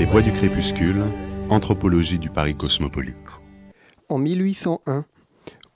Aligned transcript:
Les 0.00 0.06
voix 0.06 0.22
du 0.22 0.32
crépuscule, 0.32 1.04
anthropologie 1.50 2.18
du 2.18 2.30
Paris 2.30 2.56
cosmopolite. 2.56 3.14
En 4.08 4.16
1801, 4.16 5.04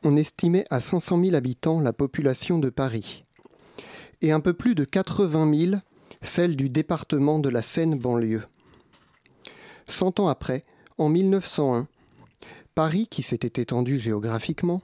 on 0.02 0.16
estimait 0.16 0.64
à 0.70 0.80
500 0.80 1.22
000 1.22 1.36
habitants 1.36 1.78
la 1.78 1.92
population 1.92 2.58
de 2.58 2.70
Paris 2.70 3.26
et 4.22 4.32
un 4.32 4.40
peu 4.40 4.54
plus 4.54 4.74
de 4.74 4.84
80 4.84 5.54
000 5.54 5.80
celle 6.22 6.56
du 6.56 6.70
département 6.70 7.38
de 7.38 7.50
la 7.50 7.60
Seine-Banlieue. 7.60 8.44
Cent 9.86 10.18
ans 10.18 10.28
après, 10.28 10.64
en 10.96 11.10
1901, 11.10 11.86
Paris, 12.74 13.08
qui 13.10 13.22
s'était 13.22 13.60
étendu 13.60 14.00
géographiquement, 14.00 14.80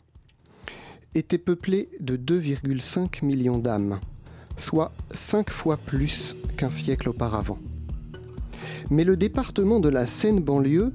était 1.15 1.39
peuplé 1.39 1.89
de 1.99 2.19
2,5 2.19 3.25
millions 3.25 3.57
d'âmes, 3.57 4.01
soit 4.59 4.93
cinq 5.13 5.49
fois 5.49 5.79
plus 5.79 6.37
qu'un 6.59 6.69
siècle 6.69 7.09
auparavant. 7.09 7.59
Mais 8.91 9.05
le 9.05 9.17
département 9.17 9.81
de 9.81 9.89
la 9.89 10.07
Seine-Banlieue 10.07 10.93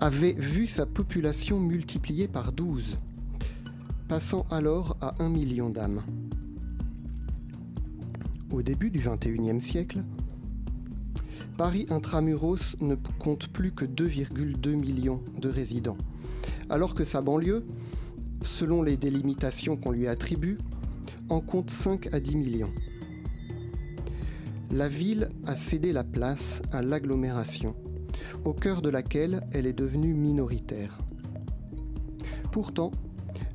avait 0.00 0.32
vu 0.32 0.66
sa 0.66 0.86
population 0.86 1.58
multipliée 1.58 2.28
par 2.28 2.52
12, 2.52 2.98
passant 4.08 4.46
alors 4.50 4.96
à 5.00 5.14
1 5.18 5.28
million 5.28 5.70
d'âmes. 5.70 6.02
Au 8.52 8.62
début 8.62 8.90
du 8.90 9.00
XXIe 9.00 9.60
siècle, 9.60 10.02
Paris 11.56 11.86
intramuros 11.90 12.76
ne 12.80 12.94
compte 13.18 13.48
plus 13.48 13.72
que 13.72 13.84
2,2 13.84 14.70
millions 14.76 15.20
de 15.40 15.48
résidents, 15.48 15.98
alors 16.70 16.94
que 16.94 17.04
sa 17.04 17.20
banlieue, 17.20 17.64
selon 18.42 18.82
les 18.82 18.96
délimitations 18.96 19.76
qu'on 19.76 19.90
lui 19.90 20.06
attribue, 20.06 20.58
en 21.28 21.40
compte 21.40 21.70
5 21.70 22.14
à 22.14 22.20
10 22.20 22.36
millions. 22.36 22.70
La 24.70 24.86
ville 24.86 25.30
a 25.46 25.56
cédé 25.56 25.92
la 25.92 26.04
place 26.04 26.60
à 26.72 26.82
l'agglomération, 26.82 27.74
au 28.44 28.52
cœur 28.52 28.82
de 28.82 28.90
laquelle 28.90 29.40
elle 29.52 29.66
est 29.66 29.72
devenue 29.72 30.12
minoritaire. 30.12 30.98
Pourtant, 32.52 32.90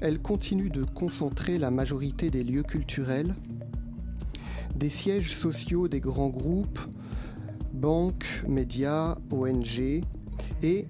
elle 0.02 0.20
continue 0.20 0.72
de 0.72 0.84
concentrer 0.84 1.60
la 1.60 1.70
majorité 1.70 2.32
des 2.32 2.44
lieux 2.44 2.64
culturels, 2.64 3.36
des 4.76 4.90
sièges 4.90 5.36
sociaux 5.36 5.88
des 5.88 6.00
grands 6.00 6.30
groupes, 6.30 6.80
banques, 7.74 8.44
médias, 8.48 9.16
ONG, 9.32 10.02
et 10.64 10.88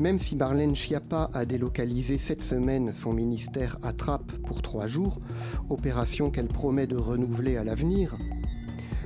même 0.00 0.18
si 0.18 0.34
Marlène 0.34 0.74
Schiappa 0.74 1.30
a 1.32 1.44
délocalisé 1.44 2.18
cette 2.18 2.42
semaine 2.42 2.92
son 2.92 3.12
ministère 3.12 3.78
à 3.82 3.92
Trappes 3.92 4.32
pour 4.46 4.62
trois 4.62 4.88
jours, 4.88 5.20
opération 5.68 6.30
qu'elle 6.30 6.48
promet 6.48 6.88
de 6.88 6.96
renouveler 6.96 7.56
à 7.56 7.62
l'avenir, 7.62 8.16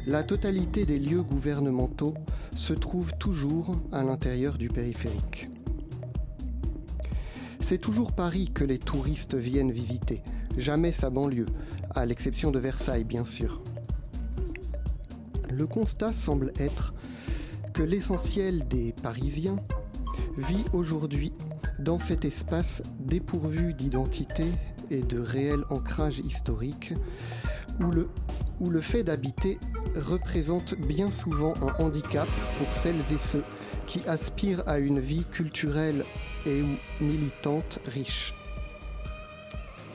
la 0.06 0.22
totalité 0.22 0.84
des 0.84 0.98
lieux 0.98 1.22
gouvernementaux 1.22 2.14
se 2.56 2.72
trouve 2.72 3.12
toujours 3.18 3.76
à 3.92 4.02
l'intérieur 4.02 4.58
du 4.58 4.68
périphérique. 4.68 5.48
C'est 7.60 7.78
toujours 7.78 8.12
Paris 8.12 8.50
que 8.52 8.64
les 8.64 8.78
touristes 8.78 9.36
viennent 9.36 9.70
visiter, 9.70 10.22
jamais 10.58 10.92
sa 10.92 11.10
banlieue, 11.10 11.46
à 11.94 12.04
l'exception 12.04 12.50
de 12.50 12.58
Versailles 12.58 13.04
bien 13.04 13.24
sûr. 13.24 13.62
Le 15.52 15.66
constat 15.66 16.12
semble 16.12 16.52
être 16.58 16.94
que 17.72 17.82
l'essentiel 17.82 18.66
des 18.68 18.92
Parisiens 19.02 19.56
vit 20.36 20.64
aujourd'hui 20.72 21.32
dans 21.78 21.98
cet 21.98 22.24
espace 22.24 22.82
dépourvu 22.98 23.74
d'identité 23.74 24.44
et 24.90 25.00
de 25.00 25.20
réel 25.20 25.60
ancrage 25.70 26.18
historique, 26.18 26.94
où 27.80 27.90
le, 27.90 28.08
où 28.60 28.70
le 28.70 28.80
fait 28.80 29.04
d'habiter 29.04 29.58
représente 29.96 30.74
bien 30.74 31.10
souvent 31.10 31.54
un 31.62 31.82
handicap 31.82 32.28
pour 32.58 32.76
celles 32.76 33.00
et 33.12 33.18
ceux 33.18 33.44
qui 33.86 34.00
aspirent 34.06 34.62
à 34.66 34.78
une 34.78 35.00
vie 35.00 35.24
culturelle 35.24 36.04
et 36.46 36.62
ou 36.62 36.76
militante 37.00 37.80
riche. 37.86 38.34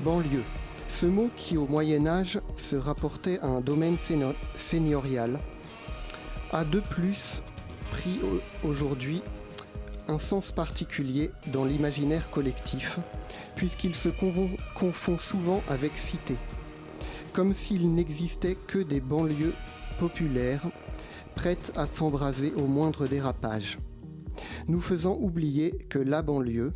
Banlieue. 0.01 0.43
Ce 0.89 1.05
mot 1.05 1.29
qui 1.35 1.57
au 1.57 1.67
Moyen 1.67 2.07
Âge 2.07 2.39
se 2.55 2.75
rapportait 2.75 3.39
à 3.39 3.47
un 3.47 3.61
domaine 3.61 3.97
seigneurial 4.55 5.39
a 6.51 6.63
de 6.63 6.79
plus 6.79 7.43
pris 7.91 8.19
aujourd'hui 8.63 9.21
un 10.07 10.19
sens 10.19 10.51
particulier 10.51 11.31
dans 11.47 11.65
l'imaginaire 11.65 12.29
collectif, 12.29 12.99
puisqu'il 13.55 13.95
se 13.95 14.09
confond 14.09 15.17
souvent 15.17 15.61
avec 15.69 15.97
cité, 15.97 16.37
comme 17.37 17.53
s'il 17.53 17.93
n'existait 17.93 18.57
que 18.65 18.79
des 18.79 18.99
banlieues 18.99 19.53
populaires 19.99 20.71
prêtes 21.35 21.71
à 21.75 21.85
s'embraser 21.85 22.51
au 22.53 22.65
moindre 22.65 23.05
dérapage, 23.05 23.77
nous 24.67 24.79
faisant 24.79 25.15
oublier 25.21 25.85
que 25.87 25.99
la 25.99 26.23
banlieue 26.23 26.73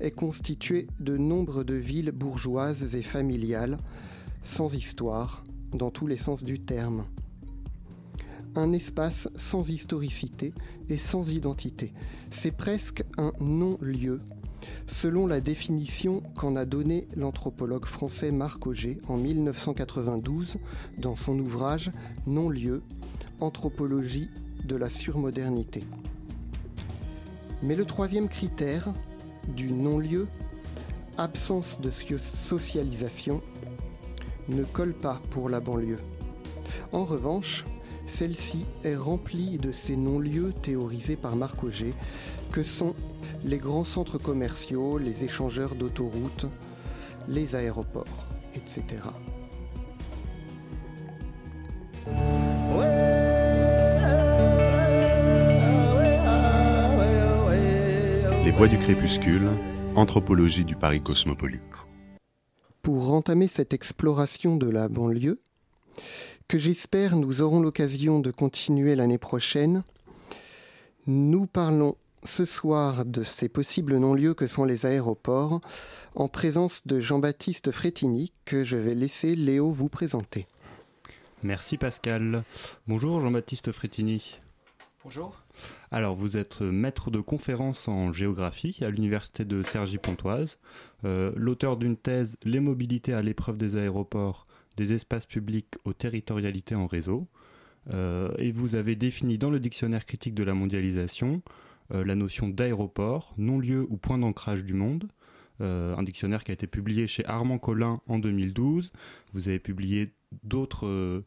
est 0.00 0.10
constituée 0.10 0.86
de 1.00 1.16
nombre 1.16 1.64
de 1.64 1.72
villes 1.72 2.10
bourgeoises 2.10 2.94
et 2.94 3.02
familiales, 3.02 3.78
sans 4.44 4.74
histoire, 4.74 5.44
dans 5.72 5.90
tous 5.90 6.06
les 6.06 6.18
sens 6.18 6.44
du 6.44 6.60
terme 6.60 7.06
un 8.54 8.74
espace 8.74 9.30
sans 9.34 9.70
historicité 9.70 10.52
et 10.90 10.98
sans 10.98 11.30
identité. 11.32 11.94
C'est 12.30 12.54
presque 12.54 13.02
un 13.16 13.32
non-lieu, 13.40 14.18
selon 14.86 15.26
la 15.26 15.40
définition 15.40 16.22
qu'en 16.36 16.56
a 16.56 16.64
donnée 16.64 17.06
l'anthropologue 17.16 17.86
français 17.86 18.30
Marc 18.30 18.66
Auger 18.66 18.98
en 19.08 19.16
1992 19.16 20.56
dans 20.98 21.16
son 21.16 21.38
ouvrage 21.38 21.90
Non-lieu, 22.26 22.82
Anthropologie 23.40 24.30
de 24.64 24.76
la 24.76 24.88
surmodernité. 24.88 25.82
Mais 27.62 27.74
le 27.74 27.84
troisième 27.84 28.28
critère 28.28 28.92
du 29.48 29.72
non-lieu, 29.72 30.28
absence 31.18 31.80
de 31.80 31.90
socialisation, 31.90 33.40
ne 34.48 34.64
colle 34.64 34.94
pas 34.94 35.20
pour 35.30 35.48
la 35.48 35.60
banlieue. 35.60 35.98
En 36.92 37.04
revanche, 37.04 37.64
celle-ci 38.06 38.66
est 38.84 38.96
remplie 38.96 39.58
de 39.58 39.72
ces 39.72 39.96
non-lieux 39.96 40.52
théorisés 40.62 41.16
par 41.16 41.36
Marc 41.36 41.62
Auger, 41.64 41.94
que 42.52 42.62
sont 42.62 42.94
les 43.44 43.56
grands 43.56 43.84
centres 43.84 44.18
commerciaux, 44.18 44.98
les 44.98 45.24
échangeurs 45.24 45.74
d'autoroutes, 45.74 46.46
les 47.26 47.54
aéroports, 47.54 48.26
etc. 48.54 48.84
Les 58.44 58.50
voix 58.50 58.68
du 58.68 58.76
crépuscule, 58.78 59.48
anthropologie 59.94 60.66
du 60.66 60.76
Paris 60.76 61.00
cosmopolite. 61.00 61.62
Pour 62.82 63.14
entamer 63.14 63.48
cette 63.48 63.72
exploration 63.72 64.56
de 64.56 64.68
la 64.68 64.88
banlieue, 64.88 65.40
que 66.48 66.58
j'espère 66.58 67.16
nous 67.16 67.40
aurons 67.40 67.60
l'occasion 67.60 68.20
de 68.20 68.30
continuer 68.30 68.94
l'année 68.94 69.18
prochaine. 69.18 69.84
Nous 71.06 71.46
parlons 71.46 71.96
ce 72.24 72.44
soir 72.44 73.04
de 73.04 73.22
ces 73.22 73.48
possibles 73.48 73.96
non-lieux 73.96 74.34
que 74.34 74.46
sont 74.46 74.64
les 74.64 74.86
aéroports, 74.86 75.60
en 76.14 76.28
présence 76.28 76.86
de 76.86 77.00
Jean-Baptiste 77.00 77.70
Frétini, 77.70 78.32
que 78.44 78.64
je 78.64 78.76
vais 78.76 78.94
laisser 78.94 79.34
Léo 79.34 79.70
vous 79.70 79.88
présenter. 79.88 80.46
Merci 81.42 81.76
Pascal. 81.76 82.44
Bonjour 82.86 83.20
Jean-Baptiste 83.20 83.72
Frétini. 83.72 84.38
Bonjour. 85.02 85.42
Alors, 85.90 86.14
vous 86.14 86.36
êtes 86.36 86.60
maître 86.60 87.10
de 87.10 87.20
conférence 87.20 87.88
en 87.88 88.12
géographie 88.12 88.78
à 88.82 88.90
l'université 88.90 89.44
de 89.44 89.62
Cergy-Pontoise, 89.64 90.58
euh, 91.04 91.32
l'auteur 91.34 91.76
d'une 91.76 91.96
thèse 91.96 92.36
Les 92.44 92.60
mobilités 92.60 93.12
à 93.12 93.22
l'épreuve 93.22 93.56
des 93.56 93.76
aéroports 93.76 94.46
des 94.76 94.92
espaces 94.92 95.26
publics 95.26 95.74
aux 95.84 95.92
territorialités 95.92 96.76
en 96.76 96.86
réseau. 96.86 97.26
Euh, 97.90 98.30
et 98.38 98.52
vous 98.52 98.76
avez 98.76 98.94
défini 98.94 99.38
dans 99.38 99.50
le 99.50 99.58
dictionnaire 99.58 100.06
critique 100.06 100.34
de 100.34 100.44
la 100.44 100.54
mondialisation 100.54 101.42
euh, 101.44 101.61
la 101.92 102.14
notion 102.14 102.48
d'aéroport, 102.48 103.34
non-lieu 103.36 103.86
ou 103.88 103.96
point 103.96 104.18
d'ancrage 104.18 104.64
du 104.64 104.74
monde. 104.74 105.08
Euh, 105.60 105.94
un 105.96 106.02
dictionnaire 106.02 106.42
qui 106.42 106.50
a 106.50 106.54
été 106.54 106.66
publié 106.66 107.06
chez 107.06 107.24
Armand 107.26 107.58
Collin 107.58 108.00
en 108.08 108.18
2012. 108.18 108.90
Vous 109.32 109.48
avez 109.48 109.58
publié 109.58 110.14
d'autres, 110.42 111.22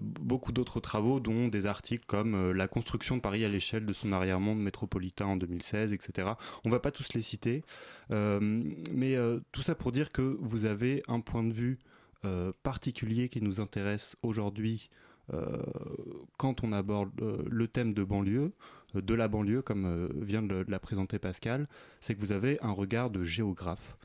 beaucoup 0.00 0.52
d'autres 0.52 0.78
travaux, 0.78 1.18
dont 1.18 1.48
des 1.48 1.64
articles 1.64 2.04
comme 2.06 2.52
La 2.52 2.68
construction 2.68 3.16
de 3.16 3.22
Paris 3.22 3.44
à 3.44 3.48
l'échelle 3.48 3.86
de 3.86 3.92
son 3.94 4.12
arrière-monde 4.12 4.60
métropolitain 4.60 5.24
en 5.24 5.36
2016, 5.36 5.94
etc. 5.94 6.32
On 6.64 6.68
ne 6.68 6.74
va 6.74 6.78
pas 6.78 6.90
tous 6.90 7.14
les 7.14 7.22
citer, 7.22 7.62
mais 8.10 9.16
tout 9.52 9.62
ça 9.62 9.74
pour 9.74 9.92
dire 9.92 10.12
que 10.12 10.36
vous 10.40 10.66
avez 10.66 11.02
un 11.08 11.20
point 11.20 11.42
de 11.42 11.54
vue 11.54 11.78
euh, 12.24 12.52
particulier 12.62 13.28
qui 13.28 13.42
nous 13.42 13.60
intéresse 13.60 14.16
aujourd'hui 14.22 14.88
euh, 15.34 15.62
quand 16.38 16.64
on 16.64 16.72
aborde 16.72 17.10
euh, 17.20 17.42
le 17.50 17.68
thème 17.68 17.92
de 17.92 18.02
banlieue, 18.02 18.52
de 18.94 19.14
la 19.14 19.28
banlieue, 19.28 19.62
comme 19.62 20.08
vient 20.20 20.42
de 20.42 20.64
la 20.68 20.78
présenter 20.78 21.18
Pascal, 21.18 21.68
c'est 22.00 22.14
que 22.14 22.20
vous 22.20 22.32
avez 22.32 22.58
un 22.62 22.72
regard 22.72 23.10
de 23.10 23.22
géographe. 23.22 23.96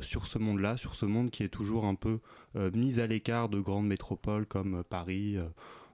sur 0.00 0.26
ce 0.26 0.38
monde-là, 0.38 0.76
sur 0.76 0.94
ce 0.94 1.06
monde 1.06 1.30
qui 1.30 1.42
est 1.42 1.48
toujours 1.48 1.84
un 1.84 1.94
peu 1.94 2.20
mis 2.54 3.00
à 3.00 3.06
l'écart 3.06 3.48
de 3.48 3.60
grandes 3.60 3.86
métropoles 3.86 4.46
comme 4.46 4.82
Paris 4.84 5.36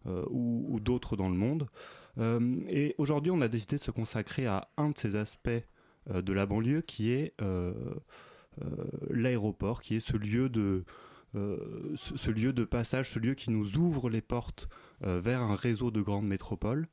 ou, 0.07 0.79
d'autres 0.81 1.17
dans 1.17 1.29
le 1.29 1.35
monde. 1.35 1.69
et 2.69 2.95
aujourd'hui, 2.99 3.33
on 3.33 3.41
a 3.41 3.49
décidé 3.49 3.77
de 3.77 3.83
se 3.83 3.91
consacrer 3.91 4.47
à 4.47 4.69
un 4.77 4.91
de 4.91 4.99
ces 4.99 5.17
aspects 5.17 5.51
de 6.09 6.33
la 6.33 6.47
banlieue 6.47 6.83
qui 6.83 7.11
est 7.11 7.35
l'aéroport, 9.11 9.83
qui 9.83 9.97
est 9.97 10.01
ce 10.01 10.17
lieu 10.17 10.49
de 10.49 10.85
ce, 11.97 12.31
lieu 12.31 12.53
de 12.53 12.65
passage, 12.65 13.11
ce 13.11 13.19
lieu 13.19 13.35
qui 13.35 13.51
nous 13.51 13.77
ouvre 13.77 14.09
les 14.09 14.21
portes 14.21 14.69
vers 15.01 15.43
un 15.43 15.55
réseau 15.55 15.91
de 15.91 16.01
grandes 16.01 16.27
métropoles. 16.27 16.87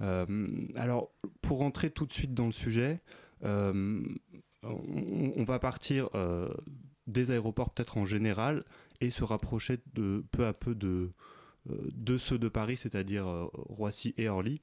Alors, 0.00 1.10
pour 1.42 1.58
rentrer 1.58 1.90
tout 1.90 2.06
de 2.06 2.12
suite 2.12 2.34
dans 2.34 2.46
le 2.46 2.52
sujet, 2.52 3.00
on, 3.42 4.02
on, 4.62 5.42
va 5.42 5.58
partir 5.58 6.08
des 7.06 7.30
aéroports 7.30 7.70
peut-être 7.70 7.98
en 7.98 8.04
général 8.04 8.64
et 9.00 9.10
se 9.10 9.24
rapprocher 9.24 9.78
peu 10.30 10.46
à 10.46 10.52
peu 10.52 10.74
de, 10.74 11.12
euh, 11.68 12.18
ceux 12.18 12.38
de 12.38 12.48
Paris, 12.48 12.76
c'est-à-dire 12.76 13.26
euh, 13.26 13.46
Roissy 13.52 14.14
et 14.16 14.28
Orly. 14.28 14.60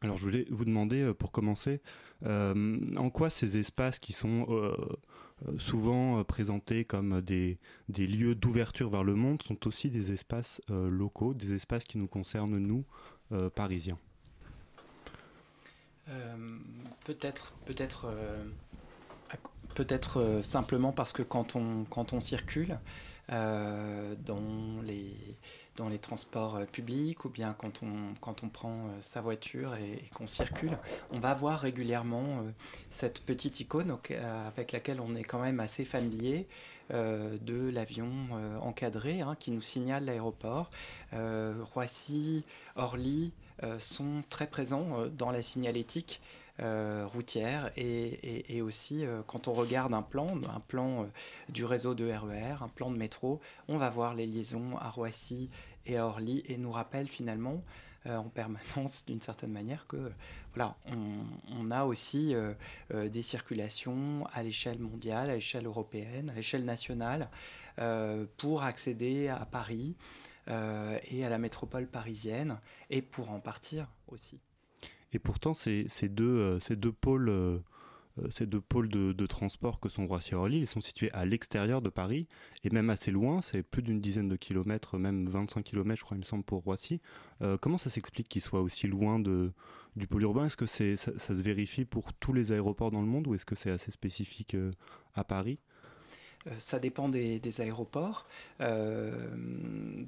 Alors 0.00 0.16
je 0.16 0.24
voulais 0.24 0.46
vous 0.50 0.64
demander 0.64 1.02
euh, 1.02 1.14
pour 1.14 1.32
commencer, 1.32 1.80
en 2.24 3.10
quoi 3.10 3.28
ces 3.28 3.58
espaces 3.58 3.98
qui 3.98 4.14
sont 4.14 4.46
souvent 5.58 6.24
présentés 6.24 6.86
comme 6.86 7.20
des 7.20 7.58
lieux 7.90 8.34
d'ouverture 8.34 8.88
vers 8.88 9.04
le 9.04 9.14
monde 9.14 9.42
sont 9.42 9.66
aussi 9.66 9.90
des 9.90 10.10
espaces 10.10 10.62
locaux, 10.68 11.34
des 11.34 11.52
espaces 11.52 11.84
qui 11.84 11.98
nous 11.98 12.08
concernent 12.08 12.56
nous, 12.56 12.86
Parisiens? 13.54 13.98
Peut-être, 17.04 17.52
peut-être 17.64 18.08
Peut-être 19.74 20.40
simplement 20.44 20.92
parce 20.92 21.12
que 21.12 21.22
quand 21.22 21.56
on, 21.56 21.84
quand 21.90 22.12
on 22.12 22.20
circule, 22.20 22.78
euh, 23.32 24.14
dans, 24.26 24.82
les, 24.82 25.16
dans 25.76 25.88
les 25.88 25.98
transports 25.98 26.56
euh, 26.56 26.64
publics 26.66 27.24
ou 27.24 27.30
bien 27.30 27.54
quand 27.56 27.82
on, 27.82 28.12
quand 28.20 28.44
on 28.44 28.50
prend 28.50 28.74
euh, 28.74 28.90
sa 29.00 29.22
voiture 29.22 29.74
et, 29.76 30.10
qu'on 30.14 30.26
circule, 30.26 30.76
on 31.10 31.20
va 31.20 31.32
voir 31.32 31.60
régulièrement 31.60 32.44
cette 32.90 33.20
petite 33.20 33.60
icône 33.60 33.96
avec 34.46 34.72
laquelle 34.72 35.00
on 35.00 35.14
est 35.14 35.24
quand 35.24 35.40
même 35.40 35.58
assez 35.60 35.86
familier 35.86 36.46
de 36.90 37.70
l'avion 37.70 38.10
encadré 38.60 39.22
hein, 39.22 39.36
qui 39.38 39.50
nous 39.52 39.62
signale 39.62 40.04
l'aéroport. 40.04 40.68
Roissy, 41.12 42.44
Orly 42.76 43.32
sont 43.78 44.22
très 44.28 44.46
présents 44.46 45.06
dans 45.16 45.30
la 45.30 45.42
signalétique. 45.42 46.20
Euh, 46.60 47.04
routière 47.08 47.72
et, 47.76 48.62
aussi 48.62 49.04
euh, 49.04 49.22
quand 49.26 49.48
on 49.48 49.54
regarde 49.54 49.92
un 49.92 50.02
plan, 50.02 50.28
un 50.48 50.60
plan 50.60 51.02
euh, 51.02 51.06
du 51.48 51.64
réseau 51.64 51.94
de 51.94 52.04
RER, 52.04 52.54
e 52.60 52.62
un 52.62 52.68
plan 52.68 52.92
de 52.92 52.96
métro, 52.96 53.40
on 53.66 53.76
va 53.76 53.90
voir 53.90 54.14
les 54.14 54.24
liaisons 54.24 54.76
à 54.78 54.88
Roissy 54.88 55.50
et 55.84 55.96
à 55.96 56.06
Orly 56.06 56.44
et 56.46 56.56
nous 56.56 56.70
rappelle 56.70 57.08
finalement 57.08 57.60
en 58.06 58.24
permanence 58.24 59.04
d'une 59.06 59.20
certaine 59.20 59.50
manière 59.50 59.86
que 59.88 60.12
voilà, 60.54 60.76
on, 60.86 61.70
a 61.70 61.84
aussi 61.84 62.34
des 62.92 63.22
circulations 63.22 64.26
à 64.32 64.42
l'échelle 64.42 64.78
mondiale, 64.78 65.30
à 65.30 65.34
l'échelle 65.34 65.64
européenne, 65.64 66.30
à 66.30 66.34
l'échelle 66.34 66.66
nationale 66.66 67.30
pour 68.36 68.62
accéder 68.62 69.28
à 69.28 69.46
Paris 69.46 69.96
et 70.48 71.24
à 71.24 71.28
la 71.28 71.38
métropole 71.38 71.86
parisienne 71.86 72.60
et 72.90 73.02
pour 73.02 73.30
en 73.30 73.40
partir 73.40 73.88
aussi. 74.08 74.40
Et 75.14 75.20
pourtant, 75.20 75.54
ces, 75.54 75.86
deux, 76.08 76.58
euh, 76.60 76.74
deux 76.74 76.92
pôles, 76.92 77.28
euh, 77.28 77.58
euh, 78.18 78.46
de, 79.12 79.26
transport 79.26 79.78
que 79.78 79.88
sont 79.88 80.08
Roissy 80.08 80.32
et 80.32 80.34
Orly, 80.34 80.58
ils 80.58 80.66
sont 80.66 80.80
situés 80.80 81.10
à 81.12 81.24
l'extérieur 81.24 81.80
de 81.82 81.88
Paris 81.88 82.26
et 82.64 82.70
même 82.70 82.90
assez 82.90 83.12
loin, 83.12 83.40
c'est 83.40 83.62
plus 83.62 83.82
d'une 83.82 84.00
dizaine 84.00 84.28
de 84.28 84.34
kilomètres, 84.34 84.98
même 84.98 85.28
25 85.28 85.62
kilomètres, 85.62 86.00
je 86.00 86.04
crois, 86.04 86.16
il 86.16 86.20
me 86.20 86.24
semble, 86.24 86.42
pour 86.42 86.64
Roissy. 86.64 87.00
comment 87.60 87.78
ça 87.78 87.90
s'explique 87.90 88.28
qu'ils 88.28 88.42
soient 88.42 88.60
aussi 88.60 88.88
loin 88.88 89.20
du 89.20 90.06
pôle 90.08 90.22
urbain? 90.22 90.46
Est-ce 90.46 90.56
que 90.56 90.66
ça, 90.66 90.96
se 90.96 91.42
vérifie 91.42 91.84
pour 91.84 92.12
tous 92.12 92.32
les 92.32 92.50
aéroports 92.50 92.90
dans 92.90 93.00
le 93.00 93.06
monde 93.06 93.28
ou 93.28 93.34
est-ce 93.34 93.46
que 93.46 93.54
c'est 93.54 93.70
assez 93.70 93.92
spécifique 93.92 94.56
à 95.14 95.22
Paris? 95.22 95.60
euh, 95.60 95.73
ça 96.58 96.78
dépend 96.78 97.08
des, 97.08 97.60
aéroports. 97.60 98.26
Euh, 98.60 99.12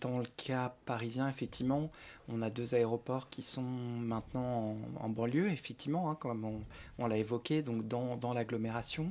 dans 0.01 0.19
le 0.19 0.27
cas 0.37 0.75
parisien, 0.85 1.29
effectivement, 1.29 1.91
on 2.29 2.43
a 2.43 2.51
deux 2.51 2.75
aéroports 2.75 3.31
qui 3.31 3.43
sont 3.43 3.63
maintenant 3.63 4.77
en, 5.01 5.09
banlieue, 5.09 5.51
effectivement, 5.51 6.11
hein, 6.11 6.17
comme 6.19 6.63
on, 6.99 7.07
l'a 7.07 7.17
évoqué, 7.17 7.63
donc 7.63 7.89
dans, 7.89 8.17
dans 8.17 8.35
l'agglomération. 8.35 9.11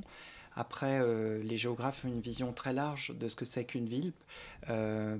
Après, 0.58 1.00
euh, 1.02 1.42
les 1.42 1.58
géographes 1.58 2.04
ont 2.06 2.08
une 2.08 2.22
vision 2.22 2.52
très 2.52 2.72
large 2.72 3.12
de 3.14 3.28
ce 3.28 3.36
que 3.36 3.44
c'est 3.44 3.64
qu'une 3.64 3.88
ville, 3.88 4.12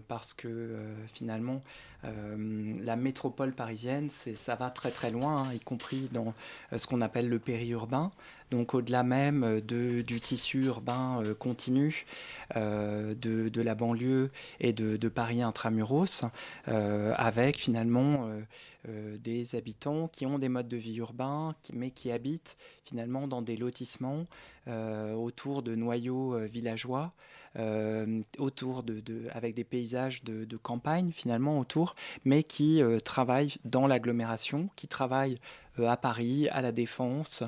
parce 0.08 0.32
que 0.32 0.76
finalement, 1.12 1.60
la 2.02 2.96
métropole 2.96 3.52
parisienne, 3.52 4.10
ça 4.10 4.54
va 4.54 4.70
très 4.70 4.90
très 4.90 5.10
loin, 5.10 5.42
hein, 5.42 5.52
y 5.52 5.60
compris 5.60 6.08
dans 6.12 6.34
ce 6.74 6.86
qu'on 6.86 7.00
appelle 7.00 7.28
le 7.28 7.38
périurbain 7.38 8.10
donc 8.50 8.74
au-delà 8.74 9.02
même 9.02 9.44
euh, 9.44 9.60
de, 9.60 10.02
du 10.02 10.20
tissu 10.20 10.64
urbain 10.64 11.22
euh, 11.22 11.34
continu 11.34 12.06
euh, 12.56 13.14
de, 13.14 13.60
la 13.60 13.74
banlieue 13.74 14.30
et 14.60 14.72
de, 14.72 15.08
Paris 15.08 15.42
intramuros, 15.42 16.24
avec 16.66 17.58
finalement 17.58 18.28
des 18.86 19.54
habitants 19.54 20.08
qui 20.08 20.26
ont 20.26 20.38
des 20.38 20.48
modes 20.48 20.68
de 20.68 20.76
vie 20.76 20.96
urbains, 20.96 21.54
mais 21.72 21.90
qui 21.90 22.12
habitent 22.12 22.56
finalement 22.84 23.26
dans 23.26 23.40
des 23.40 23.56
lotissements 23.56 24.24
autour 24.66 25.62
de 25.62 25.74
noyaux 25.74 26.38
villageois. 26.46 27.10
autour 28.38 28.82
de, 28.82 29.02
avec 29.32 29.54
des 29.54 29.64
paysages 29.64 30.22
de, 30.22 30.56
campagne 30.56 31.12
finalement 31.12 31.58
autour, 31.58 31.94
mais 32.24 32.42
qui 32.42 32.82
travaillent 33.04 33.54
dans 33.64 33.86
l'agglomération, 33.86 34.68
qui 34.76 34.86
travaillent 34.86 35.38
à 35.80 35.96
Paris, 35.96 36.48
à 36.50 36.62
la 36.62 36.72
Défense, 36.72 37.42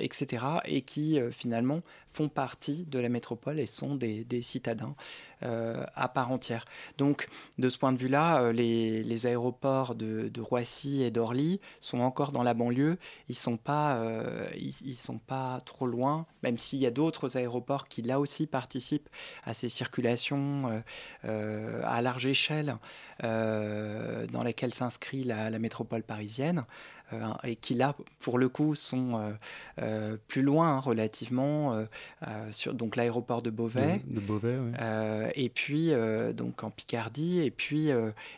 etc. 0.00 0.44
Et 0.66 0.82
qui 0.82 1.18
finalement 1.32 1.80
font 2.16 2.28
partie 2.30 2.86
de 2.86 2.98
la 2.98 3.10
métropole 3.10 3.60
et 3.60 3.66
sont 3.66 3.94
des, 3.94 4.24
citadins 4.40 4.94
euh, 5.42 5.84
à 5.94 6.08
part 6.08 6.32
entière. 6.32 6.64
Donc, 6.96 7.28
de 7.58 7.68
ce 7.68 7.76
point 7.76 7.92
de 7.92 7.98
vue-là, 7.98 8.40
euh, 8.40 8.52
les, 8.52 9.26
aéroports 9.26 9.94
de, 9.94 10.30
Roissy 10.40 11.02
et 11.02 11.10
d'Orly 11.10 11.60
sont 11.80 12.00
encore 12.00 12.32
dans 12.32 12.42
la 12.42 12.54
banlieue. 12.54 12.96
Ils 13.28 13.32
ne 13.32 13.36
sont, 13.36 13.58
pas, 13.58 13.96
euh, 13.96 14.46
ils, 14.56 14.96
sont 14.96 15.18
pas 15.18 15.60
trop 15.66 15.86
loin, 15.86 16.24
même 16.42 16.56
s'il 16.56 16.78
y 16.78 16.86
a 16.86 16.90
d'autres 16.90 17.36
aéroports 17.36 17.86
qui, 17.86 18.00
là 18.00 18.18
aussi, 18.18 18.46
participent 18.46 19.10
à 19.44 19.52
ces 19.52 19.68
circulations 19.68 20.82
à 21.24 22.02
large 22.02 22.26
échelle 22.26 22.76
dans 23.20 24.42
lesquelles 24.44 24.72
s'inscrit 24.72 25.24
la, 25.24 25.58
métropole 25.58 26.02
parisienne. 26.02 26.64
Et 27.44 27.56
qui 27.56 27.74
là, 27.74 27.94
pour 28.20 28.38
le 28.38 28.48
coup, 28.48 28.74
sont 28.74 29.34
plus 30.28 30.42
loin 30.42 30.76
hein, 30.76 30.80
relativement, 30.80 31.86
euh, 32.26 32.48
sur 32.50 32.74
donc 32.74 32.96
l'aéroport 32.96 33.42
de 33.42 33.50
Beauvais, 33.50 34.00
de, 34.06 34.20
Beauvais 34.20 34.56
euh, 34.80 35.28
et 35.34 35.48
puis 35.48 35.92
euh, 35.92 36.32
donc 36.32 36.64
en 36.64 36.70
Picardie, 36.70 37.40
et 37.40 37.50
puis 37.50 37.88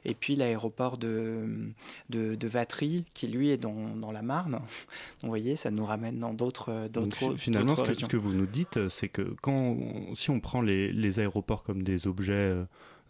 et 0.05 0.15
puis 0.15 0.37
l'aéroport 0.37 0.99
de, 0.99 1.71
de, 2.11 2.35
de 2.35 2.49
Vatry 2.49 3.05
qui 3.15 3.29
lui 3.29 3.51
est 3.51 3.57
dans, 3.57 3.97
dans 3.97 4.13
la 4.13 4.23
Marne. 4.23 4.53
Donc, 4.59 4.63
vous 5.23 5.29
voyez, 5.29 5.57
ça 5.57 5.71
nous 5.71 5.85
ramène 5.85 6.19
dans 6.19 6.35
d'autres 6.35 6.89
d'autres 6.89 7.37
finalement 7.37 7.77
ce 7.77 7.83
que, 7.83 7.95
ce 7.95 8.07
que, 8.07 8.17
vous 8.17 8.33
nous 8.33 8.47
dites, 8.47 8.89
c'est 8.89 9.09
que 9.09 9.35
quand 9.43 9.77
si 10.15 10.31
on 10.31 10.41
prend 10.41 10.61
les, 10.61 10.93
les 10.93 11.21
aéroports 11.21 11.63
comme 11.63 11.83
des 11.83 12.07
objets 12.07 12.55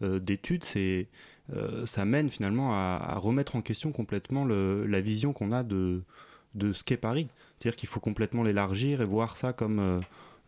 d'études, 0.01 0.63
c'est 0.63 1.07
ça 1.85 2.05
mène 2.05 2.29
finalement 2.29 2.73
à, 2.73 3.15
remettre 3.17 3.55
en 3.55 3.61
question 3.61 3.91
complètement 3.91 4.45
la 4.45 5.01
vision 5.01 5.33
qu'on 5.33 5.51
a 5.51 5.63
de, 5.63 6.01
de 6.55 6.73
ce 6.73 6.83
qu'est 6.83 6.97
Paris. 6.97 7.27
C'est-à-dire 7.57 7.75
qu'il 7.75 7.89
faut 7.89 7.99
complètement 7.99 8.43
l'élargir 8.43 9.01
et 9.01 9.05
voir 9.05 9.37
ça 9.37 9.53
comme 9.53 10.01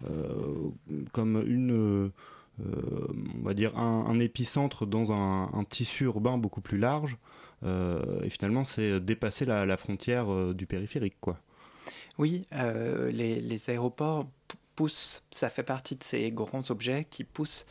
euh, 0.10 0.70
comme 1.12 1.44
une 1.46 1.72
euh, 1.72 3.08
on 3.40 3.44
va 3.44 3.54
dire 3.54 3.78
un, 3.78 4.20
épicentre 4.20 4.86
dans 4.86 5.12
un, 5.12 5.64
tissu 5.70 6.06
urbain 6.06 6.38
beaucoup 6.38 6.62
plus 6.62 6.78
large. 6.78 7.18
Euh, 7.64 8.22
et 8.24 8.30
finalement, 8.30 8.64
c'est 8.64 9.00
dépasser 9.00 9.46
la, 9.46 9.78
frontière 9.78 10.54
du 10.54 10.66
périphérique, 10.66 11.18
quoi. 11.22 11.38
Oui, 12.18 12.46
les, 12.52 13.70
aéroports 13.70 14.28
poussent, 14.76 15.24
ça 15.32 15.50
fait 15.50 15.64
partie 15.64 15.96
de 15.96 16.04
ces 16.04 16.32
grands 16.32 16.70
objets 16.70 17.08
qui 17.10 17.24
poussent 17.24 17.66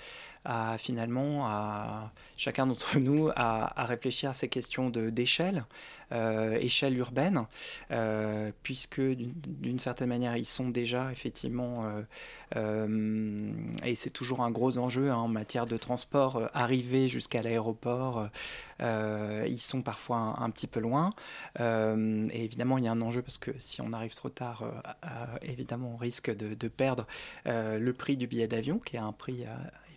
à 0.44 0.78
finalement 0.78 1.46
à 1.46 2.12
chacun 2.36 2.66
d'entre 2.66 2.98
nous 3.00 3.30
à, 3.36 3.84
réfléchir 3.84 4.30
à 4.30 4.34
ces 4.34 4.48
questions 4.48 4.90
d'échelle, 4.90 5.64
euh, 6.12 6.58
échelle 6.58 6.96
urbaine, 6.96 7.46
euh, 7.92 8.50
puisque 8.62 9.00
d'une 9.00 9.78
certaine 9.78 10.08
manière 10.08 10.36
ils 10.36 10.46
sont 10.46 10.68
déjà 10.68 11.12
effectivement, 11.12 11.82
euh, 12.56 13.52
et 13.84 13.94
c'est 13.94 14.10
toujours 14.10 14.42
un 14.42 14.50
gros 14.50 14.78
enjeu 14.78 15.10
hein, 15.10 15.16
en 15.16 15.28
matière 15.28 15.66
de 15.66 15.76
transport, 15.76 16.50
arriver 16.52 17.06
jusqu'à 17.06 17.42
l'aéroport, 17.42 18.28
ils 18.80 19.60
sont 19.60 19.82
parfois 19.82 20.36
un, 20.38 20.50
petit 20.50 20.66
peu 20.66 20.80
loin, 20.80 21.10
et 21.58 22.44
évidemment 22.44 22.78
il 22.78 22.84
y 22.84 22.88
a 22.88 22.92
un 22.92 23.02
enjeu 23.02 23.22
parce 23.22 23.38
que 23.38 23.52
si 23.60 23.80
on 23.80 23.92
arrive 23.92 24.14
trop 24.14 24.30
tard, 24.30 24.64
évidemment 25.42 25.92
on 25.94 25.96
risque 25.96 26.34
de, 26.34 26.54
de 26.54 26.68
perdre 26.68 27.06
le 27.44 27.90
prix 27.92 28.16
du 28.16 28.26
billet 28.26 28.48
d'avion, 28.48 28.78
qui 28.78 28.96
est 28.96 29.00
un 29.00 29.12
prix 29.12 29.44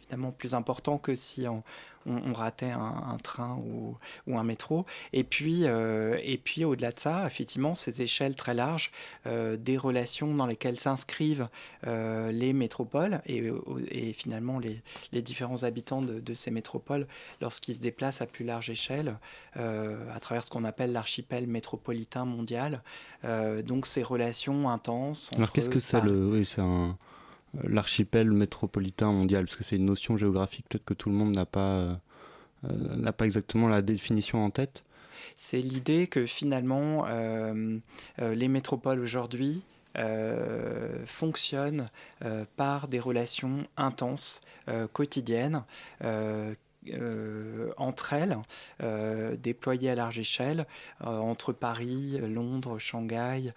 évidemment 0.04 0.32
plus 0.32 0.54
important 0.54 0.98
que 0.98 1.16
si 1.16 1.48
on, 1.48 1.64
on, 2.06 2.34
ratait 2.34 2.72
un, 2.72 3.18
train 3.24 3.58
ou, 3.64 3.98
ou, 4.28 4.38
un 4.38 4.44
métro. 4.44 4.86
Et 5.14 5.24
puis, 5.24 5.64
et 5.64 6.42
puis 6.44 6.66
au-delà 6.66 6.92
de 6.92 7.00
ça, 7.00 7.26
effectivement, 7.26 7.76
ces 7.76 8.02
échelles 8.02 8.36
très 8.36 8.54
larges, 8.54 8.92
des 9.26 9.78
relations 9.78 10.34
dans 10.34 10.46
lesquelles 10.46 10.80
s'inscrivent 10.80 11.48
les 11.86 12.54
métropoles 12.54 13.22
et, 13.26 13.52
et 13.90 14.14
finalement 14.14 14.60
les, 14.60 14.82
les, 15.12 15.22
différents 15.22 15.64
habitants 15.64 16.02
de, 16.02 16.20
de 16.20 16.34
ces 16.34 16.52
métropoles 16.52 17.08
lorsqu'ils 17.42 17.76
se 17.76 17.80
déplacent 17.80 18.22
à 18.22 18.26
plus 18.26 18.46
large 18.46 18.70
échelle 18.70 19.18
à 19.56 20.20
travers 20.20 20.44
ce 20.44 20.50
qu'on 20.50 20.66
appelle 20.66 20.92
l'archipel 20.92 21.48
métropolitain 21.48 22.26
mondial. 22.26 22.84
donc 23.66 23.86
ces 23.86 24.04
relations 24.04 24.70
intenses. 24.70 25.32
Alors 25.36 25.52
qu'est-ce 25.52 25.70
que 25.70 25.80
c'est 25.80 26.02
le... 26.02 26.28
Oui, 26.28 26.46
c'est 26.46 26.62
un 26.62 26.98
l'archipel 27.62 28.32
métropolitain 28.32 29.12
mondial 29.12 29.46
Parce 29.46 29.56
que 29.56 29.64
c'est 29.64 29.76
une 29.76 29.86
notion 29.86 30.18
géographique, 30.18 30.66
peut-être 30.70 30.86
que 30.86 30.94
tout 30.94 31.10
le 31.10 31.16
monde 31.16 31.36
n'a 31.36 31.46
pas, 31.46 31.76
euh, 31.76 31.96
euh, 32.66 33.12
pas 33.12 33.26
exactement 33.26 33.68
la 33.68 33.82
définition 33.82 34.44
en 34.44 34.50
tête. 34.50 34.84
C'est 35.36 35.60
l'idée 35.60 36.08
que 36.08 36.26
finalement, 36.26 37.06
euh, 37.08 37.80
les 38.20 38.48
métropoles 38.48 39.00
aujourd'hui 39.00 39.64
fonctionnent 41.06 41.86
par 42.58 42.88
des 42.88 43.00
relations 43.00 43.64
intenses, 43.78 44.42
quotidiennes. 44.92 45.64
entre 47.78 48.14
elles, 48.14 48.38
déployées 49.38 49.92
à 49.92 49.96
large 49.96 50.18
échelle, 50.18 50.66
entre 51.00 51.54
Paris, 51.54 52.18
Londres, 52.20 52.80
Shanghai, 52.80 53.54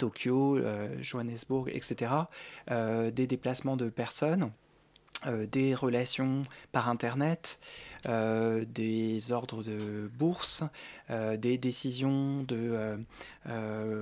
Tokyo, 0.00 0.56
euh, 0.56 0.88
Johannesburg, 1.00 1.68
etc., 1.68 2.12
euh, 2.70 3.10
des 3.10 3.26
déplacements 3.26 3.76
de 3.76 3.90
personnes. 3.90 4.50
Euh, 5.26 5.44
des 5.44 5.74
relations 5.74 6.40
par 6.72 6.88
Internet, 6.88 7.58
des 8.06 9.32
ordres 9.32 9.62
de 9.62 10.10
bourse, 10.18 10.62
des 11.10 11.58
décisions 11.58 12.42
de 12.44 12.98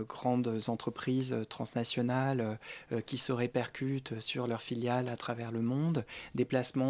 grandes 0.06 0.60
entreprises 0.68 1.34
transnationales 1.48 2.60
qui 3.06 3.18
se 3.18 3.32
répercutent 3.32 4.20
sur 4.20 4.46
leurs 4.46 4.62
filiales 4.62 5.08
à 5.08 5.16
travers 5.16 5.50
le 5.50 5.60
monde, 5.60 6.04
des 6.36 6.44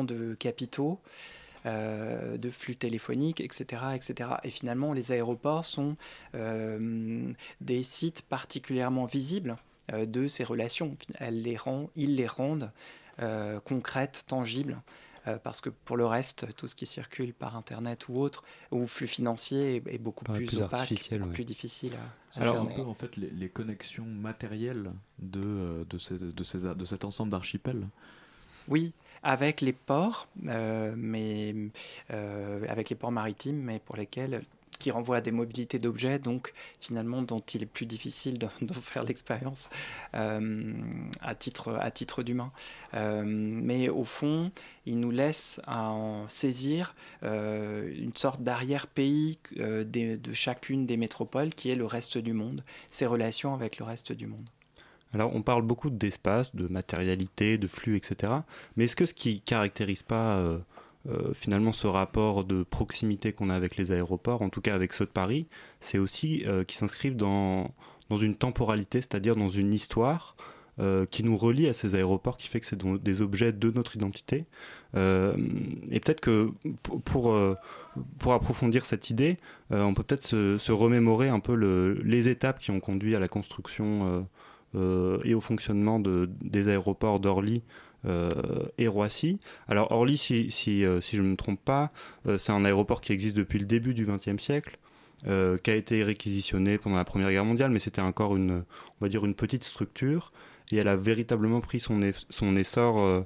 de 0.05 0.35
capitaux. 0.35 1.01
Euh, 1.67 2.39
de 2.39 2.51
flux 2.51 2.77
téléphoniques, 2.77 3.41
etc., 3.41 3.83
etc. 3.95 4.31
Et 4.45 4.51
finalement, 4.51 4.93
les 4.93 5.11
aéroports 5.11 5.65
sont 5.65 5.97
euh, 6.35 7.33
des 7.61 7.83
sites 7.83 8.23
particulièrement 8.23 9.07
visibles 9.07 9.57
euh, 9.93 10.07
de 10.07 10.29
ces 10.29 10.45
relations. 10.45 10.93
Elles 11.19 11.43
les 11.43 11.57
rend, 11.57 11.91
ils 11.97 12.15
les 12.17 12.27
rendent 12.27 12.71
concrètes, 13.65 14.23
tangibles. 14.29 14.81
parce 15.43 15.61
que 15.61 15.71
pour 15.71 15.97
le 15.97 16.07
reste, 16.07 16.55
tout 16.55 16.69
ce 16.69 16.77
qui 16.77 16.87
circule 16.87 17.35
par 17.35 17.57
Internet 17.57 18.09
ou 18.09 18.21
autre, 18.21 18.45
ou 18.71 18.87
flux 18.87 19.09
financier, 19.09 19.83
est, 19.85 19.99
beaucoup 19.99 20.25
plus, 20.25 20.63
opaque, 20.63 20.93
beaucoup 21.11 21.31
plus 21.31 21.45
difficile 21.45 21.95
à, 22.37 22.41
Alors, 22.41 22.61
un 22.61 22.67
peu, 22.67 22.83
en 22.83 22.95
fait, 22.95 23.17
les, 23.17 23.49
connexions 23.49 24.05
matérielles 24.05 24.93
de, 25.19 25.85
de, 25.91 26.31
de, 26.31 26.75
de 26.75 26.85
cet 26.85 27.05
ensemble 27.05 27.33
d'archipels? 27.33 27.89
Oui, 28.69 28.93
avec 29.23 29.61
les 29.61 29.73
ports, 29.73 30.29
euh, 30.47 30.95
mais 30.97 31.55
euh, 32.13 32.65
avec 32.69 32.91
les 32.91 32.97
ports 32.97 33.13
maritimes, 33.13 33.61
mais 33.63 33.79
pour 33.79 33.97
lesquels 33.97 34.43
qui 34.79 34.93
renvoient 34.93 35.17
à 35.17 35.21
des 35.21 35.33
mobilités 35.33 35.81
d'objets, 35.81 36.21
donc 36.21 36.53
finalement 36.81 37.21
dont 37.23 37.41
il 37.41 37.65
est 37.65 37.67
plus 37.67 37.85
difficile 37.85 38.39
de, 38.39 38.47
faire 38.81 39.03
l'expérience 39.03 39.71
euh, 40.15 40.73
à 41.21 41.35
titre, 41.35 41.77
à 41.81 41.91
titre 41.91 42.23
d'humain. 42.23 42.53
mais 42.95 43.89
au 43.89 44.05
fond, 44.05 44.53
il 44.87 45.01
nous 45.01 45.11
laisse 45.11 45.61
à 45.67 45.91
en 45.91 46.29
saisir 46.29 46.95
une 47.23 48.13
sorte 48.15 48.43
d'arrière-pays 48.43 49.41
de 49.57 50.33
chacune 50.33 50.87
des 50.87 50.97
métropoles 50.97 51.51
qui 51.51 51.71
est 51.71 51.77
le 51.77 51.87
reste 51.87 52.17
du 52.17 52.33
monde, 52.33 52.63
ses 52.89 53.07
relations 53.07 53.55
avec 53.55 53.79
le 53.79 53.85
reste 53.85 54.13
du 54.13 54.29
monde. 54.29 54.49
Alors 55.15 55.35
on 55.35 55.43
parle 55.43 55.63
beaucoup 55.63 55.91
d'espace, 55.91 56.55
de 56.55 56.69
matérialité, 56.69 57.59
de 57.59 57.67
flux, 57.67 57.97
etc. 57.97 58.33
Mais 58.77 58.85
est-ce 58.85 58.97
que 58.97 59.07
ce 59.07 59.15
qui 59.15 59.41
caractérise 59.41 60.03
pas 60.03 60.37
euh, 60.37 60.59
euh, 61.09 61.33
finalement 61.33 61.73
ce 61.73 61.87
rapport 61.87 62.45
de 62.45 62.63
proximité 62.63 63.33
qu'on 63.33 63.51
a 63.51 63.55
avec 63.55 63.77
les 63.77 63.93
aéroports, 63.93 64.43
en 64.43 64.51
tout 64.51 64.61
cas 64.61 64.75
avec 64.75 64.93
ceux 64.93 65.07
de 65.07 65.11
Paris, 65.11 65.47
c'est 65.81 65.99
aussi 65.99 66.45
euh, 66.47 66.65
qu'ils 66.65 66.79
s'inscrivent 66.79 67.17
dans, 67.17 67.73
une 68.11 68.35
temporalité, 68.35 69.01
c'est-à-dire 69.01 69.37
dans 69.37 69.49
une 69.49 69.73
histoire 69.73 70.37
qui 71.11 71.25
nous 71.25 71.37
relie 71.37 71.67
à 71.67 71.75
ces 71.75 71.97
aéroports, 71.97 72.39
qui 72.39 72.47
fait 72.47 72.61
que 72.61 72.67
c'est 72.67 72.81
des 73.03 73.21
objets 73.21 73.53
de 73.53 73.71
notre 73.73 73.97
identité. 73.97 74.45
et 74.95 76.01
peut-être 76.01 76.21
que 76.21 76.53
pour, 77.05 77.35
approfondir 78.33 78.87
cette 78.87 79.11
idée, 79.11 79.39
on 79.71 79.93
peut 79.93 80.05
peut-être 80.05 80.23
se, 80.23 80.73
remémorer 80.73 81.29
un 81.29 81.41
peu 81.41 81.57
le, 81.57 81.95
les 82.05 82.29
étapes 82.29 82.61
qui 82.61 82.71
ont 82.71 82.79
conduit 82.79 83.17
à 83.17 83.19
la 83.19 83.27
construction 83.27 84.07
euh, 84.07 84.21
et 84.75 85.35
au 85.35 85.41
fonctionnement 85.41 85.99
de, 85.99 86.29
des 86.43 86.69
aéroports 86.69 87.21
d'Orly 87.21 87.63
euh, 88.07 88.31
et 88.79 88.87
Roissy. 88.87 89.41
Alors 89.67 89.91
Orly, 89.91 90.15
euh, 90.15 90.51
si 90.51 91.17
je 91.17 91.23
ne 91.23 91.29
me 91.29 91.37
trompe 91.37 91.61
pas, 91.65 91.91
c'est 92.39 92.53
un 92.53 92.65
aéroport 92.65 93.01
qui 93.01 93.13
existe 93.13 93.37
depuis 93.37 93.59
le 93.59 93.65
début 93.65 93.93
du 93.95 94.07
XXe 94.07 94.41
siècle. 94.43 94.79
qui 95.25 95.71
a 95.71 95.75
été 95.75 96.05
réquisitionné 96.05 96.79
pendant 96.79 96.97
la 96.97 97.05
Première 97.05 97.31
Guerre 97.31 97.45
mondiale, 97.45 97.73
mais 97.73 97.81
c'était 97.81 98.01
encore 98.01 98.37
une, 98.37 98.63
on 99.01 99.05
va 99.05 99.09
dire 99.09 99.25
une 99.25 99.35
petite 99.35 99.65
structure, 99.65 100.33
et 100.71 100.77
elle 100.77 100.87
a 100.87 100.95
véritablement 100.95 101.61
pris 101.61 101.81
son, 101.81 102.01
essor 102.57 103.25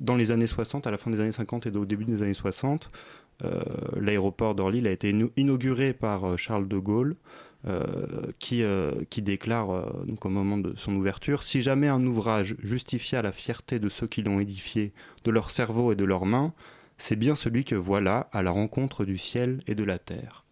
dans 0.00 0.16
les 0.16 0.30
années 0.30 0.46
60, 0.46 0.86
à 0.86 0.90
la 0.90 0.96
fin 0.96 1.10
des 1.10 1.20
années 1.20 1.32
50 1.32 1.66
et 1.66 1.76
au 1.76 1.84
début 1.84 2.06
des 2.06 2.22
années 2.22 2.32
60. 2.32 2.88
L'aéroport 4.00 4.54
d'Orly 4.54 4.86
a 4.88 4.92
été 4.92 5.14
inauguré 5.36 5.92
par 5.92 6.38
Charles 6.38 6.68
de 6.68 6.78
Gaulle 6.78 7.16
euh, 7.16 7.45
qui, 8.38 8.62
euh, 8.62 8.92
qui 9.10 9.22
déclare 9.22 9.70
euh, 9.70 10.04
donc 10.04 10.24
au 10.24 10.28
moment 10.28 10.56
de 10.56 10.74
son 10.76 10.94
ouverture 10.94 11.42
Si 11.42 11.62
jamais 11.62 11.88
un 11.88 12.04
ouvrage 12.04 12.54
justifia 12.62 13.22
la 13.22 13.32
fierté 13.32 13.78
de 13.78 13.88
ceux 13.88 14.06
qui 14.06 14.22
l'ont 14.22 14.38
édifié, 14.38 14.92
de 15.24 15.30
leur 15.30 15.50
cerveau 15.50 15.92
et 15.92 15.96
de 15.96 16.04
leurs 16.04 16.26
mains, 16.26 16.52
c'est 16.96 17.16
bien 17.16 17.34
celui 17.34 17.64
que 17.64 17.74
voilà 17.74 18.28
à 18.32 18.42
la 18.42 18.52
rencontre 18.52 19.04
du 19.04 19.18
ciel 19.18 19.60
et 19.66 19.74
de 19.74 19.84
la 19.84 19.98
terre. 19.98 20.44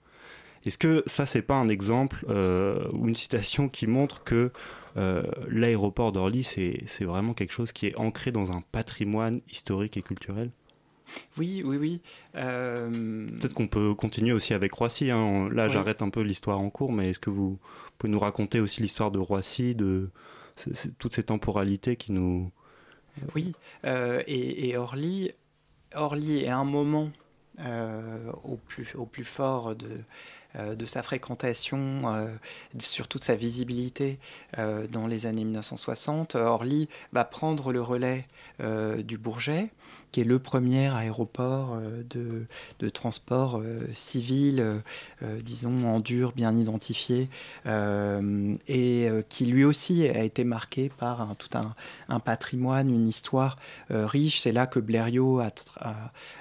Est-ce 0.66 0.78
que 0.78 1.02
ça, 1.06 1.26
c'est 1.26 1.42
pas 1.42 1.56
un 1.56 1.68
exemple 1.68 2.25
ou 2.92 3.06
une 3.06 3.14
citation 3.14 3.68
qui 3.68 3.87
montre 3.87 4.25
que 4.25 4.50
l'aéroport 5.49 6.11
d'Orly, 6.11 6.42
c'est 6.42 7.04
vraiment 7.04 7.35
quelque 7.35 7.52
chose 7.52 7.73
qui 7.73 7.87
est 7.87 7.97
ancré 7.97 8.30
dans 8.33 8.50
un 8.50 8.62
patrimoine 8.73 9.42
historique 9.50 9.99
et 9.99 10.02
culturel? 10.02 10.50
Oui, 11.38 11.62
oui, 11.64 11.76
oui. 11.76 12.00
Euh, 12.37 13.26
Peut-être 13.40 13.54
qu'on 13.54 13.66
peut 13.66 13.94
continuer 13.94 14.33
aussi 14.33 14.54
avec 14.54 14.73
Roissy. 14.73 15.11
Hein. 15.11 15.49
Là, 15.50 15.68
j'arrête 15.68 16.02
un 16.02 16.11
peu 16.11 16.21
l'histoire 16.21 16.61
en 16.61 16.71
cours, 16.71 16.92
mais 16.92 17.11
est-ce 17.11 17.18
que 17.18 17.30
vous 17.30 17.59
pouvez 17.99 18.12
nous 18.12 18.18
raconter 18.18 18.61
aussi 18.61 18.80
l'histoire 18.80 19.11
de 19.11 19.18
Roissy, 19.18 19.75
de 19.75 20.11
toutes 20.99 21.14
ces 21.14 21.25
temporalités 21.25 21.97
qui 21.97 22.12
nous... 22.12 22.50
Oui, 23.35 23.54
euh, 23.85 24.23
et, 24.26 24.76
Orly, 24.76 25.33
Orly 25.94 26.44
est 26.44 26.49
un 26.49 26.64
moment 26.64 27.11
euh, 27.61 28.33
au, 28.42 28.56
plus, 28.56 28.94
au 28.97 29.06
plus 29.06 29.25
fort 29.25 29.76
de, 29.76 30.00
de 30.75 30.85
sa 30.85 31.04
fréquentation, 31.04 32.00
sur 32.78 33.06
toute 33.06 33.23
sa 33.23 33.37
visibilité 33.37 34.18
dans 34.56 35.06
les 35.06 35.26
années 35.26 35.44
1960. 35.44 36.35
Orly 36.35 36.88
va 37.12 37.25
prendre 37.25 37.73
le 37.73 37.80
relais 37.80 38.26
du 38.61 39.18
Bourget 39.18 39.70
qui 40.14 40.20
est 40.20 40.25
le 40.25 40.38
premier 40.38 40.94
aéroport 40.94 41.75
euh, 41.75 42.46
de, 42.78 42.88
transport 42.88 43.58
euh, 43.58 43.80
civil, 43.94 44.61
euh, 44.61 45.40
disons, 45.40 45.92
en 45.92 45.99
dur, 45.99 46.30
bien 46.30 46.54
identifié, 46.54 47.28
et 47.66 49.08
qui 49.28 49.46
lui 49.46 49.64
aussi 49.64 50.06
a 50.06 50.23
été 50.23 50.44
marqué 50.44 50.88
par 50.88 51.34
tout 51.37 51.49
un, 52.08 52.20
patrimoine, 52.20 52.90
une 52.90 53.08
histoire 53.08 53.56
riche. 53.90 54.40
C'est 54.40 54.52
là 54.52 54.66
que 54.66 54.78
Blériot 54.78 55.40
a, 55.40 55.50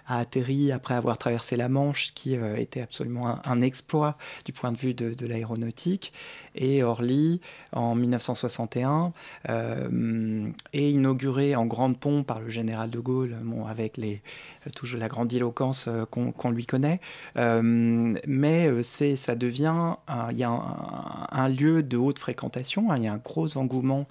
atterri 0.07 0.71
après 0.71 0.93
avoir 0.93 1.17
traversé 1.17 1.55
la 1.55 1.69
Manche, 1.69 2.07
ce 2.07 2.11
qui 2.11 2.35
était 2.35 2.81
absolument 2.81 3.39
un, 3.43 3.61
exploit 3.61 4.17
du 4.45 4.53
point 4.53 4.71
de 4.71 4.77
vue 4.77 4.93
de 4.93 5.25
l'aéronautique. 5.25 6.13
Et 6.55 6.83
Orly, 6.83 7.41
en 7.71 7.95
1961, 7.95 9.13
est 9.47 10.91
inauguré 10.91 11.55
en 11.55 11.65
grande 11.65 11.99
pompe 11.99 12.27
par 12.27 12.39
le 12.41 12.49
général 12.49 12.89
de 12.89 12.99
Gaulle, 12.99 13.35
avec 13.67 13.97
les, 13.97 14.21
euh, 14.67 14.69
toujours 14.75 14.99
la 14.99 15.07
grandiloquence 15.07 15.85
euh, 15.87 16.05
qu'on 16.05 16.51
lui 16.51 16.65
connaît. 16.65 16.99
Euh, 17.37 18.15
mais 18.27 18.83
c'est, 18.83 19.15
ça 19.15 19.35
devient, 19.35 19.95
il 20.31 20.37
y 20.37 20.43
a 20.43 20.49
un, 20.49 21.49
lieu 21.49 21.83
de 21.83 21.97
haute 21.97 22.19
fréquentation, 22.19 22.91
hein, 22.91 22.95
il 22.97 23.03
y 23.03 23.07
a 23.07 23.13
un 23.13 23.17
gros 23.17 23.57
engouement 23.57 24.07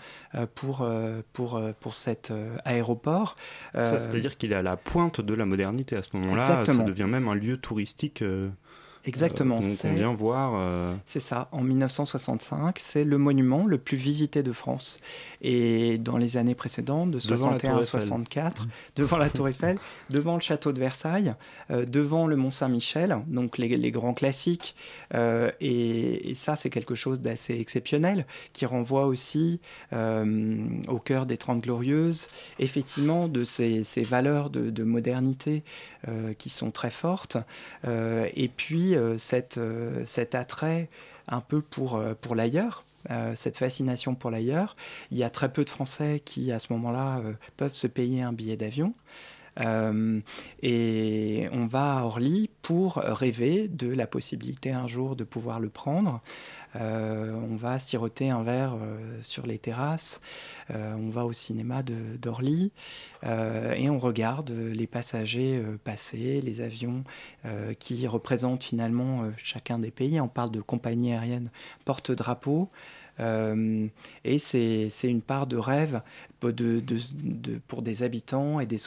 pour, 0.55 0.87
pour, 1.33 1.61
pour 1.81 1.95
cet 1.95 2.33
aéroport. 2.65 3.37
Ça, 3.75 3.99
c'est-à-dire 3.99 4.37
qu'il 4.37 4.53
est 4.53 4.57
à 4.57 4.63
la 4.63 4.77
pointe 4.77 5.21
de 5.21 5.35
la 5.35 5.47
modernité 5.47 5.97
à 5.97 6.03
ce 6.03 6.17
moment-là. 6.17 6.65
Ça 6.65 6.75
devient 6.75 7.07
même 7.09 7.29
un 7.29 7.35
lieu 7.35 7.57
touristique 7.57 8.23
Exactement. 9.05 9.61
qu'on 9.61 9.95
vient 9.95 10.13
voir. 10.13 10.93
C'est 11.07 11.21
ça, 11.21 11.49
en 11.53 11.63
1965, 11.63 12.79
c'est 12.79 13.05
le 13.05 13.19
monument 13.19 13.65
le 13.67 13.79
plus 13.79 13.97
visité 13.97 14.43
de 14.43 14.53
France. 14.53 14.99
Et 15.41 15.99
dans 15.99 16.17
les 16.17 16.37
années 16.37 16.55
précédentes, 16.55 17.11
de 17.11 17.19
61 17.19 17.79
à 17.79 17.83
64, 17.83 18.67
devant 18.97 19.17
la 19.17 19.29
Tour 19.29 19.49
Eiffel, 19.49 19.79
devant 20.11 20.35
le 20.35 20.41
château 20.41 20.73
de 20.73 20.79
Versailles, 20.79 21.35
devant 21.71 22.27
le 22.27 22.37
Mont 22.37 22.51
Saint-Michel, 22.51 23.19
donc 23.27 23.59
les, 23.59 23.91
grands 23.91 24.15
classiques. 24.15 24.75
Et, 25.13 26.33
ça, 26.35 26.57
c'est 26.57 26.71
quelque 26.71 26.95
chose 26.95 27.21
d'assez 27.21 27.59
exceptionnel 27.59 28.27
qui 28.53 28.67
renvoie 28.67 29.07
aussi 29.07 29.61
au 29.93 30.99
cœur 30.99 31.27
des 31.27 31.37
Trente 31.37 31.63
Glorieuses, 31.63 32.29
effectivement, 32.59 33.29
de 33.29 33.45
ces, 33.45 33.83
valeurs 34.03 34.51
de, 34.51 34.85
modernité 34.85 35.65
qui 36.39 36.51
sont 36.51 36.71
très 36.71 36.91
fortes. 36.91 37.37
et 37.85 38.49
puis, 38.49 38.92
cette, 39.19 39.59
cet 40.07 40.35
attrait 40.35 40.89
un 41.29 41.41
peu 41.41 41.61
pour, 41.61 42.03
pour 42.21 42.35
l'ailleurs. 42.35 42.85
cette 43.35 43.57
fascination 43.57 44.15
pour 44.15 44.31
l'ailleurs. 44.31 44.77
Il 45.11 45.19
y 45.19 45.25
a 45.25 45.31
très 45.31 45.53
peu 45.53 45.65
de 45.65 45.71
Français 45.71 46.21
qui, 46.25 46.53
à 46.53 46.59
ce 46.59 46.73
moment-là, 46.73 47.21
peuvent 47.57 47.75
se 47.75 47.87
payer 47.87 48.23
un 48.23 48.33
billet 48.33 48.57
d'avion. 48.57 48.93
et 49.61 51.49
on 51.53 51.67
va 51.67 51.99
à 51.99 52.03
Orly 52.03 52.51
pour 52.63 52.95
rêver 52.97 53.69
de 53.69 53.89
la 53.89 54.07
possibilité 54.07 54.73
un 54.73 54.87
jour 54.87 55.17
de 55.17 55.25
pouvoir 55.25 55.61
le 55.61 55.69
prendre. 55.69 56.21
On 56.75 57.57
va 57.57 57.79
siroter 57.79 58.31
un 58.31 58.43
verre 58.43 58.77
sur 59.23 59.47
les 59.47 59.59
terrasses. 59.59 60.21
Euh, 60.71 60.95
on 60.95 61.11
va 61.11 61.25
au 61.25 61.33
cinéma 61.33 61.83
d'Orly 61.83 62.73
euh, 63.25 63.73
et 63.73 63.91
on 63.91 63.99
regarde 63.99 64.51
les 64.51 64.87
passagers 64.87 65.59
euh, 65.59 65.79
passer, 65.83 66.41
les 66.41 66.61
avions 66.61 67.05
qui 67.79 68.07
représentent 68.07 68.63
finalement 68.63 69.33
chacun 69.37 69.79
des 69.79 69.91
pays. 69.91 70.21
On 70.21 70.29
parle 70.29 70.51
de 70.51 70.61
compagnie 70.61 71.13
aérienne 71.13 71.51
porte-drapeau. 71.85 72.71
Et 73.19 74.39
c'est 74.39 74.91
une 75.05 75.23
part 75.23 75.47
de 75.47 75.57
rêve 75.57 76.03
pour 76.41 77.83
des 77.83 78.03
habitants 78.03 78.61
et 78.61 78.67
des, 78.67 78.79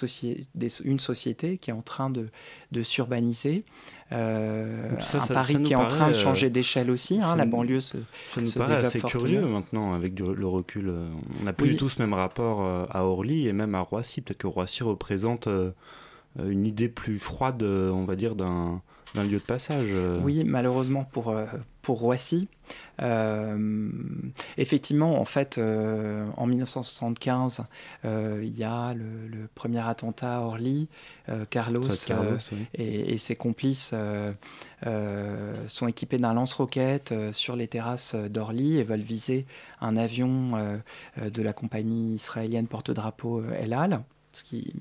une 0.83 0.99
société 0.99 1.57
qui 1.57 1.69
est 1.69 1.73
en 1.73 1.81
train 1.81 2.09
de, 2.09 2.27
s'urbaniser. 2.83 3.63
Euh, 4.11 4.91
un 5.13 5.27
Paris 5.27 5.63
qui 5.63 5.73
est 5.73 5.77
en 5.77 5.87
train 5.87 6.09
de 6.09 6.13
changer 6.13 6.49
d'échelle 6.49 6.91
aussi. 6.91 7.19
Hein, 7.21 7.35
la 7.35 7.45
banlieue 7.45 7.79
se, 7.79 7.97
ça 8.27 8.41
nous 8.41 8.51
paraît 8.51 8.85
assez 8.85 9.01
curieux 9.01 9.41
maintenant 9.41 9.93
avec 9.93 10.19
le 10.19 10.47
recul. 10.47 10.93
On 11.39 11.43
n'a 11.43 11.53
plus 11.53 11.69
du 11.69 11.77
tout 11.77 11.89
ce 11.89 12.01
même 12.01 12.13
rapport 12.13 12.61
à 12.89 13.05
Orly 13.05 13.47
et 13.47 13.53
même 13.53 13.75
à 13.75 13.81
Roissy. 13.81 14.21
Peut-être 14.21 14.39
que 14.39 14.47
Roissy 14.47 14.83
représente 14.83 15.47
une 16.37 16.65
idée 16.65 16.89
plus 16.89 17.19
froide, 17.19 17.63
on 17.63 18.05
va 18.05 18.15
dire, 18.15 18.35
d'un 18.35 18.81
lieu 19.13 19.37
de 19.37 19.43
passage. 19.43 19.87
Oui, 20.23 20.43
malheureusement 20.43 21.03
pour, 21.05 21.35
pour 21.81 21.99
Roissy. 21.99 22.47
Euh, 23.01 23.89
effectivement, 24.57 25.19
en 25.19 25.25
fait, 25.25 25.57
euh, 25.57 26.29
en 26.37 26.47
1975, 26.47 27.65
euh, 28.05 28.41
il 28.43 28.57
y 28.57 28.63
a 28.63 28.93
le, 28.93 29.47
premier 29.53 29.79
attentat 29.79 30.37
à 30.37 30.39
Orly. 30.41 30.87
Carlos, 31.49 31.87
et, 32.73 33.17
ses 33.17 33.35
complices 33.35 33.93
sont 35.67 35.87
équipés 35.87 36.17
d'un 36.17 36.33
lance-roquette 36.33 37.13
sur 37.31 37.55
les 37.55 37.67
terrasses 37.67 38.15
d'Orly 38.15 38.77
et 38.77 38.83
veulent 38.83 38.99
viser 38.99 39.45
un 39.81 39.97
avion 39.97 40.51
de 41.17 41.41
la 41.41 41.53
compagnie 41.53 42.15
israélienne 42.15 42.67
porte-drapeau 42.67 43.43
El 43.51 43.73
Al, 43.73 44.03
ce 44.31 44.43
qui 44.43 44.73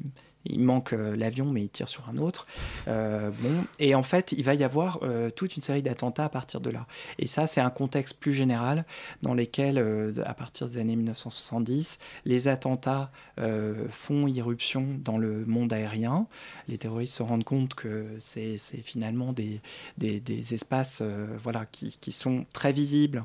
il 0.46 0.60
manque 0.60 0.92
euh, 0.92 1.16
l'avion, 1.16 1.46
mais 1.46 1.62
il 1.62 1.68
tire 1.68 1.88
sur 1.88 2.08
un 2.08 2.18
autre. 2.18 2.46
Euh, 2.88 3.30
bon, 3.40 3.64
et 3.78 3.94
en 3.94 4.02
fait, 4.02 4.32
il 4.32 4.44
va 4.44 4.54
y 4.54 4.64
avoir 4.64 5.00
euh, 5.02 5.30
toute 5.30 5.56
une 5.56 5.62
série 5.62 5.82
d'attentats 5.82 6.24
à 6.24 6.28
partir 6.28 6.60
de 6.60 6.70
là. 6.70 6.86
Et 7.18 7.26
ça, 7.26 7.46
c'est 7.46 7.60
un 7.60 7.70
contexte 7.70 8.18
plus 8.18 8.32
général 8.32 8.84
dans 9.22 9.34
lequel, 9.34 9.78
à 10.24 10.34
partir 10.34 10.68
des 10.68 10.78
années 10.78 10.96
1970, 10.96 11.98
les 12.24 12.48
attentats 12.48 13.10
font 13.90 14.26
irruption 14.26 14.86
dans 14.98 15.18
le 15.18 15.44
monde 15.46 15.72
aérien. 15.72 16.26
Les 16.68 16.78
terroristes 16.78 17.14
se 17.14 17.22
rendent 17.22 17.44
compte 17.44 17.74
que 17.74 18.06
c'est 18.18 18.56
finalement 18.82 19.32
des, 19.32 19.60
des, 19.98 20.54
espaces 20.54 21.02
voilà, 21.42 21.66
qui, 21.66 21.96
qui, 22.00 22.12
sont 22.12 22.46
très 22.52 22.72
visibles 22.72 23.22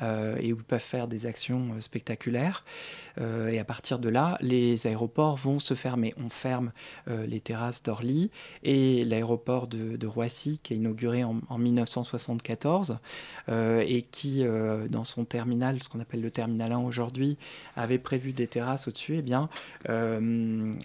et 0.00 0.52
où 0.52 0.56
ils 0.56 0.64
peuvent 0.64 0.80
faire 0.80 1.08
des 1.08 1.26
actions 1.26 1.80
spectaculaires. 1.80 2.64
et 3.20 3.58
à 3.58 3.64
partir 3.64 3.98
de 3.98 4.08
là, 4.08 4.38
les 4.40 4.86
aéroports 4.86 5.36
vont 5.36 5.58
se 5.58 5.74
fermer. 5.74 6.14
On 6.16 6.30
fait 6.30 6.51
euh, 7.08 7.26
les 7.26 7.40
terrasses 7.40 7.82
d'Orly 7.82 8.30
et 8.62 9.04
l'aéroport 9.04 9.66
de, 9.66 10.06
Roissy 10.06 10.60
qui 10.62 10.74
est 10.74 10.76
inauguré 10.76 11.24
en, 11.24 11.58
1974 11.58 12.98
euh, 13.48 13.84
et 13.86 14.02
qui, 14.02 14.44
euh, 14.44 14.88
dans 14.88 15.04
son 15.04 15.24
terminal, 15.24 15.82
ce 15.82 15.88
qu'on 15.88 16.00
appelle 16.00 16.20
le 16.20 16.30
terminal 16.30 16.72
1 16.72 16.78
aujourd'hui, 16.78 17.38
avait 17.76 17.98
prévu 17.98 18.32
des 18.32 18.46
terrasses 18.46 18.88
au-dessus, 18.88 19.14
et 19.14 19.18
eh 19.18 19.22
bien, 19.22 19.48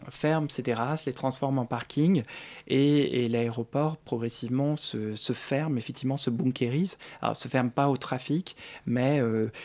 ferme 0.10 0.49
ces 0.49 0.63
terrasses, 0.63 1.06
les 1.06 1.13
transforme 1.13 1.60
en 1.60 1.65
parking 1.65 2.21
et, 2.67 3.27
l'aéroport 3.27 3.97
progressivement 3.97 4.75
se, 4.75 5.15
ferme, 5.34 5.77
effectivement 5.77 6.17
se 6.17 6.30
bunkérise. 6.30 6.97
Alors, 7.21 7.36
se 7.36 7.47
ferme 7.47 7.71
pas 7.71 7.89
au 7.89 7.97
trafic, 7.97 8.56
mais 8.86 9.21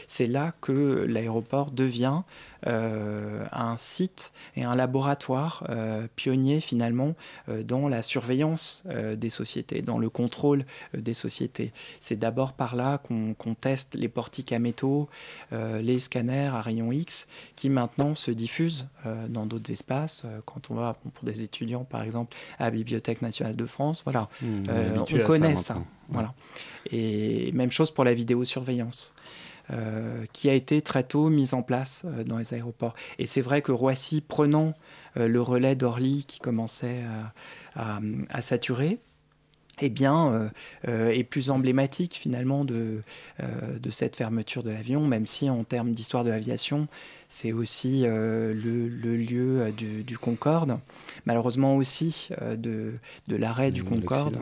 c'est 0.07 0.27
là 0.27 0.55
que 0.61 1.07
l'aéroport 1.09 1.71
devient 1.71 2.23
un 2.67 3.77
site 3.79 4.33
et 4.57 4.65
un 4.65 4.75
laboratoire 4.75 5.65
euh, 5.69 6.07
pionnier 6.17 6.61
finalement 6.61 7.15
euh, 7.49 7.63
dans 7.63 7.89
la 7.89 8.03
surveillance 8.03 8.83
des 9.17 9.31
sociétés, 9.31 9.83
dans 9.83 9.99
le 9.99 10.09
contrôle 10.11 10.65
des 10.97 11.15
sociétés. 11.15 11.73
C'est 12.01 12.19
d'abord 12.19 12.53
par 12.53 12.77
là 12.77 12.99
qu'on 12.99 13.55
teste 13.55 13.95
les 13.95 14.09
portiques 14.09 14.53
à 14.53 14.59
métaux, 14.59 15.09
les 15.51 15.99
scanners 15.99 16.51
à 16.53 16.61
rayons 16.61 16.93
X, 16.93 17.27
qui 17.57 17.71
maintenant 17.71 18.15
se 18.15 18.31
diffusent 18.31 18.87
dans 19.29 19.47
d'autres 19.47 19.71
espaces. 19.71 20.25
quand 20.45 20.71
on 20.71 20.75
va 20.75 20.97
pour 21.15 21.25
des 21.25 21.43
étudiants, 21.43 21.85
par 21.85 22.03
exemple, 22.03 22.37
à 22.59 22.65
la 22.65 22.71
Bibliothèque 22.71 23.23
nationale 23.23 23.57
de 23.57 23.67
France, 23.67 24.03
voilà, 24.05 24.29
mmh, 24.43 24.65
on 24.99 25.25
connaît 25.25 25.57
ça. 25.57 25.79
Voilà. 26.09 26.35
Et 26.91 27.53
même 27.53 27.71
chose 27.71 27.91
pour 27.91 28.05
la 28.05 28.15
vidéosurveillance. 28.15 29.15
Euh, 29.71 30.25
qui 30.33 30.51
a 30.51 30.55
été 30.55 30.83
très 30.83 31.05
tôt 31.05 31.29
mise 31.29 31.55
en 31.55 31.63
place 31.63 32.03
euh, 32.05 32.25
dans 32.25 32.37
les 32.37 32.53
aéroports. 32.53 32.95
Et 33.21 33.27
c'est 33.27 33.41
vrai 33.41 33.63
que 33.63 33.71
Roissy, 33.71 34.21
prenant 34.21 34.75
euh, 35.17 35.29
le 35.29 35.41
relais 35.41 35.77
d'Orly 35.77 36.25
qui 36.27 36.41
commençait 36.41 37.03
à, 37.77 38.43
saturer, 38.43 38.99
eh 39.81 39.89
bien, 39.89 40.51
est 40.85 41.25
plus 41.25 41.49
emblématique 41.51 42.15
finalement 42.15 42.67
de, 42.67 43.01
de 43.41 43.91
cette 43.91 44.15
fermeture 44.15 44.63
de 44.63 44.71
l'avion, 44.71 45.07
même 45.07 45.27
si 45.27 45.49
en 45.49 45.65
termes 45.65 45.93
d'histoire 45.93 46.23
de 46.23 46.29
l'aviation, 46.29 46.87
c'est 47.31 47.53
aussi 47.53 48.03
le, 48.03 48.53
lieu 48.93 49.73
du, 49.73 50.19
Concorde, 50.19 50.79
malheureusement 51.25 51.77
aussi 51.77 52.29
de, 52.43 52.93
de 53.29 53.37
l'arrêt 53.37 53.71
du 53.71 53.83
Concorde 53.83 54.37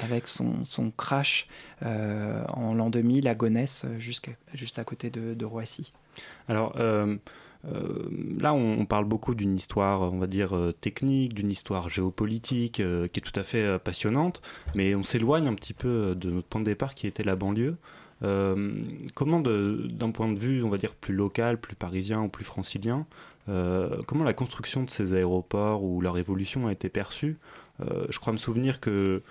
avec 0.00 0.28
son, 0.28 0.64
son 0.64 0.90
crash 0.90 1.46
euh, 1.84 2.44
en 2.48 2.74
l'an 2.74 2.90
2000 2.90 3.28
à 3.28 3.34
Gonesse, 3.34 3.86
juste 3.98 4.78
à 4.78 4.84
côté 4.84 5.10
de, 5.10 5.44
Roissy. 5.44 5.92
Alors, 6.48 6.74
euh, 6.78 7.16
euh, 7.66 8.08
là, 8.38 8.54
on, 8.54 8.84
parle 8.86 9.04
beaucoup 9.04 9.34
d'une 9.34 9.56
histoire, 9.56 10.00
on 10.12 10.18
va 10.18 10.26
dire, 10.26 10.56
technique, 10.80 11.34
d'une 11.34 11.50
histoire 11.50 11.88
géopolitique, 11.88 12.74
qui 12.74 12.82
est 12.82 13.22
tout 13.22 13.38
à 13.38 13.42
fait 13.42 13.78
passionnante, 13.78 14.42
mais 14.74 14.94
on 14.94 15.02
s'éloigne 15.02 15.46
un 15.46 15.54
petit 15.54 15.74
peu 15.74 16.14
de 16.14 16.30
notre 16.30 16.48
point 16.48 16.60
de 16.60 16.66
départ 16.66 16.94
qui 16.94 17.06
était 17.06 17.24
la 17.24 17.36
banlieue. 17.36 17.76
comment, 19.14 19.40
d'un 19.40 20.10
point 20.10 20.32
de 20.32 20.38
vue, 20.38 20.62
on 20.62 20.68
va 20.68 20.78
dire, 20.78 20.94
plus 20.94 21.14
local, 21.14 21.58
plus 21.58 21.76
parisien 21.76 22.22
ou 22.22 22.28
plus 22.28 22.44
francilien, 22.44 23.06
comment 23.46 24.24
la 24.24 24.34
construction 24.34 24.82
de 24.84 24.90
ces 24.90 25.14
aéroports 25.14 25.82
ou 25.82 26.00
leur 26.00 26.18
évolution 26.18 26.66
a 26.66 26.72
été 26.72 26.88
perçue? 26.88 27.38
Je 27.80 28.18
crois 28.18 28.32
me 28.32 28.38
souvenir 28.38 28.80
que 28.80 29.22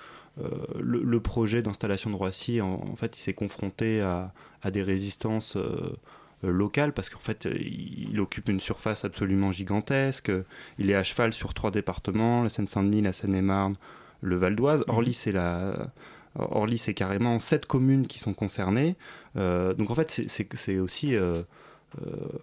euh, 0.42 0.50
le, 0.80 1.20
projet 1.20 1.62
d'installation 1.62 2.10
de 2.10 2.16
Roissy, 2.16 2.60
en, 2.60 2.96
fait, 2.96 3.18
il 3.18 3.22
s'est 3.22 3.34
confronté 3.34 4.02
à, 4.02 4.32
des 4.72 4.82
résistances 4.82 5.58
euh, 5.58 5.96
locales 6.42 6.94
parce 6.94 7.10
qu'en 7.10 7.20
fait, 7.20 7.48
il, 7.60 8.20
occupe 8.20 8.50
une 8.50 8.60
surface 8.60 9.06
absolument 9.06 9.52
gigantesque. 9.52 10.32
Il 10.80 10.90
est 10.90 10.96
à 10.96 11.04
cheval 11.04 11.34
sur 11.34 11.54
trois 11.54 11.72
départements 11.72 12.44
la 12.44 12.50
Seine-Saint-Denis, 12.50 13.02
la 13.02 13.14
Seine-et-Marne, 13.14 13.76
le 14.22 14.36
Val 14.36 14.56
d'Oise. 14.56 14.84
Mhm. 14.88 14.94
Orly, 14.96 15.14
c'est 15.14 15.32
la. 15.32 15.92
Orly, 16.36 16.80
c'est 16.80 16.96
carrément 16.96 17.38
sept 17.38 17.68
communes 17.68 18.08
qui 18.08 18.18
sont 18.18 18.34
concernées. 18.34 18.96
Euh, 19.38 19.76
donc 19.76 19.92
en 19.92 19.96
fait, 19.96 20.24
c'est 20.28 20.80
aussi 20.80 21.16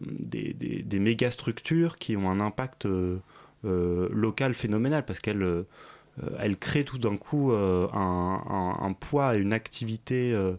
des, 0.00 0.54
des, 0.54 0.82
des, 0.84 0.98
méga 1.00 1.32
structures 1.32 1.98
qui 1.98 2.16
ont 2.16 2.30
un 2.30 2.38
impact 2.38 2.86
local 3.64 4.54
phénoménal 4.54 5.04
parce 5.04 5.18
qu'elles 5.18 5.64
elle 6.38 6.56
crée 6.56 6.84
tout 6.84 6.98
d'un 6.98 7.16
coup 7.16 7.52
euh, 7.52 7.88
un, 7.92 8.92
poids 8.98 9.36
et 9.36 9.38
une 9.38 9.52
activité 9.52 10.32
euh, 10.32 10.52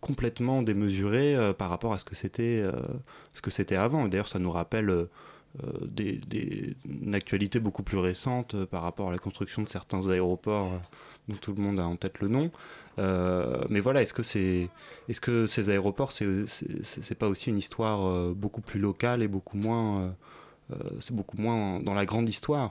complètement 0.00 0.62
démesurée 0.62 1.36
par 1.58 1.70
rapport 1.70 1.92
à 1.92 1.98
ce 1.98 2.04
que 2.04 2.14
c'était 2.14 2.62
ce 3.34 3.74
avant. 3.74 4.06
D'ailleurs, 4.06 4.28
ça 4.28 4.38
nous 4.38 4.52
rappelle 4.52 5.08
des, 5.82 6.20
une 6.88 7.14
actualité 7.14 7.58
beaucoup 7.58 7.82
plus 7.82 7.98
récente 7.98 8.64
par 8.66 8.82
rapport 8.82 9.08
à 9.08 9.12
la 9.12 9.18
construction 9.18 9.62
de 9.62 9.68
certains 9.68 10.08
aéroports 10.08 10.70
dont 11.28 11.34
tout 11.34 11.52
le 11.52 11.60
monde 11.60 11.80
a 11.80 11.84
en 11.84 11.96
tête 11.96 12.20
le 12.20 12.28
nom. 12.28 12.52
mais 13.68 13.80
voilà, 13.80 14.02
est-ce 14.02 14.14
que, 14.14 14.22
c'est, 14.22 14.68
est-ce 15.08 15.20
que 15.20 15.48
ces 15.48 15.70
aéroports, 15.70 16.12
c'est, 16.12 17.18
pas 17.18 17.26
aussi 17.26 17.50
une 17.50 17.58
histoire 17.58 18.32
beaucoup 18.32 18.60
plus 18.60 18.78
locale 18.78 19.22
et 19.24 19.28
beaucoup 19.28 19.56
moins, 19.56 20.14
beaucoup 21.10 21.36
moins 21.36 21.80
dans 21.80 21.94
la 21.94 22.06
grande 22.06 22.28
histoire? 22.28 22.70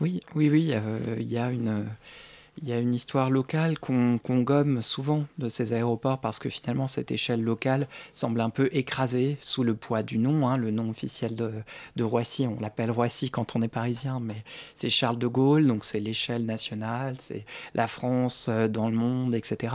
Oui, 0.00 0.20
oui, 0.34 0.48
oui, 0.50 0.74
il 1.18 1.28
y 1.30 1.38
a 1.38 1.50
une 1.50 1.86
il 2.62 2.68
y 2.68 2.72
a 2.72 2.78
une 2.78 2.94
histoire 2.94 3.30
locale 3.30 3.78
qu'on 3.78 4.18
gomme 4.26 4.80
souvent 4.80 5.26
de 5.38 5.48
ces 5.48 5.72
aéroports 5.72 6.20
parce 6.20 6.38
que 6.38 6.48
finalement 6.48 6.86
cette 6.86 7.10
échelle 7.10 7.42
locale 7.42 7.86
semble 8.12 8.40
un 8.40 8.50
peu 8.50 8.68
écrasée 8.72 9.36
sous 9.40 9.62
le 9.62 9.74
poids 9.74 10.02
du 10.02 10.18
nom. 10.18 10.48
Hein, 10.48 10.56
le 10.56 10.70
nom 10.70 10.88
officiel 10.88 11.34
de, 11.34 12.02
Roissy, 12.02 12.46
on 12.46 12.58
l'appelle 12.60 12.90
Roissy 12.90 13.30
quand 13.30 13.56
on 13.56 13.62
est 13.62 13.68
parisien, 13.68 14.20
mais 14.20 14.42
c'est 14.74 14.88
Charles 14.88 15.18
de 15.18 15.26
Gaulle, 15.26 15.66
donc 15.66 15.84
c'est 15.84 16.00
l'échelle 16.00 16.46
nationale, 16.46 17.16
c'est 17.18 17.44
la 17.74 17.88
France 17.88 18.46
euh, 18.48 18.68
dans 18.68 18.88
le 18.88 18.96
monde, 18.96 19.34
etc. 19.34 19.74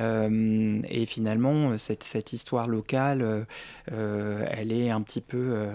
Euh, 0.00 0.80
et 0.88 1.06
finalement, 1.06 1.76
cette, 1.78 2.32
histoire 2.32 2.68
locale, 2.68 3.46
euh, 3.92 4.46
elle 4.50 4.72
est 4.72 4.90
un 4.90 5.00
petit 5.02 5.20
peu 5.20 5.66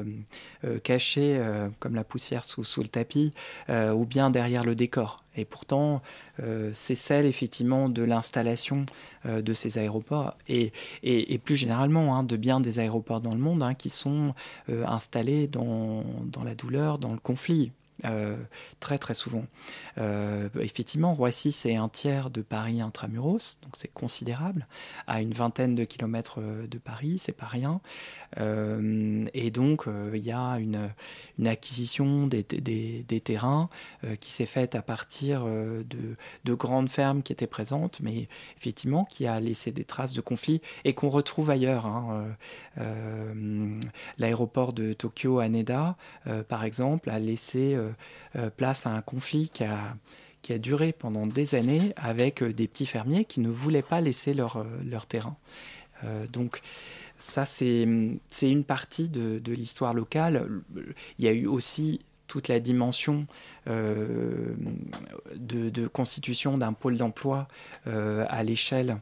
cachée 0.84 1.40
comme 1.80 1.96
la 1.96 2.04
poussière 2.04 2.44
sous 2.44 2.82
le 2.82 2.88
tapis 2.88 3.34
ou 3.70 4.06
bien 4.06 4.30
derrière 4.30 4.64
le 4.64 4.76
décor. 4.76 5.18
Et 5.36 5.46
pourtant, 5.46 6.02
euh, 6.42 6.72
c'est 6.74 6.96
celle 6.96 7.26
effectivement 7.26 7.90
de 7.90 8.04
l'installation 8.04 8.86
euh, 9.26 9.42
de 9.42 9.54
ces 9.54 9.78
aéroports 9.78 10.36
et, 10.48 10.74
et, 11.04 11.38
plus 11.38 11.56
généralement 11.56 12.16
hein, 12.16 12.24
de 12.24 12.36
bien 12.36 12.60
des 12.60 12.80
aéroports 12.80 13.22
dans 13.22 13.32
le 13.32 13.38
monde 13.40 13.64
hein, 13.64 13.74
qui 13.74 13.90
sont 13.90 14.34
euh, 14.70 14.86
installés 14.86 15.48
dans, 15.48 16.04
dans, 16.26 16.44
la 16.44 16.56
douleur, 16.56 16.98
dans 16.98 17.12
le 17.12 17.20
conflit. 17.20 17.72
Très 18.80 18.98
très 18.98 19.14
souvent. 19.14 19.44
Effectivement, 20.58 21.14
Roissy, 21.14 21.52
c'est 21.52 21.76
un 21.76 21.90
tiers 21.90 22.30
de 22.30 22.42
Paris 22.42 22.80
intramuros, 22.80 23.60
donc 23.62 23.74
c'est 23.74 23.92
considérable. 23.94 24.68
À 25.06 25.22
une 25.22 25.34
vingtaine 25.34 25.76
de 25.76 25.84
kilomètres 25.84 26.40
de 26.40 26.78
Paris, 26.78 27.18
c'est 27.18 27.34
pas 27.34 27.46
rien. 27.46 27.82
Et 28.38 29.52
donc, 29.52 29.86
il 30.14 30.24
y 30.24 30.32
a 30.32 30.60
une, 30.60 30.90
acquisition 31.46 32.28
des, 32.28 32.44
terrains 33.24 33.70
qui 34.20 34.32
s'est 34.32 34.46
faite 34.46 34.76
à 34.76 34.82
partir 34.82 35.46
de, 35.46 35.84
de, 36.46 36.54
grandes 36.54 36.90
fermes 36.90 37.24
qui 37.24 37.34
étaient 37.34 37.48
présentes, 37.48 38.00
mais 38.02 38.28
effectivement 38.58 39.06
qui 39.06 39.26
a 39.26 39.40
laissé 39.40 39.72
des 39.72 39.84
traces 39.84 40.14
de 40.14 40.22
conflit 40.22 40.62
et 40.84 40.94
qu'on 40.94 41.10
retrouve 41.10 41.50
ailleurs. 41.50 41.86
Hein. 41.86 42.36
L'aéroport 44.18 44.74
de 44.74 44.94
Tokyo, 44.94 45.40
Haneda, 45.40 45.98
par 46.48 46.64
exemple, 46.64 47.10
a 47.10 47.20
laissé 47.20 47.78
euh, 48.36 48.52
place 48.52 48.86
à 48.86 48.92
un 48.92 49.02
conflit 49.02 49.50
qui 49.50 49.64
a, 49.64 49.96
duré 50.60 50.94
pendant 50.94 51.28
des 51.28 51.56
années 51.56 51.94
avec 51.96 52.42
euh, 52.42 52.54
des 52.54 52.68
petits 52.68 52.86
fermiers 52.86 53.26
qui 53.26 53.40
ne 53.40 53.50
voulaient 53.50 53.82
pas 53.82 54.02
laisser 54.02 54.34
leur, 54.34 54.58
euh, 54.58 54.66
leur 54.84 55.06
terrain. 55.06 55.36
donc 56.32 56.62
ça, 57.20 57.46
c'est 57.46 57.84
une 57.84 58.64
partie 58.66 59.10
de, 59.10 59.54
l'histoire 59.54 59.94
locale. 59.94 60.50
Il 61.18 61.26
y 61.26 61.28
a 61.28 61.32
eu 61.32 61.46
aussi 61.46 62.00
toute 62.28 62.48
la 62.48 62.60
dimension 62.60 63.28
de, 63.68 64.56
de, 65.36 65.88
constitution 65.88 66.58
d'un 66.58 66.74
pôle 66.74 66.98
d'emploi 66.98 67.48
à 67.86 68.44
l'échelle 68.44 68.98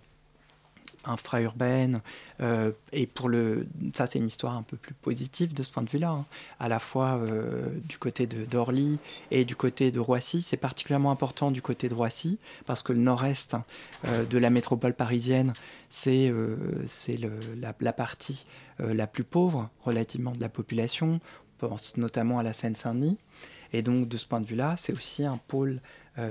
infra-urbaine. 1.07 2.01
Euh, 2.41 2.71
et 2.91 3.07
pour 3.07 3.29
le, 3.29 3.67
ça, 3.95 4.07
c'est 4.07 4.19
une 4.19 4.27
histoire 4.27 4.55
un 4.55 4.63
peu 4.63 4.77
plus 4.77 4.93
positive 4.93 5.53
de 5.53 5.63
ce 5.63 5.71
point 5.71 5.83
de 5.83 5.89
vue-là, 5.89 6.11
hein. 6.11 6.25
à 6.59 6.67
la 6.67 6.79
fois 6.79 7.17
euh, 7.17 7.69
du 7.87 7.97
côté 7.97 8.27
d'Orly 8.27 8.99
et 9.31 9.45
du 9.45 9.55
côté 9.55 9.91
de 9.91 9.99
Roissy. 9.99 10.41
C'est 10.41 10.57
particulièrement 10.57 11.11
important 11.11 11.51
du 11.51 11.61
côté 11.61 11.89
de 11.89 11.93
Roissy 11.93 12.37
parce 12.65 12.83
que 12.83 12.93
le 12.93 12.99
nord-est 12.99 13.55
euh, 14.05 14.25
de 14.25 14.37
la 14.37 14.49
métropole 14.49 14.93
parisienne, 14.93 15.53
c'est 15.89 16.31
la, 17.57 17.73
la, 17.79 17.93
partie 17.93 18.45
la 18.79 19.07
plus 19.07 19.23
pauvre 19.23 19.69
relativement 19.83 20.31
de 20.31 20.41
la 20.41 20.49
population. 20.49 21.19
On 21.61 21.67
pense 21.67 21.97
notamment 21.97 22.39
à 22.39 22.43
la 22.43 22.53
Seine-Saint-Denis. 22.53 23.17
Et 23.73 23.81
donc, 23.81 24.07
de 24.07 24.17
ce 24.17 24.25
point 24.25 24.41
de 24.41 24.45
vue-là, 24.45 24.75
c'est 24.77 24.93
aussi 24.93 25.25
un 25.25 25.37
pôle 25.47 25.79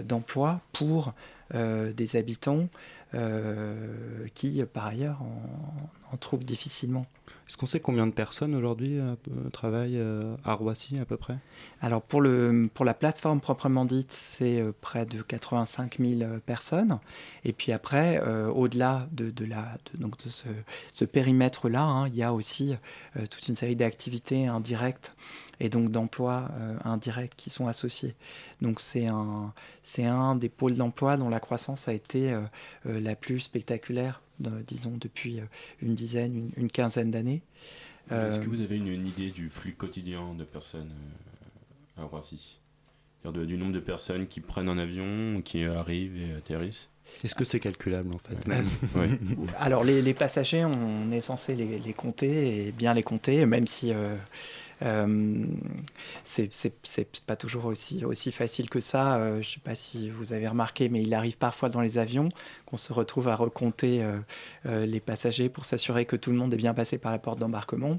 d'emploi 0.04 0.60
pour 0.72 1.14
des 1.54 2.16
habitants 2.16 2.68
qui, 4.34 4.62
par 4.64 4.86
ailleurs, 4.86 5.22
en, 5.22 5.90
trouvent 6.20 6.44
difficilement. 6.44 7.02
Est-ce 7.48 7.56
qu'on 7.56 7.66
sait 7.66 7.78
combien 7.78 8.08
de 8.08 8.12
personnes 8.12 8.56
aujourd'hui 8.56 8.98
euh, 8.98 9.14
travaillent 9.52 9.98
euh, 9.98 10.34
à 10.44 10.54
Roissy 10.54 10.98
à 10.98 11.04
peu 11.04 11.16
près? 11.16 11.36
Alors 11.80 12.02
pour, 12.02 12.20
le, 12.20 12.68
pour 12.74 12.84
la 12.84 12.92
plateforme 12.92 13.40
proprement 13.40 13.84
dite, 13.84 14.12
c'est 14.12 14.64
près 14.80 15.06
de 15.06 15.22
85 15.22 15.98
000 16.00 16.38
personnes. 16.44 16.98
Et 17.44 17.52
puis 17.52 17.70
après, 17.70 18.20
au-delà 18.48 19.08
de, 19.12 19.30
de, 19.30 19.44
la, 19.44 19.78
donc 19.94 20.22
de 20.24 20.28
ce, 20.28 20.48
ce 20.92 21.04
périmètre-là, 21.04 21.82
hein, 21.82 22.08
il 22.08 22.16
y 22.16 22.24
a 22.24 22.32
aussi 22.32 22.74
toute 23.30 23.46
une 23.46 23.54
série 23.54 23.76
d'activités 23.76 24.46
indirectes 24.46 25.14
et 25.60 25.68
donc 25.68 25.90
d'emplois 25.90 26.48
euh, 26.58 26.76
indirects 26.84 27.34
qui 27.36 27.50
sont 27.50 27.66
associés. 27.66 28.14
Donc 28.60 28.80
c'est 28.80 29.06
un, 29.06 29.52
c'est 29.82 30.04
un 30.04 30.34
des 30.36 30.48
pôles 30.48 30.76
d'emploi 30.76 31.16
dont 31.16 31.28
la 31.28 31.40
croissance 31.40 31.88
a 31.88 31.92
été 31.92 32.32
euh, 32.32 32.40
euh, 32.86 33.00
la 33.00 33.16
plus 33.16 33.40
spectaculaire, 33.40 34.20
disons, 34.38 34.96
depuis 34.98 35.40
une 35.80 35.94
dizaine, 35.94 36.50
une, 36.56 36.70
quinzaine 36.70 37.10
d'années. 37.10 37.42
Est-ce 38.10 38.38
que 38.38 38.48
vous 38.48 38.60
avez 38.60 38.76
une, 38.76 39.06
idée 39.06 39.30
du 39.30 39.48
flux 39.48 39.72
quotidien 39.72 40.34
de 40.34 40.44
personnes 40.44 40.92
à 41.96 42.04
Roissy? 42.04 42.58
Du 43.24 43.56
nombre 43.56 43.72
de 43.72 43.80
personnes 43.80 44.28
qui 44.28 44.40
prennent 44.40 44.68
un 44.68 44.78
avion, 44.78 45.42
qui 45.42 45.64
arrivent 45.64 46.16
et 46.16 46.34
atterrissent? 46.34 46.88
Est-ce 47.24 47.34
que 47.34 47.44
c'est 47.44 47.60
calculable 47.60 48.14
en 48.14 48.18
fait? 48.18 48.36
Alors 49.58 49.84
les, 49.84 50.14
passagers, 50.14 50.64
on 50.64 51.10
est 51.10 51.20
censé 51.20 51.54
les, 51.54 51.78
les, 51.78 51.92
compter 51.92 52.66
et 52.66 52.72
bien 52.72 52.94
les 52.94 53.02
compter, 53.02 53.46
même 53.46 53.66
si 53.66 53.92
euh, 53.92 54.16
c'est 56.24 57.22
pas 57.26 57.36
toujours 57.36 57.66
aussi, 57.66 58.32
facile 58.32 58.68
que 58.68 58.80
ça. 58.80 59.16
Euh, 59.16 59.42
je 59.42 59.52
sais 59.52 59.60
pas 59.60 59.74
si 59.74 60.10
vous 60.10 60.32
avez 60.32 60.46
remarqué, 60.46 60.88
mais 60.88 61.02
il 61.02 61.14
arrive 61.14 61.36
parfois 61.36 61.68
dans 61.68 61.80
les 61.80 61.98
avions 61.98 62.28
qu'on 62.66 62.76
se 62.76 62.92
retrouve 62.92 63.28
à 63.28 63.36
recompter 63.36 64.04
euh, 64.66 64.86
les 64.86 65.00
passagers 65.00 65.48
pour 65.48 65.64
s'assurer 65.64 66.04
que 66.04 66.16
tout 66.16 66.30
le 66.30 66.36
monde 66.36 66.52
est 66.54 66.58
bien 66.58 66.74
passé 66.74 66.98
par 66.98 67.12
la 67.12 67.18
porte 67.18 67.38
d'embarquement 67.38 67.98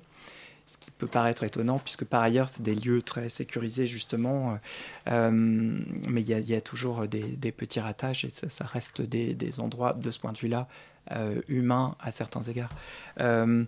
ce 0.66 0.78
qui 0.78 0.92
peut 0.92 1.08
paraître 1.08 1.44
étonnant, 1.46 1.80
puisque 1.80 2.04
par 2.04 2.22
ailleurs, 2.22 2.50
c'est 2.50 2.62
des 2.62 2.76
lieux 2.76 3.02
très 3.02 3.30
sécurisés, 3.30 3.88
justement. 3.88 4.60
mais 5.06 6.22
il 6.22 6.30
y, 6.30 6.56
a 6.56 6.60
toujours 6.60 7.08
des, 7.08 7.52
petits 7.54 7.80
ratages, 7.80 8.26
et 8.26 8.30
ça, 8.30 8.66
reste 8.66 9.02
des, 9.02 9.60
endroits, 9.62 9.94
de 9.94 10.12
ce 10.12 10.20
point 10.20 10.34
de 10.34 10.38
vue-là, 10.38 10.68
euh, 11.12 11.42
humain 11.48 11.96
à 12.00 12.12
certains 12.12 12.44
égards. 12.44 12.72
Euh, 13.20 13.64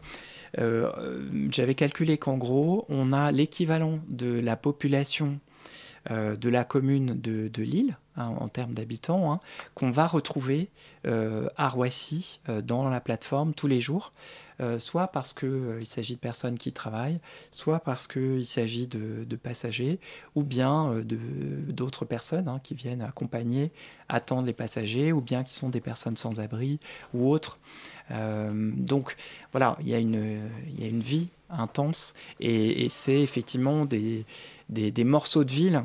euh, 0.57 1.29
j'avais 1.51 1.75
calculé 1.75 2.17
qu'en 2.17 2.37
gros, 2.37 2.85
on 2.89 3.13
a 3.13 3.31
l'équivalent 3.31 3.99
de 4.07 4.39
la 4.39 4.55
population 4.55 5.39
de 6.09 6.49
la 6.49 6.63
commune 6.63 7.19
de, 7.19 7.61
Lille, 7.61 7.95
hein, 8.15 8.33
en 8.39 8.47
termes 8.47 8.73
d'habitants, 8.73 9.31
hein, 9.31 9.39
qu'on 9.75 9.91
va 9.91 10.07
retrouver 10.07 10.69
à 11.03 11.69
Roissy 11.69 12.39
dans 12.63 12.89
la 12.89 12.99
plateforme 12.99 13.53
tous 13.53 13.67
les 13.67 13.79
jours. 13.79 14.11
Euh, 14.61 14.77
soit 14.77 15.07
parce 15.07 15.33
qu'il 15.33 15.47
euh, 15.47 15.85
s'agit 15.85 16.15
de 16.15 16.19
personnes 16.19 16.57
qui 16.57 16.73
travaillent, 16.73 17.19
soit 17.49 17.79
parce 17.79 18.09
qu'il 18.09 18.45
s'agit 18.45 18.87
de, 18.87 19.35
passagers, 19.37 19.99
ou 20.35 20.43
bien 20.43 20.91
euh, 20.91 21.03
d'autres 21.03 22.03
personnes 22.03 22.49
hein, 22.49 22.59
qui 22.61 22.75
viennent 22.75 23.01
accompagner, 23.01 23.71
attendre 24.09 24.45
les 24.45 24.53
passagers, 24.53 25.13
ou 25.13 25.21
bien 25.21 25.45
qui 25.45 25.53
sont 25.53 25.69
des 25.69 25.79
personnes 25.79 26.17
sans 26.17 26.41
abri 26.41 26.79
ou 27.13 27.29
autres. 27.29 27.57
donc 28.09 29.15
voilà, 29.51 29.77
il 29.79 29.87
y, 29.87 29.93
a 29.93 29.99
une, 29.99 30.49
y 30.77 30.83
a 30.83 30.87
une 30.87 30.99
vie 30.99 31.29
intense 31.49 32.13
et, 32.39 32.89
c'est 32.89 33.21
effectivement 33.21 33.85
des, 33.85 34.25
des, 34.69 35.03
morceaux 35.03 35.43
de 35.43 35.51
ville 35.51 35.83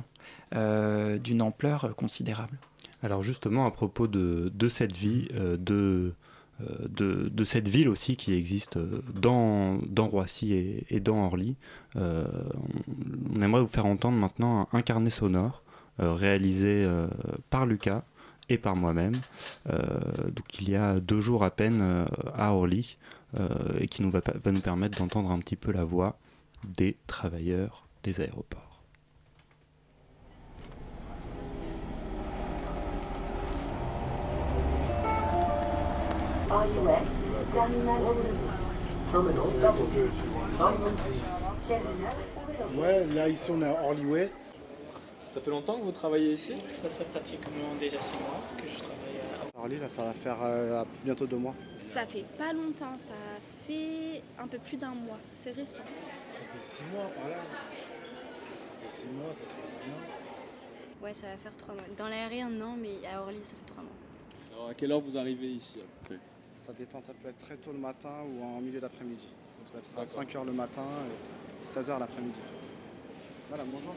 d'une 0.52 1.42
ampleur 1.42 1.94
considérable. 1.96 2.58
Alors 3.02 3.22
justement, 3.22 3.66
à 3.66 3.70
propos 3.70 4.08
de, 4.08 4.50
de 4.54 4.68
cette 4.68 4.96
vie, 4.96 5.28
de, 5.34 6.14
euh, 6.60 7.28
de, 7.30 7.44
cette 7.44 7.68
ville 7.68 7.88
aussi 7.88 8.16
qui 8.16 8.32
existe 8.32 8.78
dans, 8.78 9.78
dans 9.88 10.06
Roissy 10.06 10.52
et, 10.88 11.00
dans 11.00 11.24
Orly. 11.24 11.56
Euh, 11.96 12.24
on, 13.34 13.42
aimerait 13.42 13.60
vous 13.60 13.66
faire 13.66 13.86
entendre 13.86 14.16
maintenant 14.16 14.68
un, 14.72 14.82
carnet 14.82 15.10
sonore 15.10 15.62
euh, 16.00 16.12
réalisé 16.12 16.88
par 17.50 17.66
Lucas 17.66 18.04
et 18.48 18.58
par 18.58 18.76
moi-même. 18.76 19.14
il 20.60 20.68
y 20.68 20.76
a 20.76 21.00
deux 21.00 21.20
jours 21.20 21.44
à 21.44 21.50
peine 21.50 22.06
à 22.34 22.54
Orly 22.54 22.98
et 23.80 23.88
qui 23.88 24.02
va 24.02 24.20
nous 24.46 24.60
permettre 24.60 24.98
d'entendre 24.98 25.30
un 25.30 25.38
petit 25.38 25.56
peu 25.56 25.72
la 25.72 25.84
voix 25.84 26.18
des 26.64 26.96
travailleurs 27.06 27.86
des 28.02 28.20
aéroports. 28.20 28.73
RUS, 36.54 37.08
Terminal 37.52 38.00
W. 38.04 38.30
Terminal 41.66 42.14
Ouais, 42.76 43.04
là 43.12 43.28
ici 43.28 43.50
on 43.50 43.60
est 43.62 43.66
à 43.66 43.82
Orly 43.82 44.04
West. 44.04 44.52
Ça 45.32 45.40
fait 45.40 45.50
longtemps 45.50 45.78
que 45.78 45.82
vous 45.84 45.90
travaillez 45.92 46.34
ici? 46.34 46.54
Ça 46.80 46.88
fait 46.88 47.04
pratiquement 47.04 47.74
déjà 47.80 48.00
six 48.00 48.16
mois 48.18 48.40
que 48.56 48.68
je 48.68 48.78
travaille 48.78 49.18
à 49.52 49.58
Orly, 49.58 49.78
là 49.78 49.88
ça 49.88 50.04
va 50.04 50.12
faire 50.12 50.36
euh, 50.42 50.84
bientôt 51.04 51.26
deux 51.26 51.38
mois. 51.38 51.54
Ça 51.84 52.06
fait 52.06 52.24
pas 52.38 52.52
longtemps, 52.52 52.96
ça 52.98 53.14
fait 53.66 54.22
un 54.38 54.46
peu 54.46 54.58
plus 54.58 54.76
d'un 54.76 54.94
mois, 54.94 55.18
c'est 55.34 55.50
récent. 55.50 55.80
Ça 55.82 56.40
fait 56.52 56.60
six 56.60 56.84
mois 56.94 57.10
par 57.20 57.30
là. 57.30 57.36
Ça 57.36 58.82
fait 58.82 58.88
six 59.02 59.06
mois, 59.08 59.32
ça 59.32 59.44
se 59.46 59.54
passe 59.56 59.76
bien. 59.84 59.94
Ouais, 61.02 61.12
ça 61.14 61.26
va 61.26 61.36
faire 61.36 61.56
trois 61.56 61.74
mois. 61.74 61.82
Dans 61.96 62.06
l'aérien, 62.08 62.48
non, 62.48 62.76
mais 62.80 63.04
à 63.12 63.20
Orly, 63.20 63.40
ça 63.42 63.54
fait 63.60 63.66
trois 63.66 63.82
mois. 63.82 63.92
Alors 64.54 64.68
à 64.68 64.74
quelle 64.74 64.92
heure 64.92 65.00
vous 65.00 65.16
arrivez 65.18 65.48
ici 65.48 65.78
à 65.80 65.82
peu 65.82 65.88
près? 66.14 66.18
Ça 66.64 66.72
dépend, 66.78 67.00
ça 67.00 67.12
peut 67.22 67.28
être 67.28 67.38
très 67.44 67.56
tôt 67.56 67.72
le 67.72 67.78
matin 67.78 68.10
ou 68.26 68.42
en 68.44 68.60
milieu 68.60 68.80
d'après-midi. 68.80 69.26
Donc 69.26 69.66
ça 69.68 69.72
peut 69.74 70.02
être 70.02 70.18
à 70.18 70.40
5h 70.40 70.46
le 70.46 70.52
matin 70.52 70.86
et 71.62 71.66
16h 71.66 71.98
l'après-midi. 71.98 72.38
Voilà, 73.50 73.64
bonjour. 73.70 73.94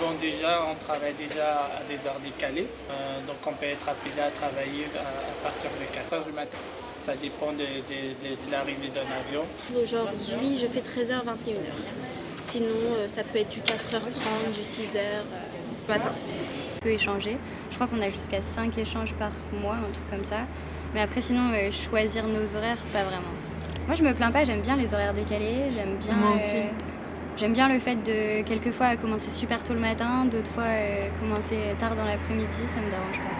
Bon, 0.00 0.12
déjà, 0.20 0.64
on 0.70 0.74
travaille 0.74 1.14
déjà 1.14 1.66
à 1.78 1.82
des 1.88 1.96
heures 2.06 2.18
décalées. 2.22 2.66
Euh, 2.90 3.20
donc, 3.26 3.36
on 3.46 3.52
peut 3.52 3.66
être 3.66 3.88
appelé 3.88 4.20
à 4.20 4.30
travailler 4.30 4.86
à, 4.96 5.00
à 5.00 5.50
partir 5.50 5.70
de 5.70 5.84
4 5.94 6.22
h 6.22 6.26
du 6.26 6.32
matin. 6.32 6.58
Ça 7.04 7.14
dépend 7.16 7.52
de, 7.52 7.58
de- 7.58 8.14
de- 8.20 8.36
de 8.46 8.50
l'arrivée 8.50 8.88
d'un 8.88 9.06
avion. 9.12 9.44
Aujourd'hui, 9.76 10.58
je 10.58 10.66
fais 10.66 10.80
13h, 10.80 11.22
21h. 11.24 11.72
Sinon, 12.42 12.66
euh, 12.98 13.08
ça 13.08 13.22
peut 13.24 13.38
être 13.38 13.50
du 13.50 13.60
4h30, 13.60 14.52
du 14.54 14.60
6h 14.62 14.96
euh, 14.98 15.22
matin. 15.88 16.10
On 16.76 16.84
peut 16.84 16.90
échanger. 16.90 17.38
Je 17.70 17.74
crois 17.76 17.86
qu'on 17.86 18.00
a 18.00 18.10
jusqu'à 18.10 18.42
5 18.42 18.76
échanges 18.78 19.14
par 19.14 19.30
mois, 19.60 19.74
un 19.76 19.90
truc 19.92 20.10
comme 20.10 20.24
ça. 20.24 20.40
Mais 20.94 21.00
après, 21.00 21.20
sinon, 21.22 21.50
euh, 21.52 21.70
choisir 21.72 22.26
nos 22.26 22.54
horaires, 22.56 22.78
pas 22.92 23.02
vraiment. 23.02 23.32
Moi, 23.86 23.94
je 23.96 24.02
me 24.02 24.12
plains 24.14 24.30
pas, 24.30 24.44
j'aime 24.44 24.60
bien 24.60 24.76
les 24.76 24.94
horaires 24.94 25.14
décalés. 25.14 25.70
J'aime 25.74 25.96
bien, 25.96 26.14
Moi 26.14 26.36
aussi. 26.36 26.56
euh, 26.56 26.62
j'aime 27.36 27.52
bien 27.52 27.68
le 27.68 27.78
fait 27.80 27.96
de, 27.96 28.42
quelquefois, 28.42 28.96
commencer 28.96 29.30
super 29.30 29.62
tôt 29.64 29.74
le 29.74 29.80
matin, 29.80 30.24
d'autres 30.24 30.50
fois, 30.50 30.64
euh, 30.64 31.08
commencer 31.20 31.56
tard 31.78 31.94
dans 31.96 32.04
l'après-midi, 32.04 32.62
ça 32.66 32.80
me 32.80 32.90
dérange 32.90 33.18
pas. 33.18 33.34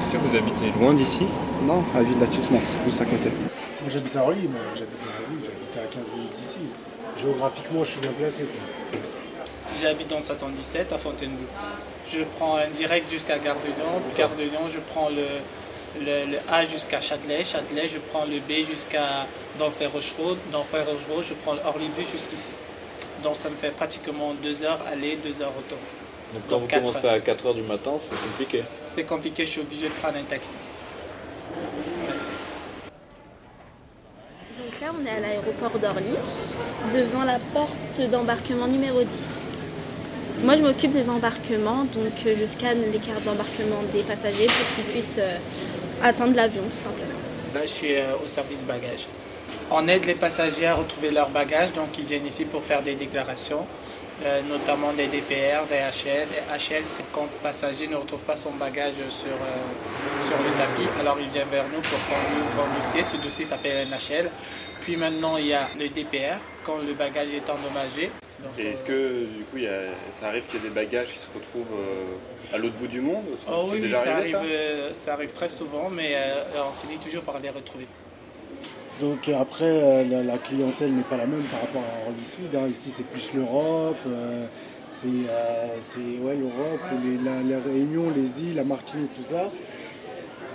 Est-ce 0.00 0.10
que 0.12 0.16
vous 0.18 0.36
habitez 0.36 0.78
loin 0.78 0.94
d'ici? 0.94 1.26
Non, 1.66 1.82
à 1.94 2.02
Ville 2.02 2.18
d'Atismos, 2.18 2.76
juste 2.84 3.00
à 3.00 3.04
côté. 3.04 3.30
Moi 3.30 3.88
j'habite 3.88 4.16
à 4.16 4.22
Orly, 4.22 4.48
moi 4.48 4.60
j'habite 4.74 5.00
dans 5.00 5.06
la 5.12 5.28
ville, 5.28 5.40
j'habite 5.44 5.76
à 5.76 5.94
15 5.94 6.12
minutes 6.14 6.34
d'ici. 6.36 6.58
Géographiquement, 7.20 7.84
je 7.84 7.90
suis 7.92 8.00
bien 8.00 8.12
placé. 8.12 8.46
J'habite 9.80 10.08
dans 10.08 10.18
le 10.18 10.24
77 10.24 10.92
à 10.92 10.98
Fontainebleau. 10.98 11.46
Je 12.10 12.20
prends 12.38 12.56
un 12.56 12.68
direct 12.68 13.10
jusqu'à 13.10 13.38
Gare 13.38 13.56
de 13.56 13.66
Lyon. 13.66 14.00
Puis 14.08 14.18
Gare 14.18 14.30
de 14.36 14.42
Lyon, 14.42 14.68
je 14.72 14.78
prends 14.80 15.08
le, 15.08 15.26
le, 16.00 16.32
le 16.32 16.38
A 16.50 16.64
jusqu'à 16.64 17.00
Châtelet. 17.00 17.44
Châtelet, 17.44 17.86
je 17.86 17.98
prends 17.98 18.24
le 18.24 18.38
B 18.38 18.64
jusqu'à 18.66 19.26
d'Enfer 19.58 19.90
Rochereau. 19.92 20.36
d'Enfer 20.50 20.84
Rochereau, 20.86 21.22
je 21.22 21.34
prends 21.34 21.54
le 21.54 21.60
Orly-Bus 21.64 22.10
jusqu'ici. 22.10 22.50
Donc 23.22 23.36
ça 23.36 23.50
me 23.50 23.56
fait 23.56 23.70
pratiquement 23.70 24.34
deux 24.42 24.62
heures 24.62 24.80
aller, 24.90 25.16
deux 25.16 25.40
heures 25.42 25.52
retour. 25.56 25.78
Donc 26.32 26.42
quand 26.48 26.58
Donc, 26.58 26.70
vous 26.70 26.76
commencez 26.78 27.08
à 27.08 27.18
4h 27.18 27.54
du 27.54 27.62
matin, 27.62 27.92
c'est 27.98 28.18
compliqué. 28.18 28.62
C'est 28.86 29.04
compliqué, 29.04 29.44
je 29.44 29.50
suis 29.50 29.60
obligé 29.60 29.88
de 29.88 29.92
prendre 29.94 30.16
un 30.16 30.22
taxi. 30.22 30.54
Là, 34.80 34.92
on 34.98 35.04
est 35.04 35.10
à 35.10 35.20
l'aéroport 35.20 35.78
d'Orly, 35.78 36.16
devant 36.92 37.24
la 37.24 37.38
porte 37.52 38.00
d'embarquement 38.10 38.66
numéro 38.66 39.02
10. 39.02 39.66
Moi, 40.42 40.56
je 40.56 40.62
m'occupe 40.62 40.92
des 40.92 41.10
embarquements, 41.10 41.84
donc 41.84 42.12
euh, 42.26 42.34
je 42.40 42.46
scanne 42.46 42.78
les 42.90 42.98
cartes 42.98 43.24
d'embarquement 43.24 43.82
des 43.92 44.02
passagers 44.02 44.46
pour 44.46 44.74
qu'ils 44.74 44.92
puissent 44.92 45.18
euh, 45.18 45.36
attendre 46.02 46.34
l'avion, 46.34 46.62
tout 46.62 46.82
simplement. 46.82 47.18
Là, 47.54 47.60
je 47.62 47.68
suis 47.68 47.94
euh, 47.94 48.14
au 48.24 48.26
service 48.26 48.62
bagages. 48.62 49.06
On 49.70 49.86
aide 49.86 50.06
les 50.06 50.14
passagers 50.14 50.66
à 50.66 50.74
retrouver 50.74 51.10
leurs 51.10 51.28
bagages, 51.28 51.72
donc 51.74 51.98
ils 51.98 52.04
viennent 52.04 52.26
ici 52.26 52.46
pour 52.46 52.62
faire 52.62 52.82
des 52.82 52.94
déclarations, 52.94 53.66
euh, 54.24 54.40
notamment 54.48 54.92
des 54.94 55.08
DPR, 55.08 55.66
des 55.68 55.76
HL. 55.76 56.28
HL, 56.56 56.84
c'est 56.86 57.04
quand 57.12 57.22
le 57.24 57.38
passager 57.42 57.86
ne 57.86 57.96
retrouve 57.96 58.20
pas 58.20 58.36
son 58.36 58.52
bagage 58.52 58.94
sur, 59.10 59.36
sur 60.26 60.38
le 60.38 60.50
tapis, 60.56 60.88
alors 60.98 61.18
il 61.20 61.28
vient 61.28 61.46
vers 61.50 61.64
nous 61.64 61.82
pour 61.82 61.98
qu'on 62.06 62.34
lui 62.34 62.40
ouvre 62.40 62.66
un 62.70 62.76
dossier. 62.76 63.04
Ce 63.04 63.16
dossier 63.22 63.44
s'appelle 63.44 63.86
un 63.86 63.96
HL. 63.96 64.30
Puis 64.80 64.96
maintenant, 64.96 65.36
il 65.36 65.46
y 65.46 65.52
a 65.52 65.68
le 65.78 65.88
DPR, 65.88 66.38
quand 66.64 66.78
le 66.78 66.94
bagage 66.94 67.28
est 67.34 67.48
endommagé. 67.50 68.10
Donc, 68.42 68.52
Et 68.58 68.68
est-ce 68.68 68.84
que 68.84 69.24
du 69.26 69.44
coup 69.44 69.56
il 69.58 69.64
y 69.64 69.66
a- 69.66 69.92
ça 70.18 70.28
arrive 70.28 70.44
qu'il 70.46 70.60
y 70.62 70.64
ait 70.64 70.68
des 70.70 70.74
bagages 70.74 71.08
qui 71.08 71.18
se 71.18 71.26
retrouvent 71.34 71.76
euh, 71.78 72.54
à 72.54 72.58
l'autre 72.58 72.74
bout 72.76 72.86
du 72.86 73.00
monde? 73.02 73.24
Oh 73.46 73.64
oui, 73.64 73.70
oui, 73.74 73.80
déjà 73.82 74.02
ça, 74.02 74.16
arrivé, 74.16 74.34
arrive, 74.34 74.50
euh, 74.50 74.92
ça 74.94 75.12
arrive 75.12 75.32
très 75.32 75.48
souvent, 75.50 75.90
mais 75.90 76.12
euh, 76.14 76.44
on 76.66 76.86
finit 76.86 76.98
toujours 76.98 77.22
par 77.22 77.38
les 77.38 77.50
retrouver. 77.50 77.86
Donc 78.98 79.28
après, 79.28 79.64
euh, 79.66 80.04
la, 80.04 80.22
la 80.22 80.38
clientèle 80.38 80.92
n'est 80.92 81.02
pas 81.02 81.18
la 81.18 81.26
même 81.26 81.42
par 81.44 81.60
rapport 81.60 81.82
à 81.82 82.08
Orly 82.08 82.24
Sud. 82.24 82.54
hein. 82.54 82.66
Ici, 82.68 82.90
c'est 82.94 83.06
plus 83.06 83.30
l'Europe, 83.34 83.98
euh, 84.06 84.46
c'est 84.90 85.06
euh, 85.28 85.76
c'est, 85.80 86.00
ouais, 86.22 86.36
l'Europe, 86.36 86.80
les, 87.04 87.18
la, 87.22 87.42
la 87.42 87.62
Réunion, 87.62 88.10
les 88.16 88.42
îles, 88.42 88.56
la 88.56 88.64
Martinique, 88.64 89.10
tout 89.14 89.22
ça. 89.22 89.50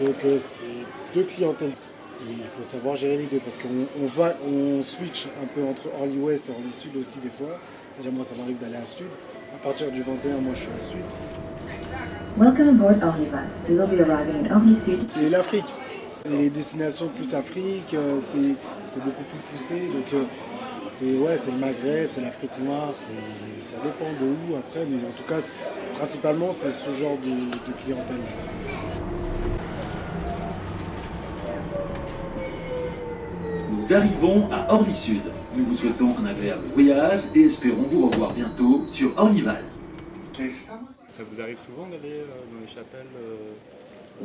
Donc 0.03 0.15
euh, 0.25 0.39
c'est 0.41 0.65
deux 1.13 1.23
clientèles. 1.23 1.71
Il 2.27 2.35
faut 2.57 2.63
savoir 2.63 2.95
gérer 2.95 3.17
les 3.17 3.25
deux 3.25 3.39
parce 3.39 3.57
qu'on 3.57 4.03
on 4.03 4.07
va, 4.07 4.35
on 4.47 4.81
switch 4.81 5.27
un 5.41 5.45
peu 5.47 5.63
entre 5.63 5.89
Orly 5.99 6.17
Ouest 6.17 6.49
et 6.49 6.51
Orly 6.51 6.71
Sud 6.71 6.95
aussi 6.97 7.19
des 7.19 7.29
fois. 7.29 7.59
Déjà 7.97 8.09
moi, 8.11 8.23
ça 8.23 8.35
m'arrive 8.35 8.57
d'aller 8.59 8.77
à 8.77 8.85
Sud. 8.85 9.05
À 9.53 9.57
partir 9.63 9.91
du 9.91 10.01
21, 10.01 10.37
moi, 10.37 10.53
je 10.55 10.61
suis 10.61 10.69
à 10.75 10.79
Sud. 10.79 10.99
Welcome 12.37 12.69
aboard 12.69 13.01
will 13.69 13.87
be 13.87 14.01
arriving 14.09 14.45
in 14.47 14.55
Orly 14.55 14.75
Sud. 14.75 15.05
C'est 15.09 15.29
l'Afrique. 15.29 15.65
Les 16.27 16.49
destinations 16.49 17.07
plus 17.09 17.33
Afrique, 17.35 17.93
euh, 17.93 18.17
c'est 18.19 18.55
c'est 18.87 19.03
beaucoup 19.03 19.23
plus 19.23 19.57
poussé. 19.57 19.79
Donc 19.93 20.11
euh, 20.13 20.23
c'est 20.87 21.13
ouais, 21.17 21.37
c'est 21.37 21.51
le 21.51 21.57
Maghreb, 21.57 22.09
c'est 22.11 22.21
l'Afrique 22.21 22.49
noire, 22.63 22.89
c'est- 22.93 23.63
ça 23.69 23.75
dépend 23.83 24.11
de 24.19 24.25
où 24.31 24.55
après, 24.57 24.85
mais 24.89 24.97
en 24.97 25.11
tout 25.15 25.23
cas, 25.29 25.39
principalement 25.93 26.51
c'est 26.51 26.71
ce 26.71 26.89
genre 26.99 27.17
de, 27.23 27.29
de 27.29 27.83
clientèle. 27.83 28.17
Nous 33.85 33.93
arrivons 33.93 34.47
à 34.51 34.73
Orly 34.73 34.95
Sud. 34.95 35.21
Nous 35.55 35.63
vous 35.63 35.77
souhaitons 35.77 36.09
un 36.17 36.25
agréable 36.25 36.63
voyage 36.73 37.21
et 37.35 37.41
espérons 37.41 37.83
vous 37.83 38.09
revoir 38.09 38.33
bientôt 38.33 38.83
sur 38.87 39.15
Orlyval. 39.15 39.63
Ça 40.33 41.21
vous 41.31 41.39
arrive 41.39 41.59
souvent 41.59 41.85
d'aller 41.85 42.15
euh, 42.15 42.25
dans 42.51 42.61
les 42.61 42.67
chapelles 42.67 43.05
euh, 43.15 43.53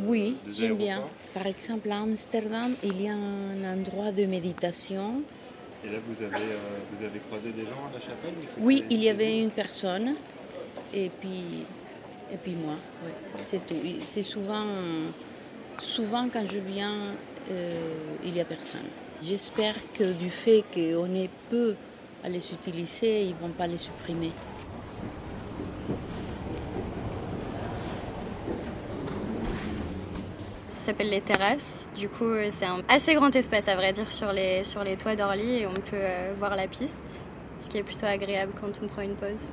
Oui, 0.06 0.38
j'aime 0.48 0.76
bien. 0.76 1.02
Par 1.34 1.46
exemple, 1.46 1.90
à 1.90 1.98
Amsterdam, 1.98 2.72
il 2.82 3.02
y 3.02 3.08
a 3.08 3.12
un 3.12 3.74
endroit 3.74 4.12
de 4.12 4.24
méditation. 4.24 5.20
Et 5.84 5.92
là 5.92 5.98
vous 6.08 6.24
avez, 6.24 6.36
euh, 6.36 6.78
vous 6.94 7.04
avez 7.04 7.18
croisé 7.18 7.50
des 7.50 7.66
gens 7.66 7.84
à 7.86 7.92
la 7.92 8.00
chapelle 8.00 8.32
Oui, 8.60 8.84
il 8.88 9.04
y 9.04 9.10
avait 9.10 9.42
une 9.42 9.50
personne 9.50 10.14
et 10.94 11.10
puis, 11.20 11.66
et 12.32 12.38
puis 12.42 12.54
moi. 12.54 12.76
oui, 13.04 13.42
C'est 13.42 13.66
tout. 13.66 13.76
C'est 14.06 14.22
souvent, 14.22 14.64
souvent 15.76 16.30
quand 16.32 16.46
je 16.50 16.60
viens, 16.60 17.14
euh, 17.50 17.74
il 18.24 18.32
n'y 18.32 18.40
a 18.40 18.46
personne. 18.46 18.88
J'espère 19.22 19.74
que 19.92 20.12
du 20.12 20.30
fait 20.30 20.64
qu'on 20.72 21.14
est 21.14 21.30
peu 21.50 21.76
à 22.24 22.28
les 22.28 22.52
utiliser, 22.52 23.24
ils 23.24 23.34
ne 23.34 23.40
vont 23.40 23.50
pas 23.50 23.66
les 23.66 23.76
supprimer. 23.76 24.30
Ça 30.70 30.86
s'appelle 30.86 31.10
les 31.10 31.20
terrasses. 31.20 31.90
Du 31.94 32.08
coup, 32.08 32.24
euh, 32.24 32.48
c'est 32.50 32.64
un 32.64 32.82
assez 32.88 33.14
grand 33.14 33.34
espace, 33.36 33.68
à 33.68 33.76
vrai 33.76 33.92
dire, 33.92 34.10
sur 34.10 34.32
les, 34.32 34.64
sur 34.64 34.82
les 34.82 34.96
toits 34.96 35.14
d'Orly 35.14 35.58
et 35.58 35.66
on 35.66 35.74
peut 35.74 35.80
euh, 35.92 36.32
voir 36.38 36.56
la 36.56 36.66
piste, 36.66 37.24
ce 37.58 37.68
qui 37.68 37.76
est 37.76 37.82
plutôt 37.82 38.06
agréable 38.06 38.52
quand 38.58 38.80
on 38.82 38.88
prend 38.88 39.02
une 39.02 39.16
pause. 39.16 39.50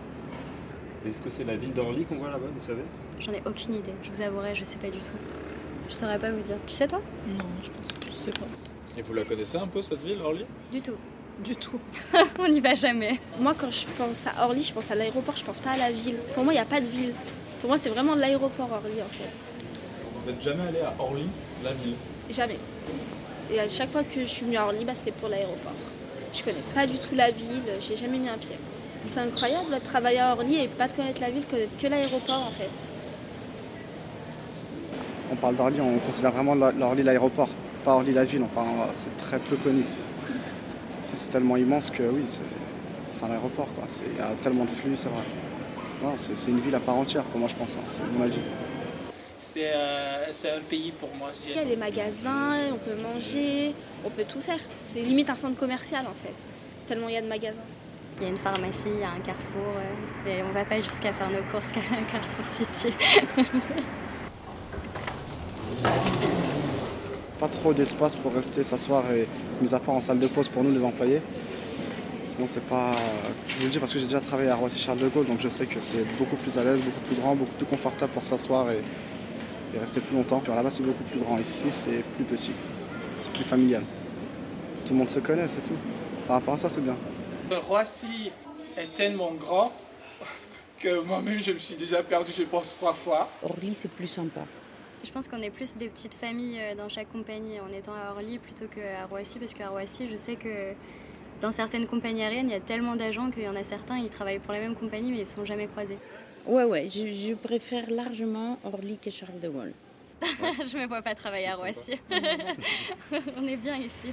Est-ce 1.06 1.21
que 1.21 1.30
c'est 1.30 1.43
la 1.43 1.58
ville 1.58 1.73
d'Orly 1.73 2.06
qu'on 2.06 2.15
voit 2.15 2.32
là-bas, 2.32 2.47
vous 2.53 2.65
savez? 2.65 2.84
J'en 3.19 3.34
ai 3.34 3.41
aucune 3.45 3.73
idée, 3.73 3.93
je 4.01 4.12
vous 4.12 4.21
avouerai, 4.21 4.56
je 4.56 4.63
sais 4.63 4.77
pas 4.77 4.89
du 4.89 4.99
tout. 4.99 5.17
Je 5.89 5.93
saurais 5.93 6.19
pas 6.19 6.32
vous 6.32 6.41
dire. 6.41 6.58
Tu 6.65 6.73
sais 6.73 6.88
toi? 6.88 7.01
Non, 7.27 7.45
je 7.62 7.69
pense 7.69 7.88
que 7.88 8.08
je 8.08 8.13
sais 8.13 8.32
pas. 8.32 8.47
Et 8.97 9.03
vous 9.03 9.13
la 9.13 9.23
connaissez 9.23 9.57
un 9.57 9.67
peu 9.67 9.81
cette 9.81 10.01
ville, 10.01 10.19
Orly? 10.23 10.43
Du 10.71 10.81
tout. 10.81 10.95
Du 11.43 11.55
tout. 11.55 11.79
on 12.39 12.47
n'y 12.47 12.60
va 12.60 12.73
jamais. 12.73 13.19
Moi, 13.39 13.53
quand 13.55 13.69
je 13.69 13.86
pense 13.95 14.25
à 14.25 14.45
Orly, 14.45 14.63
je 14.63 14.73
pense 14.73 14.89
à 14.89 14.95
l'aéroport, 14.95 15.38
je 15.38 15.43
pense 15.43 15.60
pas 15.60 15.71
à 15.71 15.77
la 15.77 15.91
ville. 15.91 16.17
Pour 16.33 16.43
moi, 16.43 16.51
il 16.53 16.55
n'y 16.55 16.62
a 16.62 16.65
pas 16.65 16.81
de 16.81 16.88
ville. 16.88 17.13
Pour 17.62 17.69
moi, 17.69 17.77
c'est 17.77 17.89
vraiment 17.89 18.15
l'aéroport 18.15 18.71
Orly, 18.71 18.99
en 19.01 19.13
fait. 19.13 19.29
Vous 20.15 20.31
n'êtes 20.31 20.41
jamais 20.41 20.67
allé 20.67 20.79
à 20.79 20.95
Orly, 20.97 21.27
la 21.63 21.73
ville? 21.73 21.93
Jamais. 22.31 22.57
Et 23.53 23.60
à 23.60 23.69
chaque 23.69 23.91
fois 23.91 24.03
que 24.03 24.21
je 24.21 24.25
suis 24.25 24.45
venue 24.45 24.57
à 24.57 24.65
Orly, 24.65 24.83
bah, 24.83 24.93
c'était 24.95 25.12
pour 25.12 25.29
l'aéroport. 25.29 25.73
Je 26.33 26.43
connais 26.43 26.57
pas 26.73 26.88
du 26.88 26.97
tout 26.97 27.15
la 27.15 27.29
ville, 27.29 27.62
j'ai 27.79 27.95
jamais 27.95 28.17
mis 28.17 28.29
un 28.29 28.38
pied. 28.38 28.55
C'est 29.05 29.19
incroyable 29.19 29.73
de 29.73 29.79
travailler 29.79 30.19
à 30.19 30.33
Orly 30.33 30.60
et 30.60 30.67
pas 30.67 30.88
de 30.88 30.93
connaître 30.93 31.21
la 31.21 31.29
ville, 31.29 31.43
connaître 31.49 31.71
que 31.79 31.88
l'aéroport 31.88 32.47
en 32.47 32.51
fait. 32.51 32.69
On 35.31 35.36
parle 35.36 35.55
d'Orly, 35.55 35.79
on 35.79 35.97
considère 35.99 36.31
vraiment 36.31 36.55
l'Orly 36.55 37.03
l'aéroport, 37.03 37.49
pas 37.88 37.93
Orly 37.93 38.12
la 38.13 38.26
ville. 38.26 38.43
Enfin, 38.43 38.65
c'est 38.91 39.15
très 39.15 39.39
peu 39.39 39.56
connu. 39.56 39.84
C'est 41.13 41.30
tellement 41.30 41.56
immense 41.56 41.89
que 41.89 42.04
oui, 42.04 42.26
c'est 43.10 43.23
un 43.23 43.32
aéroport. 43.32 43.69
quoi. 43.76 43.86
Il 44.12 44.17
y 44.17 44.21
a 44.21 44.36
tellement 44.43 44.65
de 44.65 44.69
flux, 44.69 44.97
c'est 44.97 45.08
vrai. 45.08 45.23
Non, 46.04 46.13
c'est 46.17 46.52
une 46.52 46.60
ville 46.60 46.76
à 46.76 46.82
part 46.82 46.95
entière 46.97 47.23
pour 47.23 47.39
moi, 47.39 47.47
je 47.50 47.56
pense. 47.56 47.76
hein. 47.76 47.84
C'est 47.88 48.02
mon 48.12 48.23
avis. 48.26 48.39
c'est 49.38 49.71
euh, 49.73 50.26
c'est 50.34 50.52
un 50.52 50.60
pays 50.69 50.91
pour 50.91 51.10
moi. 51.15 51.30
Il 51.47 51.56
y 51.56 51.60
a 51.60 51.63
des 51.63 51.78
magasins, 51.78 52.56
on 52.73 52.78
peut 52.78 53.02
manger, 53.02 53.73
on 54.06 54.10
peut 54.10 54.26
tout 54.28 54.41
faire. 54.41 54.60
C'est 54.84 55.02
limite 55.02 55.30
un 55.30 55.38
centre 55.38 55.56
commercial 55.58 56.06
en 56.06 56.13
fait, 56.23 56.36
tellement 56.89 57.08
il 57.08 57.15
y 57.15 57.17
a 57.17 57.21
de 57.21 57.28
magasins. 57.28 57.62
Il 58.19 58.23
y 58.23 58.26
a 58.26 58.30
une 58.30 58.38
pharmacie, 58.38 58.89
il 58.93 59.00
y 59.00 59.04
a 59.04 59.12
un 59.12 59.19
carrefour. 59.19 59.73
euh, 59.78 60.30
et 60.30 60.43
on 60.43 60.52
va 60.52 60.65
pas 60.65 60.82
jusqu'à 60.82 61.13
faire 61.13 61.30
nos 61.32 61.43
courses 61.52 61.71
qu'à 61.71 61.80
Carrefour 62.12 62.47
City. 62.47 62.93
Pas 67.39 67.47
trop 67.47 67.71
d'espace 67.73 68.15
pour 68.15 68.34
rester 68.34 68.63
s'asseoir 68.63 69.04
et 69.12 69.28
mis 69.62 69.73
à 69.73 69.80
part 69.80 69.95
en 69.95 70.02
salle 70.02 70.19
de 70.19 70.28
pause 70.28 70.47
pour 70.47 70.63
nous 70.63 70.71
les 70.71 70.84
employés. 70.84 71.21
Sinon 72.26 72.47
c'est 72.47 72.63
pas. 72.63 72.91
Je 73.47 73.56
vous 73.58 73.65
le 73.65 73.69
dis 73.69 73.80
parce 73.80 73.93
que 73.93 74.00
j'ai 74.00 74.06
déjà 74.06 74.19
travaillé 74.19 74.50
à 74.50 74.56
Roissy 74.56 74.80
Charles 74.80 74.97
de 74.97 75.08
Gaulle 75.08 75.28
donc 75.28 75.39
je 75.39 75.50
sais 75.50 75.65
que 75.65 75.80
c'est 75.80 76.04
beaucoup 76.17 76.36
plus 76.36 76.58
à 76.58 76.63
l'aise, 76.63 76.80
beaucoup 76.80 77.00
plus 77.02 77.15
grand, 77.15 77.36
beaucoup 77.36 77.54
plus 77.54 77.65
confortable 77.65 78.12
pour 78.12 78.23
s'asseoir 78.23 78.71
et, 78.71 78.82
et 79.76 79.80
rester 79.80 80.00
plus 80.00 80.15
longtemps. 80.15 80.39
Puis 80.39 80.52
Là-bas 80.54 80.71
c'est 80.71 80.84
beaucoup 80.84 81.04
plus 81.04 81.19
grand. 81.19 81.38
Ici 81.38 81.67
c'est 81.69 82.04
plus 82.15 82.26
petit. 82.26 82.52
C'est 83.21 83.32
plus 83.32 83.43
familial. 83.43 83.84
Tout 84.86 84.93
le 84.93 85.00
monde 85.00 85.10
se 85.10 85.19
connaît, 85.19 85.47
c'est 85.47 85.62
tout. 85.63 85.78
Par 86.28 86.38
rapport 86.38 86.56
à 86.56 86.58
ça 86.58 86.69
c'est 86.69 86.82
bien. 86.82 86.95
Roissy 87.67 88.32
est 88.76 88.93
tellement 88.95 89.32
grand 89.34 89.71
que 90.80 91.02
moi-même 91.02 91.39
je 91.39 91.52
me 91.52 91.60
suis 91.60 91.76
déjà 91.76 92.02
perdu, 92.02 92.32
je 92.36 92.43
pense, 92.43 92.78
trois 92.78 92.93
fois. 92.93 93.30
Orly, 93.43 93.73
c'est 93.76 93.91
plus 93.91 94.08
sympa. 94.08 94.41
Je 95.03 95.12
pense 95.12 95.27
qu'on 95.27 95.41
est 95.41 95.49
plus 95.49 95.77
des 95.77 95.88
petites 95.88 96.13
familles 96.13 96.60
euh, 96.60 96.75
dans 96.75 96.89
chaque 96.89 97.12
compagnie 97.12 97.60
en 97.60 97.71
étant 97.71 97.93
à 97.93 98.12
Orly 98.12 98.39
plutôt 98.39 98.65
qu'à 98.65 99.05
Roissy 99.05 99.39
parce 99.39 99.53
qu'à 99.53 99.69
Roissy, 99.69 100.07
je 100.07 100.17
sais 100.17 100.36
que 100.36 100.73
dans 101.41 101.51
certaines 101.51 101.86
compagnies 101.86 102.23
aériennes, 102.23 102.49
il 102.49 102.53
y 102.53 102.55
a 102.55 102.60
tellement 102.60 102.95
d'agents 102.95 103.29
qu'il 103.29 103.43
y 103.43 103.47
en 103.47 103.55
a 103.55 103.63
certains, 103.63 103.97
ils 103.97 104.10
travaillent 104.10 104.39
pour 104.39 104.53
la 104.53 104.60
même 104.60 104.75
compagnie 104.75 105.12
mais 105.12 105.17
ils 105.17 105.21
ne 105.21 105.25
sont 105.25 105.45
jamais 105.45 105.67
croisés. 105.67 105.97
Ouais, 106.45 106.63
ouais, 106.63 106.88
je, 106.88 107.05
je 107.07 107.33
préfère 107.36 107.89
largement 107.89 108.57
Orly 108.63 108.97
que 108.97 109.10
Charles 109.10 109.39
de 109.39 109.49
Gaulle. 109.49 109.73
je 110.21 110.77
me 110.77 110.88
vois 110.88 111.01
pas 111.01 111.13
travailler 111.13 111.47
à 111.47 111.55
Roissy. 111.55 111.93
On 113.38 113.47
est 113.47 113.57
bien 113.57 113.75
ici. 113.75 114.12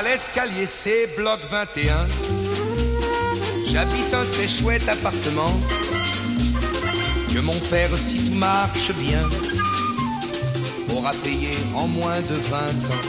À 0.00 0.02
l'escalier 0.02 0.64
C, 0.64 1.10
bloc 1.14 1.40
21. 1.50 2.06
J'habite 3.66 4.14
un 4.14 4.24
très 4.32 4.48
chouette 4.48 4.88
appartement 4.88 5.52
que 7.34 7.38
mon 7.40 7.58
père, 7.68 7.90
si 7.98 8.16
tout 8.24 8.34
marche 8.34 8.92
bien, 8.94 9.28
aura 10.96 11.12
payé 11.22 11.50
en 11.74 11.86
moins 11.86 12.22
de 12.22 12.34
20 12.34 12.58
ans. 12.58 13.02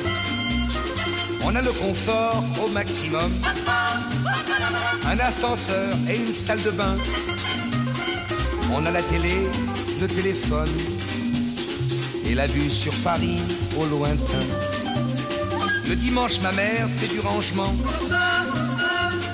On 1.46 1.56
a 1.56 1.62
le 1.62 1.72
confort 1.72 2.44
au 2.62 2.68
maximum, 2.68 3.32
un 5.06 5.20
ascenseur 5.20 5.94
et 6.10 6.18
une 6.18 6.34
salle 6.34 6.62
de 6.62 6.72
bain. 6.72 6.96
On 8.70 8.86
a 8.86 8.92
la 8.92 9.02
télé, 9.04 9.48
le 10.02 10.08
téléphone 10.08 10.76
et 12.26 12.36
la 12.36 12.48
vue 12.48 12.70
sur 12.70 12.94
Paris 12.96 13.40
au 13.80 13.86
lointain. 13.86 14.71
Le 15.88 15.96
dimanche, 15.96 16.40
ma 16.42 16.52
mère 16.52 16.88
fait 16.98 17.08
du 17.08 17.20
rangement. 17.20 17.74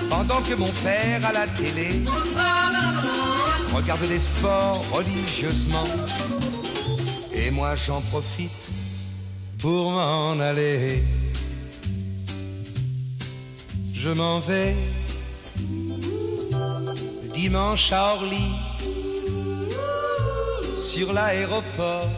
Pendant 0.09 0.41
que 0.41 0.55
mon 0.55 0.71
père 0.83 1.25
à 1.25 1.31
la 1.31 1.47
télé 1.47 2.01
regarde 3.73 4.03
les 4.09 4.19
sports 4.19 4.83
religieusement. 4.91 5.87
Et 7.33 7.51
moi 7.51 7.75
j'en 7.75 8.01
profite 8.01 8.63
pour 9.59 9.91
m'en 9.91 10.39
aller. 10.39 11.03
Je 13.93 14.09
m'en 14.09 14.39
vais 14.39 14.75
dimanche 17.33 17.91
à 17.91 18.13
Orly 18.13 18.49
sur 20.75 21.13
l'aéroport. 21.13 22.09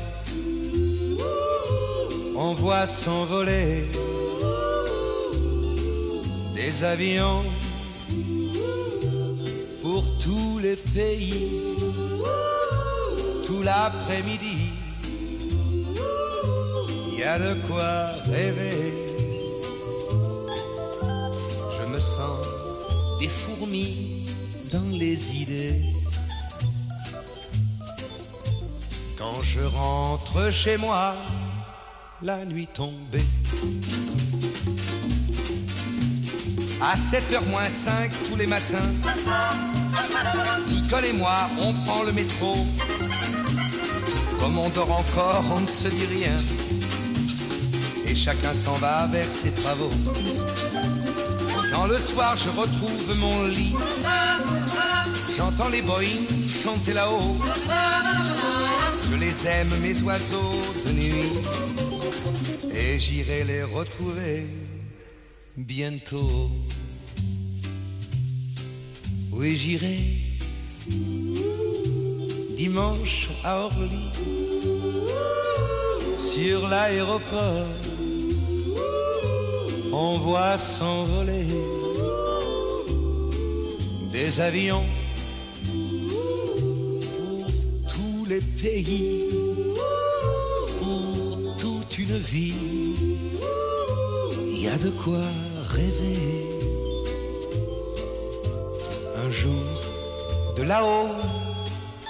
On 2.38 2.54
voit 2.54 2.86
s'envoler 2.86 3.84
des 6.60 6.84
avions 6.84 7.46
pour 9.82 10.04
tous 10.20 10.60
les 10.60 10.76
pays, 10.76 11.48
tout 13.46 13.62
l'après-midi. 13.64 14.58
Il 17.08 17.20
y 17.20 17.24
a 17.24 17.40
de 17.40 17.54
quoi 17.68 18.12
rêver. 18.34 18.94
Je 21.78 21.84
me 21.94 22.00
sens 22.00 22.46
des 23.22 23.30
fourmis 23.30 24.26
dans 24.74 24.90
les 25.04 25.20
idées. 25.44 25.82
Quand 29.18 29.42
je 29.42 29.62
rentre 29.62 30.52
chez 30.52 30.76
moi, 30.76 31.16
la 32.22 32.44
nuit 32.44 32.68
tombée. 32.68 33.30
À 36.82 36.96
7h 36.96 37.46
moins 37.50 37.68
5 37.68 38.12
tous 38.30 38.38
les 38.38 38.48
matins, 38.48 38.90
Nicole 40.70 41.06
et 41.06 41.14
moi, 41.14 41.50
on 41.60 41.74
prend 41.74 42.04
le 42.04 42.12
métro. 42.14 42.56
Comme 44.40 44.58
on 44.58 44.70
dort 44.70 44.92
encore, 44.92 45.44
on 45.52 45.62
ne 45.62 45.68
se 45.68 45.90
dit 45.90 46.06
rien. 46.06 46.38
Et 48.06 48.16
chacun 48.16 48.54
s'en 48.54 48.74
va 48.76 49.08
vers 49.08 49.30
ses 49.32 49.52
travaux. 49.52 49.92
Quand 51.72 51.86
le 51.86 51.98
soir 51.98 52.38
je 52.38 52.50
retrouve 52.50 53.20
mon 53.20 53.44
lit, 53.44 53.76
j'entends 55.36 55.68
les 55.68 55.82
Boeing 55.82 56.26
chanter 56.48 56.94
là-haut. 56.94 57.38
Je 59.04 59.16
les 59.16 59.48
aime, 59.48 59.72
mes 59.82 60.02
oiseaux 60.04 60.62
de 60.86 60.92
nuit, 60.92 61.32
et 62.74 62.98
j'irai 62.98 63.44
les 63.44 63.64
retrouver 63.64 64.48
bientôt. 65.64 66.50
Oui, 69.32 69.56
j'irai 69.56 70.00
dimanche 72.56 73.30
à 73.44 73.60
Orly, 73.60 74.12
sur 76.14 76.68
l'aéroport. 76.68 77.68
On 79.94 80.18
voit 80.18 80.58
s'envoler 80.58 81.46
des 84.12 84.40
avions 84.42 84.84
pour 85.64 87.52
tous 87.94 88.26
les 88.26 88.42
pays, 88.62 89.30
pour 90.80 91.58
toute 91.58 91.98
une 91.98 92.18
vie. 92.18 92.54
Il 94.52 94.62
y 94.62 94.68
a 94.68 94.78
de 94.78 94.90
quoi 94.90 95.24
rêver. 95.80 96.46
Un 99.16 99.32
jour, 99.32 99.70
de 100.58 100.64
là-haut, 100.64 101.16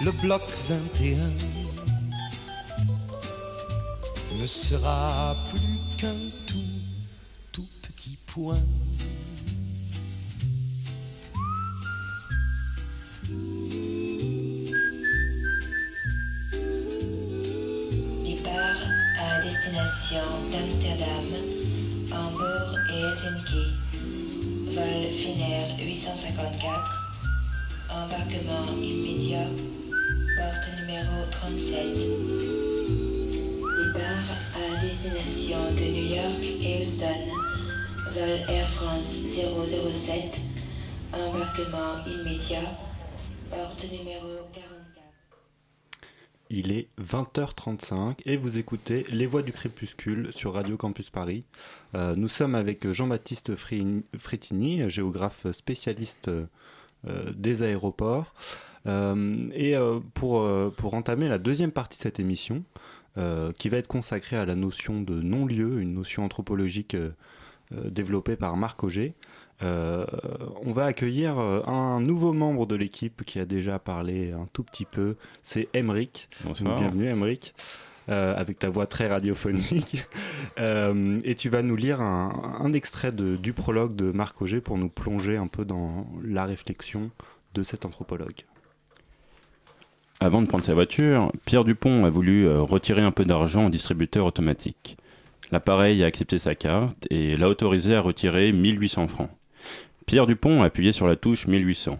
le 0.01 0.11
bloc 0.11 0.41
21 0.69 1.29
ne 4.39 4.47
sera 4.47 5.35
plus 5.49 5.79
qu'un 5.97 6.19
tout, 6.47 6.73
tout 7.51 7.67
petit 7.81 8.17
point. 8.27 8.65
Embarquement 28.31 28.77
immédiat. 28.79 29.47
Porte 30.37 30.79
numéro 30.79 31.25
37. 31.31 31.95
Départ 33.77 34.29
à 34.55 34.81
destination 34.81 35.57
de 35.73 35.81
New 35.91 36.15
York 36.15 36.43
et 36.61 36.79
Houston. 36.79 37.07
Vol 38.11 38.39
Air 38.47 38.67
France 38.67 39.23
007. 39.33 40.39
Embarquement 41.13 42.05
immédiat. 42.05 42.61
Porte 43.49 43.87
numéro 43.91 44.27
44. 44.53 44.67
Il 46.51 46.71
est 46.71 46.89
20h35 47.01 48.17
et 48.25 48.37
vous 48.37 48.59
écoutez 48.59 49.05
Les 49.09 49.25
Voix 49.25 49.41
du 49.41 49.51
Crépuscule 49.51 50.31
sur 50.31 50.53
Radio 50.53 50.77
Campus 50.77 51.09
Paris. 51.09 51.45
Euh, 51.95 52.15
nous 52.15 52.27
sommes 52.27 52.53
avec 52.53 52.91
Jean-Baptiste 52.91 53.55
Fri- 53.55 54.03
Frétini, 54.19 54.87
géographe 54.89 55.51
spécialiste 55.51 56.27
euh, 56.27 56.45
des 57.05 57.63
aéroports. 57.63 58.33
et 58.85 59.75
pour, 60.13 60.71
pour 60.75 60.93
entamer 60.93 61.27
la 61.27 61.37
deuxième 61.37 61.71
partie 61.71 61.97
de 61.97 62.03
cette 62.03 62.19
émission, 62.19 62.63
qui 63.57 63.69
va 63.69 63.77
être 63.77 63.87
consacrée 63.87 64.37
à 64.37 64.45
la 64.45 64.55
notion 64.55 65.01
de 65.01 65.15
non-lieu, 65.21 65.81
une 65.81 65.93
notion 65.93 66.23
anthropologique 66.25 66.95
développée 67.71 68.35
par 68.35 68.57
Marc 68.57 68.83
Auger, 68.83 69.13
on 69.61 70.71
va 70.71 70.85
accueillir 70.85 71.37
un 71.37 71.99
nouveau 72.01 72.33
membre 72.33 72.65
de 72.65 72.75
l'équipe 72.75 73.23
qui 73.25 73.39
a 73.39 73.45
déjà 73.45 73.79
parlé 73.79 74.31
un 74.31 74.47
tout 74.53 74.63
petit 74.63 74.85
peu, 74.85 75.15
c'est 75.41 75.67
Emric. 75.73 76.29
Bienvenue 76.77 77.07
Emric. 77.07 77.53
Euh, 78.09 78.33
avec 78.35 78.57
ta 78.57 78.69
voix 78.69 78.87
très 78.87 79.07
radiophonique. 79.07 80.03
Euh, 80.59 81.19
et 81.23 81.35
tu 81.35 81.47
vas 81.47 81.61
nous 81.61 81.77
lire 81.77 82.01
un, 82.01 82.73
extrait 82.73 83.13
du 83.13 83.53
prologue 83.53 83.95
de 83.95 84.11
Marc 84.11 84.41
Auger 84.41 84.59
pour 84.59 84.77
nous 84.77 84.89
plonger 84.89 85.37
un 85.37 85.47
peu 85.47 85.63
dans 85.63 86.05
la 86.21 86.43
réflexion 86.43 87.11
de 87.53 87.63
cet 87.63 87.85
anthropologue. 87.85 88.41
Avant 90.19 90.41
de 90.41 90.47
prendre 90.47 90.65
sa 90.65 90.73
voiture, 90.73 91.31
Pierre 91.45 91.63
Dupont 91.63 92.03
a 92.03 92.09
voulu 92.09 92.45
euh, 92.45 92.59
retirer 92.61 93.03
un 93.03 93.11
peu 93.11 93.23
d'argent 93.23 93.67
au 93.67 93.69
distributeur 93.69 94.25
automatique. 94.25 94.97
L'appareil 95.51 96.03
a 96.03 96.07
accepté 96.07 96.39
sa 96.39 96.55
carte 96.55 97.07
et 97.09 97.37
l'a 97.37 97.47
autorisé 97.47 97.95
à 97.95 98.01
retirer 98.01 98.51
1800 98.51 99.07
francs. 99.07 99.31
Pierre 100.07 100.27
Dupont 100.27 100.61
a 100.61 100.65
appuyé 100.65 100.91
sur 100.91 101.07
la 101.07 101.15
touche 101.15 101.47
1800. 101.47 101.97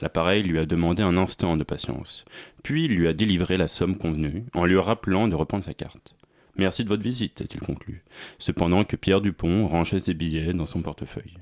L'appareil 0.00 0.42
lui 0.42 0.58
a 0.58 0.66
demandé 0.66 1.02
un 1.02 1.16
instant 1.16 1.56
de 1.56 1.64
patience, 1.64 2.24
puis 2.62 2.86
il 2.86 2.94
lui 2.94 3.06
a 3.06 3.12
délivré 3.12 3.56
la 3.56 3.68
somme 3.68 3.98
convenue, 3.98 4.44
en 4.54 4.64
lui 4.64 4.78
rappelant 4.78 5.28
de 5.28 5.34
reprendre 5.34 5.64
sa 5.64 5.74
carte. 5.74 6.14
Merci 6.56 6.84
de 6.84 6.88
votre 6.88 7.02
visite, 7.02 7.40
a-t-il 7.42 7.60
conclu, 7.60 8.02
cependant 8.38 8.84
que 8.84 8.96
Pierre 8.96 9.20
Dupont 9.20 9.66
rangeait 9.66 10.00
ses 10.00 10.14
billets 10.14 10.52
dans 10.52 10.66
son 10.66 10.82
portefeuille. 10.82 11.34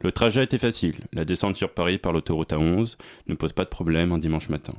Le 0.00 0.10
trajet 0.10 0.42
était 0.42 0.58
facile, 0.58 0.96
la 1.12 1.24
descente 1.24 1.54
sur 1.54 1.72
Paris 1.72 1.98
par 1.98 2.12
l'autoroute 2.12 2.52
A11 2.52 2.96
ne 3.28 3.34
pose 3.34 3.52
pas 3.52 3.64
de 3.64 3.68
problème 3.68 4.10
un 4.10 4.18
dimanche 4.18 4.48
matin. 4.48 4.74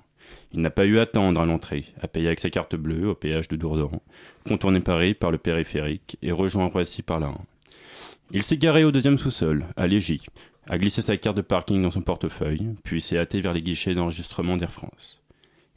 Il 0.52 0.62
n'a 0.62 0.70
pas 0.70 0.86
eu 0.86 1.00
à 1.00 1.04
attendre 1.04 1.40
à 1.40 1.46
l'entrée, 1.46 1.86
à 2.02 2.08
payer 2.08 2.28
avec 2.28 2.42
sa 2.42 2.50
carte 2.50 2.76
bleue 2.76 3.10
au 3.10 3.16
péage 3.16 3.48
de 3.48 3.56
Dourdan, 3.56 4.02
contourner 4.46 4.82
Paris 4.82 5.14
par 5.14 5.32
le 5.32 5.38
périphérique 5.38 6.18
et 6.22 6.34
rejoint 6.34 6.66
Roissy 6.66 7.02
par 7.02 7.22
là. 7.22 7.34
Il 8.32 8.44
s'est 8.44 8.58
garé 8.58 8.84
au 8.84 8.92
deuxième 8.92 9.18
sous-sol, 9.18 9.66
à 9.78 9.88
Légy, 9.88 10.22
a 10.68 10.78
glissé 10.78 11.02
sa 11.02 11.18
carte 11.18 11.38
de 11.38 11.42
parking 11.42 11.82
dans 11.82 11.92
son 11.92 12.02
portefeuille, 12.02 12.70
puis 12.84 13.02
s'est 13.02 13.18
hâté 13.18 13.42
vers 13.42 13.54
les 13.54 13.62
guichets 13.62 13.96
d'enregistrement 13.96 14.58
d'Air 14.58 14.72
France. 14.72 15.22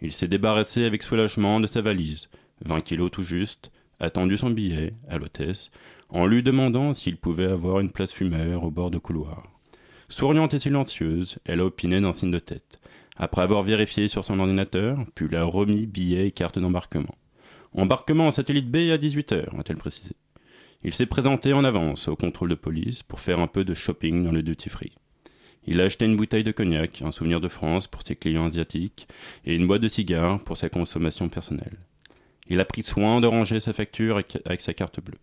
Il 0.01 0.13
s'est 0.13 0.29
débarrassé 0.29 0.85
avec 0.85 1.03
soulagement 1.03 1.61
de 1.61 1.67
sa 1.67 1.81
valise, 1.81 2.29
20 2.65 2.81
kilos 2.81 3.11
tout 3.11 3.23
juste, 3.23 3.71
attendu 3.99 4.37
son 4.37 4.51
billet 4.51 4.95
à 5.09 5.19
l'hôtesse, 5.19 5.71
en 6.09 6.27
lui 6.27 6.43
demandant 6.43 6.95
s'il 6.95 7.17
pouvait 7.17 7.51
avoir 7.51 7.81
une 7.81 7.91
place 7.91 8.13
fumeur 8.13 8.63
au 8.63 8.71
bord 8.71 8.91
de 8.91 8.99
couloir. 8.99 9.43
Souriante 10.09 10.55
et 10.55 10.59
silencieuse, 10.59 11.39
elle 11.45 11.61
a 11.61 11.65
opiné 11.65 12.01
d'un 12.01 12.13
signe 12.13 12.31
de 12.31 12.39
tête, 12.39 12.79
après 13.17 13.43
avoir 13.43 13.63
vérifié 13.63 14.09
sur 14.09 14.25
son 14.25 14.39
ordinateur, 14.39 14.99
puis 15.15 15.29
l'a 15.29 15.45
remis 15.45 15.87
billet 15.87 16.29
et 16.29 16.33
carte 16.33 16.59
d'embarquement. 16.59 17.15
Embarquement 17.73 18.29
en 18.29 18.31
satellite 18.31 18.71
B 18.71 18.77
à 18.93 18.99
18h, 18.99 19.59
a-t-elle 19.59 19.77
précisé. 19.77 20.13
Il 20.87 20.95
s'est 20.95 21.07
présenté 21.07 21.53
en 21.53 21.65
avance 21.65 22.07
au 22.07 22.15
contrôle 22.15 22.51
de 22.51 22.55
police 22.55 23.03
pour 23.03 23.19
faire 23.19 23.41
un 23.41 23.49
peu 23.49 23.65
de 23.65 23.75
shopping 23.75 24.23
dans 24.23 24.31
le 24.31 24.45
duty 24.45 24.69
free. 24.69 24.93
Il 25.67 25.81
a 25.81 25.85
acheté 25.85 26.05
une 26.05 26.15
bouteille 26.15 26.45
de 26.45 26.53
cognac, 26.53 27.03
un 27.03 27.11
souvenir 27.11 27.41
de 27.41 27.49
France 27.49 27.89
pour 27.89 28.03
ses 28.03 28.15
clients 28.15 28.47
asiatiques 28.47 29.09
et 29.45 29.57
une 29.57 29.67
boîte 29.67 29.81
de 29.81 29.89
cigares 29.89 30.45
pour 30.45 30.57
sa 30.57 30.69
consommation 30.69 31.29
personnelle. 31.29 31.77
Il 32.49 32.61
a 32.61 32.65
pris 32.65 32.85
soin 32.85 33.21
de 33.21 33.27
ranger 33.27 33.59
sa 33.59 33.73
facture 33.73 34.23
avec 34.45 34.61
sa 34.61 34.75
carte 34.75 35.01
bleue. 35.01 35.19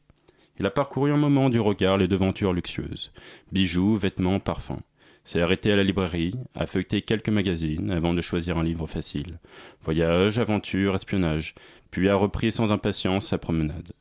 Il 0.59 0.65
a 0.65 0.69
parcouru 0.69 1.13
un 1.13 1.17
moment 1.17 1.49
du 1.49 1.61
regard 1.61 1.97
les 1.97 2.09
devantures 2.09 2.51
luxueuses, 2.51 3.13
bijoux, 3.53 3.95
vêtements, 3.95 4.41
parfums. 4.41 4.83
S'est 5.23 5.39
arrêté 5.39 5.71
à 5.71 5.77
la 5.77 5.85
librairie, 5.85 6.33
a 6.55 6.67
feuilleté 6.67 7.03
quelques 7.03 7.29
magazines 7.29 7.89
avant 7.89 8.13
de 8.13 8.19
choisir 8.19 8.57
un 8.57 8.65
livre 8.65 8.85
facile. 8.85 9.39
Voyage, 9.81 10.39
aventure, 10.39 10.93
espionnage, 10.93 11.55
puis 11.89 12.09
a 12.09 12.15
repris 12.15 12.51
sans 12.51 12.73
impatience 12.73 13.27
sa 13.27 13.37
promenade. 13.37 13.93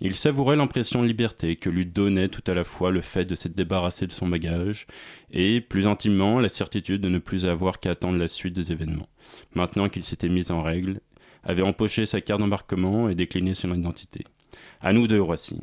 Il 0.00 0.16
savourait 0.16 0.56
l'impression 0.56 1.02
de 1.02 1.06
liberté 1.06 1.54
que 1.54 1.70
lui 1.70 1.86
donnait 1.86 2.28
tout 2.28 2.42
à 2.50 2.54
la 2.54 2.64
fois 2.64 2.90
le 2.90 3.00
fait 3.00 3.24
de 3.24 3.36
s'être 3.36 3.54
débarrassé 3.54 4.06
de 4.06 4.12
son 4.12 4.26
bagage 4.26 4.86
et, 5.30 5.60
plus 5.60 5.86
intimement, 5.86 6.40
la 6.40 6.48
certitude 6.48 7.00
de 7.00 7.08
ne 7.08 7.18
plus 7.18 7.46
avoir 7.46 7.78
qu'à 7.78 7.92
attendre 7.92 8.18
la 8.18 8.26
suite 8.26 8.54
des 8.54 8.72
événements. 8.72 9.08
Maintenant 9.54 9.88
qu'il 9.88 10.02
s'était 10.02 10.28
mis 10.28 10.50
en 10.50 10.62
règle, 10.62 11.00
avait 11.44 11.62
empoché 11.62 12.06
sa 12.06 12.20
carte 12.20 12.40
d'embarquement 12.40 13.08
et 13.08 13.14
décliné 13.14 13.54
son 13.54 13.72
identité. 13.72 14.24
À 14.80 14.92
nous 14.92 15.06
deux, 15.06 15.20
Roissy. 15.22 15.60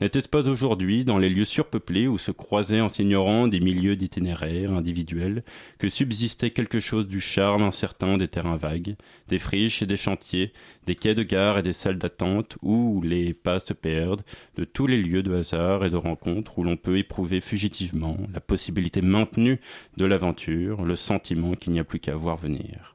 N'était-ce 0.00 0.28
pas 0.28 0.46
aujourd'hui, 0.46 1.04
dans 1.04 1.18
les 1.18 1.28
lieux 1.28 1.44
surpeuplés 1.44 2.06
où 2.06 2.18
se 2.18 2.30
croisaient 2.30 2.80
en 2.80 2.88
s'ignorant 2.88 3.48
des 3.48 3.58
milieux 3.58 3.96
d'itinéraires 3.96 4.70
individuels, 4.70 5.42
que 5.80 5.88
subsistait 5.88 6.50
quelque 6.50 6.78
chose 6.78 7.08
du 7.08 7.20
charme 7.20 7.64
incertain 7.64 8.16
des 8.16 8.28
terrains 8.28 8.56
vagues, 8.56 8.94
des 9.26 9.40
friches 9.40 9.82
et 9.82 9.86
des 9.86 9.96
chantiers, 9.96 10.52
des 10.86 10.94
quais 10.94 11.14
de 11.14 11.24
gare 11.24 11.58
et 11.58 11.62
des 11.62 11.72
salles 11.72 11.98
d'attente 11.98 12.56
où 12.62 13.02
les 13.02 13.34
pas 13.34 13.58
se 13.58 13.72
perdent, 13.72 14.22
de 14.56 14.62
tous 14.62 14.86
les 14.86 14.98
lieux 14.98 15.24
de 15.24 15.34
hasard 15.34 15.84
et 15.84 15.90
de 15.90 15.96
rencontre 15.96 16.60
où 16.60 16.62
l'on 16.62 16.76
peut 16.76 16.98
éprouver 16.98 17.40
fugitivement 17.40 18.16
la 18.32 18.40
possibilité 18.40 19.02
maintenue 19.02 19.58
de 19.96 20.06
l'aventure, 20.06 20.84
le 20.84 20.94
sentiment 20.94 21.54
qu'il 21.54 21.72
n'y 21.72 21.80
a 21.80 21.84
plus 21.84 21.98
qu'à 21.98 22.14
voir 22.14 22.36
venir. 22.36 22.94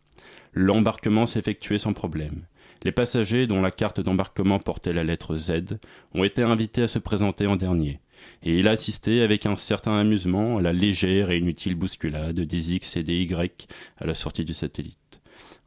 L'embarquement 0.54 1.26
s'effectuait 1.26 1.80
sans 1.80 1.94
problème. 1.94 2.44
Les 2.84 2.92
passagers 2.92 3.48
dont 3.48 3.62
la 3.62 3.72
carte 3.72 4.02
d'embarquement 4.02 4.60
portait 4.60 4.92
la 4.92 5.06
lettre 5.06 5.38
Z 5.38 5.80
ont 6.14 6.26
été 6.26 6.44
invités 6.44 6.84
à 6.84 6.88
se 6.90 7.00
présenter 7.00 7.48
en 7.48 7.56
dernier, 7.56 8.02
et 8.44 8.60
il 8.60 8.68
a 8.68 8.72
assisté 8.72 9.22
avec 9.22 9.46
un 9.46 9.56
certain 9.56 9.98
amusement 9.98 10.58
à 10.58 10.62
la 10.62 10.74
légère 10.74 11.32
et 11.32 11.38
inutile 11.38 11.76
bousculade 11.76 12.42
des 12.42 12.74
X 12.74 12.98
et 12.98 13.04
des 13.04 13.22
Y 13.22 13.68
à 13.98 14.06
la 14.06 14.16
sortie 14.16 14.44
du 14.44 14.54
satellite. 14.54 14.98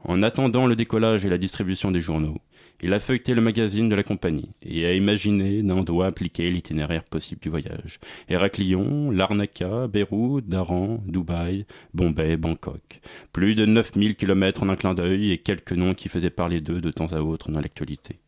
En 0.05 0.21
attendant 0.21 0.67
le 0.67 0.75
décollage 0.75 1.25
et 1.25 1.29
la 1.29 1.39
distribution 1.39 1.89
des 1.89 2.01
journaux, 2.01 2.37
il 2.81 2.93
a 2.93 2.99
feuilleté 2.99 3.33
le 3.33 3.41
magazine 3.41 3.89
de 3.89 3.95
la 3.95 4.03
compagnie 4.03 4.51
et 4.61 4.85
a 4.85 4.93
imaginé 4.93 5.63
d'un 5.63 5.83
doigt 5.83 6.05
appliquer 6.07 6.49
l'itinéraire 6.51 7.03
possible 7.03 7.41
du 7.41 7.49
voyage. 7.49 7.99
Héraclion, 8.29 9.09
Larnaca, 9.09 9.87
Beyrouth, 9.87 10.47
Daran, 10.47 11.01
Dubaï, 11.07 11.65
Bombay, 11.93 12.37
Bangkok. 12.37 13.01
Plus 13.33 13.55
de 13.55 13.65
9000 13.65 14.15
kilomètres 14.15 14.63
en 14.63 14.69
un 14.69 14.75
clin 14.75 14.93
d'œil 14.93 15.31
et 15.31 15.39
quelques 15.39 15.71
noms 15.71 15.95
qui 15.95 16.07
faisaient 16.07 16.29
parler 16.29 16.61
d'eux 16.61 16.81
de 16.81 16.91
temps 16.91 17.13
à 17.13 17.21
autre 17.21 17.51
dans 17.51 17.61
l'actualité. 17.61 18.19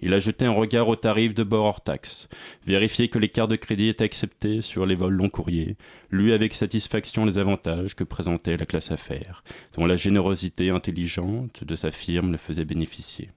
Il 0.00 0.14
a 0.14 0.18
jeté 0.20 0.44
un 0.44 0.52
regard 0.52 0.88
au 0.88 0.94
tarif 0.94 1.34
de 1.34 1.42
bord 1.42 1.64
hors 1.64 1.80
taxe, 1.80 2.28
vérifié 2.66 3.08
que 3.08 3.18
les 3.18 3.28
cartes 3.28 3.50
de 3.50 3.56
crédit 3.56 3.88
étaient 3.88 4.04
acceptées 4.04 4.60
sur 4.62 4.86
les 4.86 4.94
vols 4.94 5.14
long 5.14 5.28
courriers, 5.28 5.76
lu 6.10 6.32
avec 6.32 6.54
satisfaction 6.54 7.24
les 7.24 7.38
avantages 7.38 7.96
que 7.96 8.04
présentait 8.04 8.56
la 8.56 8.66
classe 8.66 8.92
affaires, 8.92 9.42
dont 9.74 9.86
la 9.86 9.96
générosité 9.96 10.70
intelligente 10.70 11.64
de 11.64 11.74
sa 11.74 11.90
firme 11.90 12.32
le 12.32 12.38
faisait 12.38 12.64
bénéficier. 12.64 13.30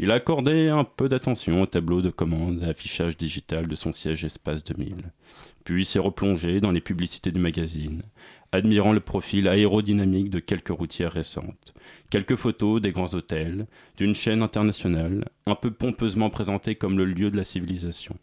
Il 0.00 0.12
a 0.12 0.14
accordé 0.14 0.68
un 0.68 0.84
peu 0.84 1.08
d'attention 1.08 1.60
au 1.62 1.66
tableau 1.66 2.02
de 2.02 2.10
commande 2.10 2.62
et 2.62 2.66
affichage 2.66 3.16
digital 3.16 3.66
de 3.66 3.74
son 3.74 3.92
siège 3.92 4.24
Espace 4.24 4.62
2000, 4.62 4.94
puis 5.64 5.84
s'est 5.84 5.98
replongé 5.98 6.60
dans 6.60 6.70
les 6.70 6.80
publicités 6.80 7.32
du 7.32 7.40
magazine, 7.40 8.04
admirant 8.52 8.92
le 8.92 9.00
profil 9.00 9.48
aérodynamique 9.48 10.30
de 10.30 10.38
quelques 10.38 10.68
routières 10.68 11.10
récentes, 11.10 11.74
quelques 12.10 12.36
photos 12.36 12.80
des 12.80 12.92
grands 12.92 13.12
hôtels, 13.12 13.66
d'une 13.96 14.14
chaîne 14.14 14.42
internationale, 14.42 15.24
un 15.46 15.56
peu 15.56 15.72
pompeusement 15.72 16.30
présentée 16.30 16.76
comme 16.76 16.96
le 16.96 17.04
lieu 17.04 17.32
de 17.32 17.36
la 17.36 17.42
civilisation. 17.42 18.16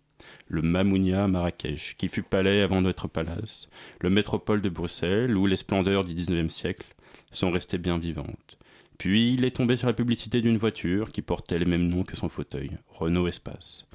Le 0.47 0.61
Mamounia 0.61 1.25
à 1.25 1.27
Marrakech, 1.27 1.97
qui 1.97 2.07
fut 2.07 2.23
palais 2.23 2.61
avant 2.61 2.81
d'être 2.81 3.09
palace, 3.09 3.67
le 3.99 4.09
métropole 4.09 4.61
de 4.61 4.69
Bruxelles, 4.69 5.35
où 5.35 5.45
les 5.45 5.57
splendeurs 5.57 6.05
du 6.05 6.13
XIXe 6.13 6.53
siècle 6.53 6.87
sont 7.31 7.51
restées 7.51 7.77
bien 7.77 7.97
vivantes, 7.97 8.57
puis 8.97 9.33
il 9.33 9.45
est 9.45 9.55
tombé 9.55 9.77
sur 9.77 9.87
la 9.87 9.93
publicité 9.93 10.41
d'une 10.41 10.57
voiture 10.57 11.11
qui 11.11 11.21
portait 11.21 11.59
les 11.59 11.65
mêmes 11.65 11.87
noms 11.87 12.03
que 12.03 12.17
son 12.17 12.29
fauteuil, 12.29 12.71
Renault 12.87 13.27
Espace. 13.27 13.87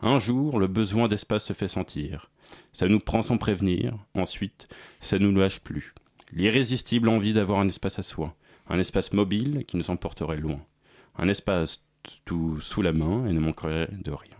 Un 0.00 0.18
jour, 0.18 0.58
le 0.58 0.66
besoin 0.66 1.08
d'espace 1.08 1.44
se 1.44 1.52
fait 1.52 1.68
sentir. 1.68 2.30
Ça 2.72 2.88
nous 2.88 3.00
prend 3.00 3.22
sans 3.22 3.38
prévenir, 3.38 3.96
ensuite, 4.14 4.68
ça 5.00 5.18
nous 5.18 5.32
lâche 5.34 5.60
plus. 5.60 5.94
L'irrésistible 6.32 7.08
envie 7.08 7.32
d'avoir 7.32 7.60
un 7.60 7.68
espace 7.68 7.98
à 7.98 8.02
soi, 8.02 8.36
un 8.68 8.78
espace 8.78 9.12
mobile 9.12 9.64
qui 9.66 9.76
nous 9.76 9.90
emporterait 9.90 10.36
loin, 10.36 10.60
un 11.16 11.28
espace 11.28 11.82
tout 12.24 12.60
sous 12.60 12.82
la 12.82 12.92
main 12.92 13.26
et 13.26 13.32
ne 13.32 13.40
manquerait 13.40 13.88
de 13.92 14.10
rien. 14.10 14.36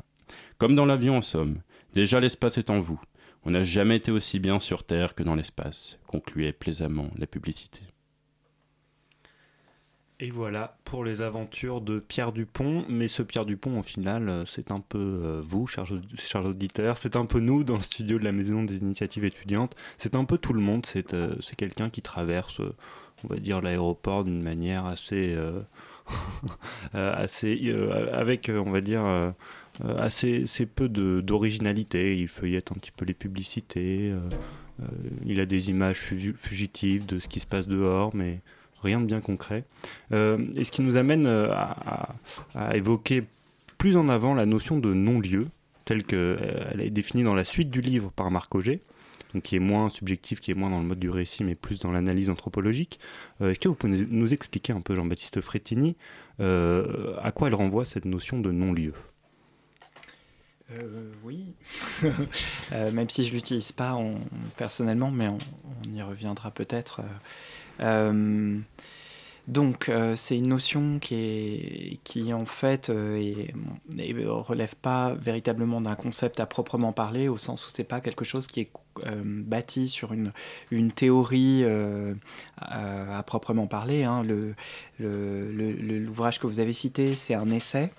Comme 0.59 0.75
dans 0.75 0.87
l'avion 0.87 1.17
en 1.17 1.23
somme, 1.23 1.63
déjà 1.95 2.21
l'espace 2.21 2.59
est 2.59 2.71
en 2.71 2.81
vous. 2.81 3.01
On 3.45 3.51
n'a 3.51 3.65
jamais 3.65 3.97
été 3.97 4.11
aussi 4.11 4.39
bien 4.39 4.59
sur 4.59 4.85
Terre 4.85 5.15
que 5.15 5.23
dans 5.23 5.37
l'espace, 5.37 5.99
concluait 6.07 6.53
plaisamment 6.53 7.11
la 7.17 7.27
publicité. 7.27 7.83
Et 10.19 10.31
voilà 10.31 10.79
pour 10.85 11.05
les 11.05 11.21
aventures 11.21 11.83
de 11.83 11.99
Pierre 11.99 12.33
Dupont. 12.33 12.87
Mais 12.89 13.07
ce 13.07 13.23
Pierre 13.23 13.45
Dupont, 13.45 13.79
au 13.79 13.83
final, 13.83 14.29
euh, 14.31 14.45
c'est 14.47 14.71
un 14.71 14.81
peu 14.81 14.99
euh, 14.99 15.43
vous, 15.45 15.67
chers, 15.67 15.93
auditeurs, 16.45 16.97
c'est 16.97 17.17
un 17.17 17.27
peu 17.27 17.39
nous 17.39 17.65
dans 17.65 17.77
le 17.77 17.83
studio 17.83 18.19
de 18.19 18.25
la 18.25 18.33
Maison 18.33 18.63
des 18.63 18.79
Initiatives 18.79 19.27
étudiantes, 19.27 19.77
c'est 19.99 20.15
un 20.15 20.25
peu 20.25 20.39
tout 20.39 20.55
le 20.55 20.61
monde, 20.61 20.87
c'est 20.87 21.13
euh, 21.13 21.35
quelqu'un 21.59 21.91
qui 21.91 22.01
traverse, 22.01 22.63
on 23.25 23.29
va 23.29 23.37
dire, 23.37 23.61
l'aéroport 23.61 24.25
d'une 24.25 24.43
manière 24.43 24.87
assez... 24.87 25.37
assez 26.93 27.75
avec, 28.13 28.49
on 28.49 28.71
va 28.71 28.81
dire, 28.81 29.35
assez, 29.99 30.45
assez 30.45 30.65
peu 30.65 30.89
d'originalité. 30.89 32.17
Il 32.17 32.29
feuillette 32.29 32.71
un 32.71 32.77
petit 32.77 32.93
peu 32.93 33.05
les 33.05 33.15
publicités, 33.15 34.15
il 35.25 35.41
a 35.41 35.47
des 35.47 35.71
images 35.71 35.99
fugitives 35.99 37.07
de 37.07 37.19
ce 37.19 37.27
qui 37.27 37.41
se 37.41 37.47
passe 37.47 37.67
dehors, 37.67 38.15
mais 38.15 38.41
rien 38.83 39.01
de 39.01 39.07
bien 39.07 39.21
concret. 39.21 39.65
et 40.13 40.65
ce 40.65 40.71
qui 40.71 40.83
nous 40.83 40.97
amène 40.97 41.27
à, 41.27 42.15
à, 42.55 42.77
évoquer 42.77 43.25
plus 43.79 43.97
en 43.97 44.09
avant 44.09 44.35
la 44.35 44.47
notion 44.47 44.79
de 44.79 44.95
non-lieu, 44.95 45.49
telle 45.85 46.05
qu'elle 46.05 46.81
est 46.81 46.91
définie 46.91 47.23
dans 47.23 47.35
la 47.35 47.45
suite 47.45 47.71
du 47.71 47.81
livre 47.81 48.11
par 48.15 48.31
Marc 48.31 48.55
Auger 48.55 48.81
donc 49.35 49.43
qui 49.43 49.57
est 49.57 49.61
moins 49.61 49.91
subjectif, 49.91 50.41
qui 50.41 50.53
est 50.53 50.55
moins 50.55 50.71
dans 50.71 50.79
le 50.79 50.87
mode 50.87 51.01
du 51.01 51.11
récit, 51.11 51.45
mais 51.45 51.57
plus 51.57 51.81
dans 51.81 51.91
l'analyse 51.91 52.31
anthropologique. 52.31 52.99
Est-ce 53.41 53.59
que 53.59 53.69
vous 53.69 53.75
pouvez 53.75 54.07
nous 54.09 54.33
expliquer 54.33 54.73
un 54.73 54.81
peu, 54.81 54.95
Jean-Baptiste 54.95 55.43
Frettini, 55.43 55.97
à 56.39 57.33
quoi 57.35 57.49
elle 57.49 57.55
renvoie 57.55 57.85
cette 57.85 58.07
notion 58.07 58.41
de 58.41 58.51
non-lieu? 58.51 58.95
Euh, 60.73 61.13
oui, 61.23 61.55
euh, 62.73 62.91
même 62.91 63.09
si 63.09 63.25
je 63.25 63.33
l'utilise 63.33 63.71
pas 63.71 63.97
personnellement, 64.57 65.13
mais 65.13 65.29
on, 65.29 65.39
y 65.95 66.03
reviendra 66.03 66.51
peut-être. 66.51 67.03
Euh, 67.81 68.59
donc, 69.49 69.91
c'est 70.17 70.37
une 70.37 70.49
notion 70.49 70.99
qui, 70.99 72.01
en 72.33 72.47
fait, 72.47 72.89
ne 72.89 74.27
relève 74.27 74.75
pas 74.77 75.15
véritablement 75.15 75.81
d'un 75.81 75.95
concept 75.95 76.41
à 76.41 76.47
proprement 76.47 76.93
parler, 76.93 77.29
au 77.29 77.37
sens 77.37 77.67
où 77.67 77.71
c'est 77.71 77.85
pas 77.85 78.01
quelque 78.01 78.25
chose 78.25 78.49
qui 78.49 78.61
est 78.61 78.71
bâti 79.25 79.89
sur 79.89 80.13
une, 80.13 80.33
une 80.71 80.93
théorie 80.93 81.65
à, 82.59 83.23
proprement 83.25 83.67
parler. 83.67 84.05
Hein. 84.05 84.23
L'ouvrage 84.99 86.39
que 86.39 86.47
vous 86.47 86.61
avez 86.61 86.73
cité, 86.73 87.15
c'est 87.15 87.35
un 87.35 87.51
essai 87.51 87.91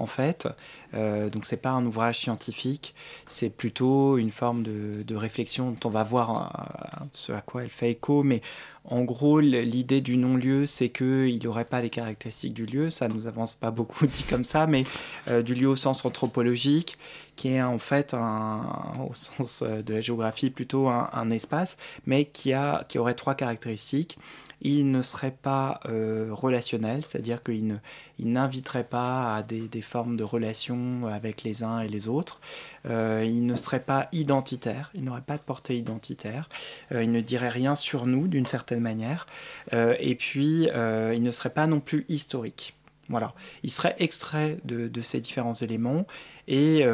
en 0.00 0.06
fait. 0.06 0.48
Euh, 0.94 1.30
donc 1.30 1.46
c'est 1.46 1.58
pas 1.58 1.70
un 1.70 1.84
ouvrage 1.86 2.18
scientifique, 2.18 2.94
c'est 3.26 3.50
plutôt 3.50 4.18
une 4.18 4.30
forme 4.30 4.62
de, 4.62 5.14
réflexion 5.14 5.70
dont 5.70 5.88
on 5.88 5.90
va 5.90 6.02
voir 6.02 7.08
ce 7.12 7.32
à 7.32 7.42
quoi 7.42 7.62
elle 7.62 7.68
fait 7.68 7.90
écho. 7.90 8.22
Mais 8.22 8.40
en 8.84 9.02
gros, 9.02 9.40
l'idée 9.40 10.00
du 10.00 10.16
non-lieu, 10.16 10.64
c'est 10.64 10.88
qu'il 10.88 11.38
n'y 11.38 11.46
aurait 11.46 11.66
pas 11.66 11.82
les 11.82 11.90
caractéristiques 11.90 12.54
du 12.54 12.64
lieu. 12.64 12.88
Ça 12.88 13.08
nous 13.08 13.26
avance 13.26 13.52
pas 13.52 13.70
beaucoup 13.70 14.06
dit 14.06 14.24
comme 14.28 14.44
ça, 14.44 14.66
mais 14.66 14.84
euh, 15.28 15.42
du 15.42 15.54
lieu 15.54 15.68
au 15.68 15.76
sens 15.76 16.04
anthropologique, 16.06 16.96
qui 17.36 17.48
est 17.48 17.62
en 17.62 17.78
fait, 17.78 18.14
au 18.14 19.14
sens 19.14 19.62
euh, 19.62 19.82
de 19.82 19.94
la 19.94 20.00
géographie, 20.00 20.39
plutôt 20.48 20.88
un, 20.88 21.30
espace, 21.30 21.76
mais 22.06 22.24
qui, 22.24 22.54
a, 22.54 22.84
qui 22.88 22.98
aurait 22.98 23.14
trois 23.14 23.34
caractéristiques 23.34 24.16
il 24.62 24.90
ne 24.90 25.02
serait 25.02 25.34
pas 25.42 25.80
euh, 25.86 26.28
relationnel, 26.30 27.02
c'est-à-dire 27.02 27.42
qu'il 27.42 27.80
n'inviterait 28.18 28.84
pas 28.84 29.34
à 29.36 29.42
des, 29.42 29.82
formes 29.82 30.16
de 30.16 30.24
relations 30.24 31.06
avec 31.06 31.42
les 31.42 31.62
uns 31.62 31.80
et 31.80 31.88
les 31.88 32.08
autres. 32.08 32.40
Euh, 32.88 33.24
il 33.26 33.46
ne 33.46 33.56
serait 33.56 33.80
pas 33.80 34.08
identitaire, 34.12 34.90
il 34.94 35.04
n'aurait 35.04 35.22
pas 35.22 35.36
de 35.36 35.42
portée 35.42 35.76
identitaire, 35.78 36.48
euh, 36.92 37.02
il 37.02 37.12
ne 37.12 37.20
dirait 37.20 37.48
rien 37.48 37.74
sur 37.74 38.06
nous 38.06 38.28
d'une 38.28 38.46
certaine 38.46 38.80
manière, 38.80 39.26
et 39.72 40.14
puis 40.14 40.64
il 40.64 41.22
ne 41.22 41.30
serait 41.30 41.50
pas 41.50 41.66
non 41.66 41.80
plus 41.80 42.04
historique. 42.08 42.74
Voilà, 43.10 43.34
il 43.62 43.70
serait 43.70 43.96
extrait 43.98 44.56
de, 44.64 45.02
ces 45.02 45.20
différents 45.20 45.52
éléments 45.52 46.06
et 46.48 46.84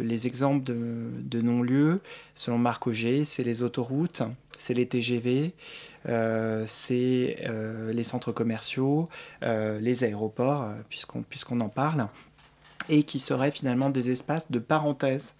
les 0.00 0.26
exemples 0.26 0.64
de, 0.64 1.40
non-lieux, 1.42 2.00
selon 2.34 2.58
Marc 2.58 2.86
Auger, 2.86 3.24
c'est 3.24 3.42
les 3.42 3.62
autoroutes, 3.62 4.22
c'est 4.62 4.74
les 4.74 4.86
TGV, 4.86 5.52
euh, 6.08 6.64
c'est 6.66 7.36
euh, 7.46 7.92
les 7.92 8.04
centres 8.04 8.32
commerciaux, 8.32 9.08
euh, 9.42 9.78
les 9.80 10.04
aéroports, 10.04 10.68
puisqu'on 10.88 11.22
puisqu'on 11.22 11.60
en 11.60 11.68
parle, 11.68 12.06
et 12.88 13.02
qui 13.02 13.18
seraient 13.18 13.50
finalement 13.50 13.90
des 13.90 14.10
espaces 14.10 14.50
de 14.50 14.58
parenthèse 14.58 15.34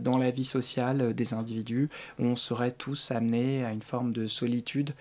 dans 0.00 0.18
la 0.18 0.30
vie 0.30 0.44
sociale 0.44 1.14
des 1.14 1.34
individus, 1.34 1.88
où 2.20 2.26
on 2.26 2.36
serait 2.36 2.70
tous 2.70 3.10
amenés 3.10 3.64
à 3.64 3.72
une 3.72 3.82
forme 3.82 4.12
de 4.12 4.28
solitude 4.28 4.94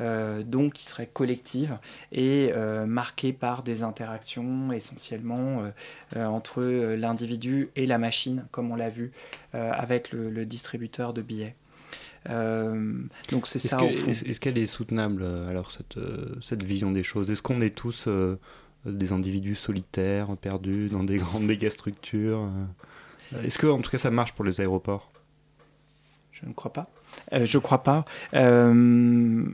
donc 0.00 0.74
qui 0.74 0.86
serait 0.86 1.06
collective 1.06 1.78
et 2.12 2.52
marquée 2.86 3.32
par 3.32 3.62
des 3.62 3.82
interactions 3.82 4.72
essentiellement 4.72 5.70
entre 6.16 6.62
l'individu 6.62 7.70
et 7.76 7.86
la 7.86 7.98
machine, 7.98 8.46
comme 8.50 8.70
on 8.72 8.76
l'a 8.76 8.90
vu 8.90 9.12
avec 9.52 10.12
le, 10.12 10.44
distributeur 10.44 11.12
de 11.12 11.22
billets. 11.22 11.54
Euh, 12.30 13.02
donc 13.30 13.46
c'est 13.46 13.58
ça. 13.58 13.78
Est-ce 13.82 14.40
qu'elle 14.40 14.58
est 14.58 14.66
soutenable 14.66 15.22
euh, 15.22 15.48
alors 15.48 15.70
cette, 15.70 15.98
euh, 15.98 16.34
cette 16.40 16.62
vision 16.62 16.90
des 16.90 17.02
choses? 17.02 17.30
Est-ce 17.30 17.42
qu'on 17.42 17.60
est 17.60 17.74
tous 17.74 18.08
des 18.86 19.12
individus 19.12 19.54
solitaires, 19.54 20.36
perdus 20.36 20.88
dans 20.88 21.04
des 21.04 21.16
grandes 21.18 21.44
mégastructures 21.44 22.48
Est-ce 23.42 23.58
que 23.58 23.66
en 23.66 23.80
tout 23.80 23.90
cas 23.90 23.98
ça 23.98 24.10
marche 24.10 24.32
pour 24.32 24.44
les 24.44 24.60
aéroports? 24.60 25.10
Je 26.32 26.46
ne 26.46 26.52
crois 26.52 26.72
pas. 26.72 26.90
Je 27.32 27.58
crois 27.58 27.82
pas. 27.82 28.04
non, 28.32 29.52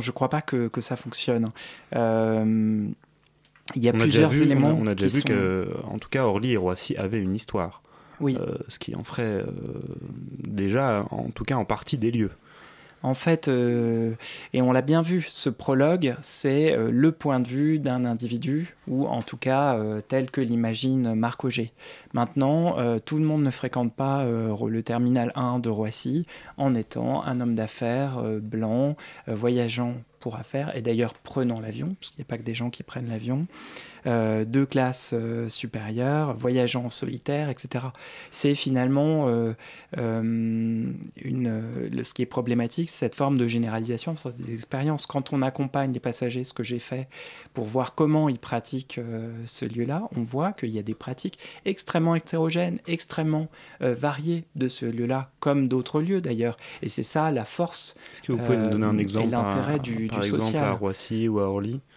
je 0.00 0.10
crois 0.10 0.28
pas 0.28 0.42
que, 0.42 0.68
que 0.68 0.80
ça 0.80 0.96
fonctionne. 0.96 1.46
il 1.92 2.94
y 3.76 3.88
a 3.88 3.92
plusieurs 3.92 4.40
éléments. 4.40 4.76
On 4.80 4.86
a, 4.86 4.94
déjà 4.94 5.16
vu 5.16 5.22
que, 5.22 5.68
en 5.84 5.98
tout 5.98 6.08
cas, 6.08 6.24
Orly 6.24 6.52
et 6.52 6.56
Roissy 6.56 6.96
avaient 6.96 7.20
une 7.20 7.34
histoire. 7.34 7.82
Oui. 8.22 8.38
Euh, 8.40 8.56
ce 8.68 8.78
qui 8.78 8.94
en 8.94 9.04
ferait 9.04 9.22
euh, 9.22 9.44
déjà, 10.38 11.06
en 11.10 11.30
tout 11.30 11.44
cas 11.44 11.56
en 11.56 11.64
partie, 11.64 11.98
des 11.98 12.10
lieux. 12.10 12.30
En 13.02 13.14
fait, 13.14 13.48
euh, 13.48 14.14
et 14.52 14.62
on 14.62 14.72
l'a 14.72 14.82
bien 14.82 15.02
vu, 15.02 15.26
ce 15.28 15.50
prologue, 15.50 16.14
c'est 16.20 16.76
le 16.76 17.12
point 17.12 17.40
de 17.40 17.48
vue 17.48 17.78
d'un 17.78 18.04
individu, 18.04 18.76
ou 18.86 19.06
en 19.06 19.22
tout 19.22 19.36
cas 19.36 19.78
tel 20.08 20.30
que 20.30 20.40
l'imagine 20.40 21.14
Marc 21.14 21.44
Auger. 21.44 21.72
Maintenant, 22.12 22.76
tout 23.00 23.18
le 23.18 23.24
monde 23.24 23.42
ne 23.42 23.50
fréquente 23.50 23.92
pas 23.92 24.24
le 24.24 24.82
terminal 24.82 25.32
1 25.34 25.58
de 25.58 25.68
Roissy 25.68 26.26
en 26.56 26.74
étant 26.74 27.24
un 27.24 27.40
homme 27.40 27.54
d'affaires 27.54 28.22
blanc, 28.40 28.94
voyageant 29.26 29.94
pour 30.20 30.36
affaires, 30.36 30.74
et 30.76 30.82
d'ailleurs 30.82 31.14
prenant 31.14 31.60
l'avion, 31.60 31.94
parce 32.00 32.10
qu'il 32.10 32.20
n'y 32.20 32.26
a 32.26 32.30
pas 32.30 32.38
que 32.38 32.44
des 32.44 32.54
gens 32.54 32.70
qui 32.70 32.82
prennent 32.82 33.08
l'avion. 33.08 33.42
Euh, 34.04 34.44
de 34.44 34.64
classe 34.64 35.10
euh, 35.12 35.48
supérieure, 35.48 36.34
voyageant 36.36 36.86
en 36.86 36.90
solitaire, 36.90 37.48
etc. 37.48 37.86
C'est 38.32 38.56
finalement 38.56 39.28
euh, 39.28 39.52
une, 39.96 41.02
ce 42.02 42.12
qui 42.12 42.22
est 42.22 42.26
problématique, 42.26 42.90
c'est 42.90 43.06
cette 43.06 43.14
forme 43.14 43.38
de 43.38 43.46
généralisation 43.46 44.16
des 44.36 44.54
expériences. 44.54 45.06
Quand 45.06 45.32
on 45.32 45.40
accompagne 45.40 45.92
les 45.92 46.00
passagers, 46.00 46.42
ce 46.42 46.52
que 46.52 46.64
j'ai 46.64 46.80
fait 46.80 47.08
pour 47.54 47.66
voir 47.66 47.94
comment 47.94 48.28
ils 48.28 48.40
pratiquent 48.40 49.00
ce 49.44 49.64
lieu-là, 49.64 50.08
on 50.16 50.22
voit 50.22 50.52
qu'il 50.52 50.70
y 50.70 50.78
a 50.78 50.82
des 50.82 50.94
pratiques 50.94 51.38
extrêmement 51.64 52.16
hétérogènes, 52.16 52.78
extrêmement 52.86 53.48
variées 53.80 54.44
de 54.56 54.68
ce 54.68 54.86
lieu-là, 54.86 55.30
comme 55.40 55.68
d'autres 55.68 56.00
lieux 56.00 56.20
d'ailleurs. 56.20 56.56
Et 56.82 56.88
c'est 56.88 57.02
ça 57.02 57.30
la 57.30 57.44
force. 57.44 57.94
Est-ce 58.12 58.22
que 58.22 58.32
vous 58.32 58.38
pouvez 58.38 58.56
nous 58.56 58.70
donner 58.70 58.86
un 58.86 58.98
exemple, 58.98 59.30
l'intérêt 59.30 59.78
du, 59.78 60.06
par 60.06 60.24
exemple 60.24 60.56
à 60.56 60.72
Roissy 60.72 61.28
ou 61.28 61.38
à 61.38 61.48
Orly? 61.48 61.74
euh, 61.74 61.91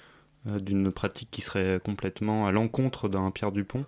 d'une 0.46 0.92
pratique 0.92 1.30
qui 1.32 1.42
serait 1.42 1.80
complètement 1.84 2.48
à 2.48 2.52
l'encontre 2.52 3.10
d'un 3.10 3.32
Pierre 3.32 3.52
Dupont 3.52 3.86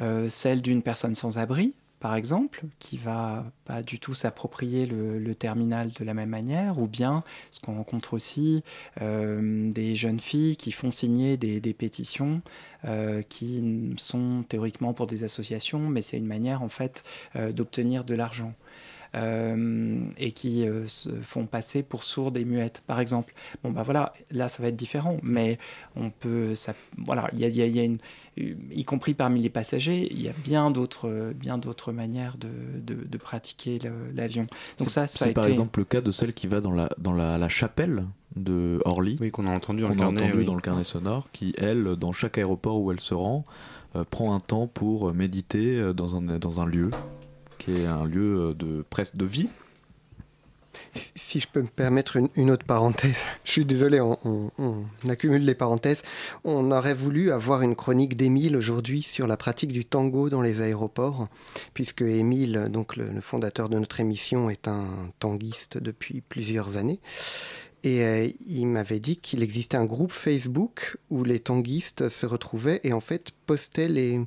euh, 0.00 0.28
Celle 0.28 0.62
d'une 0.62 0.82
personne 0.82 1.14
sans 1.14 1.38
abri, 1.38 1.74
par 2.00 2.14
exemple, 2.14 2.62
qui 2.78 2.96
va 2.96 3.44
pas 3.64 3.82
du 3.82 3.98
tout 3.98 4.14
s'approprier 4.14 4.86
le, 4.86 5.34
terminal 5.34 5.90
de 5.90 6.04
la 6.04 6.14
même 6.14 6.30
manière, 6.30 6.78
ou 6.78 6.86
bien 6.88 7.24
ce 7.50 7.60
qu'on 7.60 7.74
rencontre 7.74 8.14
aussi, 8.14 8.64
euh, 9.02 9.70
des 9.70 9.96
jeunes 9.96 10.20
filles 10.20 10.56
qui 10.56 10.72
font 10.72 10.90
signer 10.90 11.36
des, 11.36 11.74
pétitions 11.74 12.42
qui 13.28 13.94
sont 13.98 14.44
théoriquement 14.48 14.94
pour 14.94 15.06
des 15.06 15.24
associations, 15.24 15.80
mais 15.80 16.00
c'est 16.00 16.16
une 16.16 16.26
manière 16.26 16.62
en 16.62 16.70
fait 16.70 17.04
d'obtenir 17.34 18.04
de 18.04 18.14
l'argent. 18.14 18.54
Euh, 19.16 20.04
et 20.18 20.30
qui 20.30 20.68
euh, 20.68 20.86
se 20.86 21.08
font 21.22 21.44
passer 21.46 21.82
pour 21.82 22.04
sourdes 22.04 22.36
et 22.36 22.44
muettes, 22.44 22.80
par 22.86 23.00
exemple. 23.00 23.34
Bon, 23.64 23.72
bah 23.72 23.82
voilà, 23.82 24.12
là, 24.30 24.48
ça 24.48 24.62
va 24.62 24.68
être 24.68 24.76
différent, 24.76 25.18
mais 25.24 25.58
on 25.96 26.10
peut. 26.10 26.54
Ça, 26.54 26.74
voilà, 26.96 27.28
il 27.32 27.40
y 27.40 27.44
a, 27.44 27.48
y 27.48 27.80
a 27.80 27.82
une 27.82 27.98
y 28.36 28.84
compris 28.84 29.14
parmi 29.14 29.42
les 29.42 29.50
passagers, 29.50 30.06
il 30.12 30.22
y 30.22 30.28
a 30.28 30.32
bien 30.44 30.70
d'autres, 30.70 31.32
bien 31.34 31.58
d'autres 31.58 31.92
manières 31.92 32.36
de, 32.38 32.48
de, 32.78 33.18
pratiquer 33.18 33.80
l'avion. 34.14 34.46
Donc 34.78 34.88
ça, 34.88 35.08
ça 35.08 35.26
c'est 35.26 35.32
par 35.34 35.46
exemple 35.46 35.80
le 35.80 35.84
cas 35.84 36.00
de 36.00 36.10
celle 36.10 36.32
qui 36.32 36.46
va 36.46 36.60
dans 36.60 36.70
la, 36.70 36.88
dans 36.96 37.12
la, 37.12 37.36
la 37.36 37.48
chapelle 37.50 38.06
de 38.36 38.80
Orly, 38.84 39.18
oui, 39.20 39.30
qu'on 39.30 39.46
a 39.46 39.50
entendu, 39.50 39.82
dans, 39.82 39.88
le 39.90 39.96
carnet, 39.96 40.22
entendu 40.22 40.44
dans 40.44 40.54
le 40.54 40.60
carnet 40.62 40.84
sonore, 40.84 41.30
qui 41.32 41.52
elle, 41.58 41.96
dans 41.96 42.12
chaque 42.12 42.38
aéroport 42.38 42.80
où 42.80 42.92
elle 42.92 43.00
se 43.00 43.12
rend, 43.12 43.44
euh, 43.96 44.04
prend 44.08 44.32
un 44.34 44.40
temps 44.40 44.68
pour 44.68 45.12
méditer 45.12 45.92
dans 45.92 46.16
un, 46.16 46.38
dans 46.38 46.60
un 46.60 46.66
lieu 46.66 46.90
qui 47.60 47.72
est 47.72 47.86
un 47.86 48.04
lieu 48.04 48.48
euh, 48.48 48.54
de 48.54 48.82
presse 48.88 49.14
de 49.14 49.24
vie. 49.24 49.48
Si 50.94 51.40
je 51.40 51.48
peux 51.48 51.62
me 51.62 51.68
permettre 51.68 52.16
une, 52.36 52.50
autre 52.50 52.64
parenthèse, 52.64 53.18
je 53.44 53.50
suis 53.50 53.64
désolé, 53.64 54.00
on, 54.00 54.50
accumule 55.08 55.44
les 55.44 55.54
parenthèses. 55.54 56.02
On 56.44 56.70
aurait 56.70 56.94
voulu 56.94 57.32
avoir 57.32 57.62
une 57.62 57.76
chronique 57.76 58.16
d'Émile 58.16 58.56
aujourd'hui 58.56 59.02
sur 59.02 59.26
la 59.26 59.36
pratique 59.36 59.72
du 59.72 59.84
tango 59.84 60.30
dans 60.30 60.42
les 60.42 60.62
aéroports, 60.62 61.28
puisque 61.74 62.02
Émile, 62.02 62.68
donc 62.70 62.96
le 62.96 63.20
fondateur 63.20 63.68
de 63.68 63.78
notre 63.78 64.00
émission, 64.00 64.48
est 64.48 64.68
un 64.68 65.10
tanguiste 65.18 65.78
depuis 65.78 66.22
plusieurs 66.22 66.76
années. 66.76 67.00
Et 67.82 68.04
euh, 68.04 68.28
il 68.46 68.66
m'avait 68.66 69.00
dit 69.00 69.16
qu'il 69.16 69.42
existait 69.42 69.78
un 69.78 69.86
groupe 69.86 70.12
Facebook 70.12 70.98
où 71.08 71.24
les 71.24 71.40
tanguistes 71.40 72.10
se 72.10 72.26
retrouvaient 72.26 72.80
et 72.84 72.92
en 72.92 73.00
fait 73.00 73.30
postaient 73.46 73.88
les, 73.88 74.20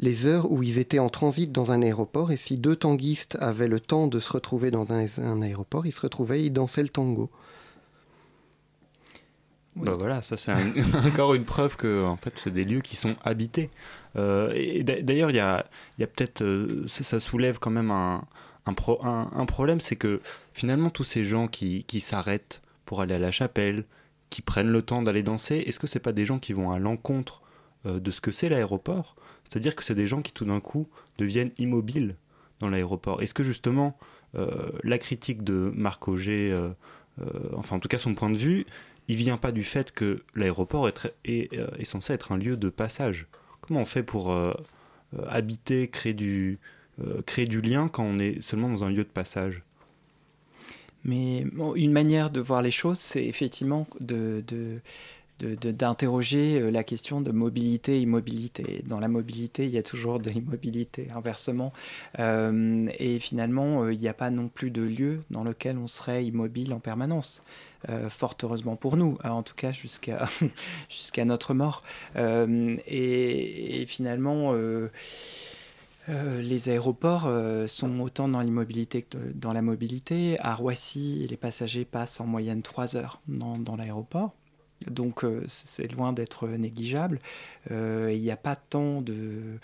les 0.00 0.26
heures 0.26 0.50
où 0.50 0.62
ils 0.62 0.78
étaient 0.78 0.98
en 0.98 1.10
transit 1.10 1.52
dans 1.52 1.72
un 1.72 1.82
aéroport. 1.82 2.32
Et 2.32 2.36
si 2.36 2.56
deux 2.56 2.74
tanguistes 2.74 3.36
avaient 3.40 3.68
le 3.68 3.80
temps 3.80 4.06
de 4.06 4.18
se 4.18 4.32
retrouver 4.32 4.70
dans 4.70 4.90
un, 4.90 5.42
aéroport, 5.42 5.86
ils 5.86 5.92
se 5.92 6.00
retrouvaient, 6.00 6.42
ils 6.42 6.52
dansaient 6.52 6.82
le 6.82 6.88
tango. 6.88 7.30
Bah 9.76 9.94
voilà, 9.96 10.20
ça 10.20 10.36
c'est 10.36 10.52
encore 11.06 11.34
une 11.34 11.44
preuve 11.44 11.76
que 11.76 12.04
en 12.04 12.16
fait 12.16 12.32
c'est 12.34 12.50
des 12.50 12.64
lieux 12.64 12.80
qui 12.80 12.96
sont 12.96 13.14
habités. 13.22 13.70
Euh, 14.16 14.52
et 14.54 14.82
d'ailleurs, 14.82 15.30
il 15.30 15.36
y 15.36 15.40
a, 15.40 15.64
y 15.98 16.02
a 16.02 16.06
peut-être, 16.08 16.42
euh, 16.42 16.84
ça, 16.88 17.20
soulève 17.20 17.58
quand 17.60 17.70
même 17.70 17.92
un, 17.92 18.24
un, 18.66 19.30
un, 19.32 19.46
problème, 19.46 19.80
c'est 19.80 19.96
que 19.96 20.20
finalement 20.52 20.90
tous 20.90 21.04
ces 21.04 21.22
gens 21.22 21.46
qui, 21.46 21.84
qui 21.84 22.00
s'arrêtent 22.00 22.62
pour 22.84 23.00
aller 23.00 23.14
à 23.14 23.20
la 23.20 23.30
chapelle, 23.30 23.84
qui 24.30 24.42
prennent 24.42 24.70
le 24.70 24.82
temps 24.82 25.02
d'aller 25.02 25.22
danser, 25.22 25.58
est-ce 25.58 25.78
que 25.78 25.86
c'est 25.86 26.00
pas 26.00 26.12
des 26.12 26.24
gens 26.24 26.40
qui 26.40 26.52
vont 26.52 26.72
à 26.72 26.80
l'encontre 26.80 27.42
euh, 27.86 28.00
de 28.00 28.10
ce 28.10 28.20
que 28.20 28.32
c'est 28.32 28.48
l'aéroport? 28.48 29.14
C'est-à-dire 29.50 29.76
que 29.76 29.84
c'est 29.84 29.94
des 29.94 30.06
gens 30.06 30.22
qui 30.22 30.32
tout 30.32 30.46
d'un 30.46 30.60
coup 30.60 30.88
deviennent 31.18 31.50
immobiles 31.58 32.16
dans 32.60 32.70
l'aéroport. 32.70 33.20
Est-ce 33.20 33.34
que 33.34 33.42
justement 33.42 33.98
la 34.84 34.98
critique 34.98 35.42
de 35.42 35.72
Marc 35.74 36.06
Auger, 36.06 36.56
enfin 37.56 37.76
en 37.76 37.80
tout 37.80 37.88
cas 37.88 37.98
son 37.98 38.14
point 38.14 38.30
de 38.30 38.36
vue, 38.36 38.64
il 39.10 39.16
vient 39.16 39.38
pas 39.38 39.50
du 39.50 39.64
fait 39.64 39.90
que 39.90 40.22
l'aéroport 40.36 40.88
est, 41.24 41.84
censé 41.84 42.12
être 42.12 42.30
un 42.30 42.36
lieu 42.36 42.56
de 42.56 42.68
passage? 42.68 43.26
Comment 43.60 43.80
on 43.80 43.84
fait 43.84 44.04
pour 44.04 44.30
euh, 44.30 44.54
euh, 45.18 45.24
habiter, 45.28 45.90
euh, 46.06 47.22
créer 47.26 47.46
du 47.46 47.60
lien 47.60 47.88
quand 47.88 48.04
on 48.04 48.20
est 48.20 48.40
seulement 48.40 48.68
dans 48.68 48.84
un 48.84 48.88
lieu 48.88 49.02
de 49.02 49.08
passage? 49.08 49.62
Mais 51.02 51.44
une 51.74 51.90
manière 51.90 52.30
de 52.30 52.40
voir 52.40 52.62
les 52.62 52.70
choses, 52.70 53.00
c'est 53.00 53.24
effectivement 53.24 53.88
de, 53.98 54.44
d'interroger 55.44 56.70
la 56.70 56.84
question 56.84 57.20
de 57.20 57.32
mobilité 57.32 58.00
immobilité. 58.00 58.82
Dans 58.86 59.00
la 59.00 59.08
mobilité, 59.08 59.64
il 59.64 59.70
y 59.70 59.78
a 59.78 59.82
toujours 59.82 60.20
de 60.20 60.30
l'immobilité, 60.30 61.08
inversement. 61.14 61.72
et 62.18 63.18
finalement, 63.20 63.88
il 63.88 63.98
n'y 63.98 64.08
a 64.08 64.14
pas 64.14 64.30
non 64.30 64.48
plus 64.48 64.70
de 64.70 64.82
lieu 64.82 65.22
dans 65.30 65.44
lequel 65.44 65.78
on 65.78 65.86
serait 65.86 66.24
immobile 66.24 66.72
en 66.72 66.80
permanence. 66.80 67.42
Euh, 67.88 68.10
fort 68.10 68.36
heureusement 68.42 68.76
pour 68.76 68.98
nous, 68.98 69.16
hein, 69.24 69.30
en 69.30 69.42
tout 69.42 69.54
cas 69.54 69.72
jusqu'à 69.72 70.28
jusqu'à 70.90 71.24
notre 71.24 71.54
mort. 71.54 71.82
Euh, 72.16 72.76
et, 72.86 73.86
finalement, 73.86 74.52
euh, 74.52 74.90
les 76.08 76.68
aéroports 76.68 77.30
sont 77.68 78.00
autant 78.00 78.28
dans 78.28 78.40
l'immobilité 78.40 79.02
que 79.02 79.16
dans 79.34 79.52
la 79.52 79.62
mobilité. 79.62 80.36
À 80.40 80.54
Roissy, 80.54 81.26
les 81.28 81.36
passagers 81.36 81.84
passent 81.84 82.20
en 82.20 82.26
moyenne 82.26 82.62
3 82.62 82.96
heures 82.96 83.20
dans, 83.28 83.58
dans 83.58 83.76
l'aéroport. 83.76 84.34
Donc 84.86 85.24
c'est 85.46 85.92
loin 85.92 86.12
d'être 86.12 86.48
négligeable. 86.48 87.18
Il 87.70 88.20
n'y 88.20 88.30
a 88.30 88.36
pas 88.36 88.56
tant 88.56 89.02
de 89.02 89.58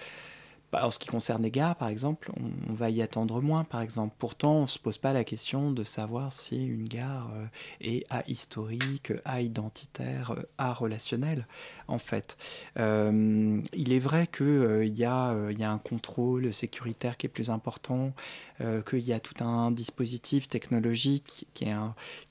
bah, 0.73 0.85
en 0.85 0.91
ce 0.91 0.99
qui 0.99 1.07
concerne 1.07 1.45
les 1.45 1.53
gares, 1.53 1.77
par 1.77 1.89
exemple, 1.89 2.33
on, 2.69 2.73
va 2.73 2.91
y 2.91 3.01
attendre 3.01 3.41
moins, 3.41 3.62
par 3.62 3.81
exemple. 3.83 4.14
Pourtant, 4.19 4.57
on 4.57 4.61
ne 4.62 4.67
se 4.67 4.81
pose 4.81 4.99
pas 4.99 5.12
la 5.12 5.23
question 5.23 5.71
de 5.71 5.85
savoir 5.85 6.33
si 6.33 6.67
une 6.67 6.89
gare 6.89 7.31
euh, 7.35 7.47
est 7.81 8.05
à 8.11 8.25
historique, 8.29 9.12
à 9.25 9.43
identitaire, 9.43 10.33
euh, 10.33 10.43
à 10.59 10.75
relationnel, 10.75 11.47
en 11.87 11.99
fait. 11.99 12.37
Euh, 12.79 13.62
il 13.73 13.93
est 13.93 14.01
vrai 14.01 14.27
qu'il 14.27 14.93
y, 14.93 15.05
a 15.05 15.31
un 15.31 15.79
contrôle 15.79 16.53
sécuritaire 16.53 17.17
qui 17.17 17.27
est 17.27 17.31
plus 17.31 17.49
important, 17.49 18.12
qu'il 18.88 19.00
y 19.00 19.12
a 19.12 19.20
tout 19.20 19.44
un 19.44 19.70
dispositif 19.70 20.48
technologique 20.48 21.46
qui 21.54 21.64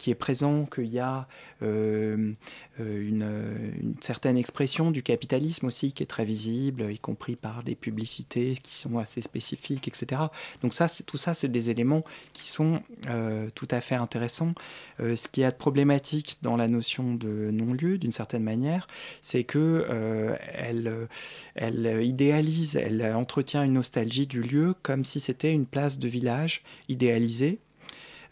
est, 0.09 0.15
présent, 0.15 0.65
qu'il 0.65 0.88
y 0.88 0.99
a 0.99 1.28
une, 1.61 2.36
une 2.80 3.95
certaine 4.01 4.38
expression 4.38 4.91
du 4.91 5.03
capitalisme 5.03 5.67
aussi 5.67 5.91
qui 5.91 6.03
est 6.03 6.07
très 6.07 6.26
visible, 6.26 6.91
y 6.91 6.99
compris 6.99 7.36
par 7.36 7.63
des 7.63 7.76
publicités 7.76 8.57
qui 8.61 8.73
sont 8.73 8.97
assez 8.97 9.21
spécifiques, 9.21 9.88
etc. 9.88 10.23
Donc 10.61 10.73
ça, 10.73 10.88
tout 11.05 11.17
ça, 11.17 11.34
c'est 11.34 11.47
des 11.47 11.69
éléments 11.69 12.03
qui 12.34 12.47
sont 12.47 12.82
euh, 13.09 13.49
tout 13.55 13.67
à 13.71 13.82
fait 13.82 13.95
intéressants. 13.95 14.51
Euh, 14.99 15.15
ce 15.15 15.28
qui 15.28 15.41
est 15.41 15.57
problématique 15.57 16.38
dans 16.41 16.55
la 16.55 16.67
notion 16.67 17.15
de 17.15 17.49
non-lieu, 17.51 17.97
d'une 17.97 18.11
certaine 18.11 18.43
manière, 18.43 18.88
c'est 19.21 19.43
que 19.43 19.86
euh, 19.89 20.36
elle, 20.53 21.07
elle 21.55 22.03
idéalise, 22.03 22.76
elle 22.76 23.03
entretient 23.15 23.63
une 23.63 23.73
nostalgie 23.73 24.28
du 24.28 24.41
lieu 24.41 24.76
comme 24.82 25.05
si 25.05 25.19
c'était 25.19 25.53
une 25.53 25.65
place 25.65 25.99
de 25.99 26.07
village 26.16 26.63
idéalisée 26.89 27.59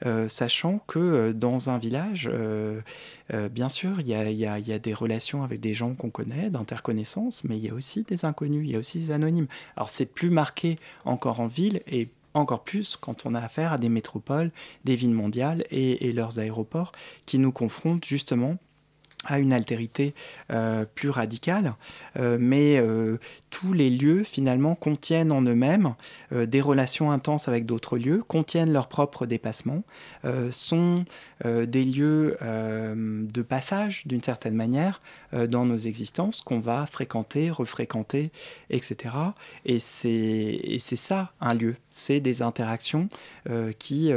euh, 0.06 0.28
sachant 0.28 0.80
que 0.80 1.00
euh, 1.00 1.34
dans 1.34 1.70
un 1.70 1.78
village, 1.78 2.30
euh, 2.32 2.82
bien 3.50 3.70
sûr, 3.70 4.02
il 4.02 4.08
y 4.08 4.16
a, 4.16 4.80
des 4.80 4.94
relations 4.94 5.44
avec 5.44 5.60
des 5.62 5.74
gens 5.74 5.94
qu'on 5.94 6.10
connaît, 6.10 6.50
d'interconnaissance, 6.50 7.44
mais 7.46 7.58
il 7.58 7.64
y 7.64 7.70
a 7.70 7.74
aussi 7.74 8.04
des 8.04 8.26
inconnus, 8.26 8.66
il 8.66 8.72
y 8.72 8.76
a 8.76 8.80
aussi 8.80 9.00
des 9.00 9.12
anonymes. 9.12 9.48
Alors 9.78 9.90
c'est 9.90 10.06
plus 10.06 10.30
marqué 10.30 10.78
encore 11.06 11.40
en 11.40 11.48
ville 11.48 11.82
et 11.88 12.10
encore 12.34 12.64
plus 12.64 12.98
quand 12.98 13.26
on 13.26 13.36
a 13.36 13.40
affaire 13.40 13.72
à 13.72 13.78
des 13.78 13.90
métropoles, 13.90 14.52
des 14.84 14.96
villes 14.96 15.12
mondiales 15.12 15.64
et 15.70 16.12
leurs 16.12 16.40
aéroports 16.40 16.92
qui 17.26 17.38
nous 17.38 17.52
confrontent 17.52 18.04
justement 18.04 18.58
à 19.26 19.40
une 19.40 19.54
altérité 19.54 20.14
euh, 20.52 20.86
plus 20.96 21.10
radicale, 21.10 21.76
euh, 22.18 22.38
mais 22.40 22.78
euh, 22.78 23.18
tous 23.50 23.74
les 23.74 23.90
lieux 23.90 24.24
finalement 24.24 24.76
contiennent 24.76 25.32
en 25.32 25.42
eux-mêmes 25.42 25.96
des 26.32 26.62
relations 26.62 27.12
intenses 27.12 27.48
avec 27.48 27.66
d'autres 27.66 27.98
lieux, 27.98 28.24
contiennent 28.28 28.74
leur 28.74 28.88
propre 28.88 29.28
dépassement, 29.28 29.84
sont 30.52 31.06
des 31.46 31.86
lieux 31.86 32.36
de 32.42 33.42
passage 33.44 34.08
d'une 34.08 34.24
certaine 34.24 34.56
manière 34.56 35.02
dans 35.32 35.66
nos 35.66 35.78
existences 35.78 36.42
qu'on 36.42 36.60
va 36.60 36.88
fréquenter, 36.88 37.52
refréquenter, 37.52 38.32
etc. 38.72 39.14
Et 39.66 39.78
c'est 39.78 40.96
ça 40.96 41.34
un 41.40 41.54
lieu, 41.54 41.76
c'est 41.92 42.20
des 42.20 42.42
interactions 42.42 43.08
qui 43.78 44.12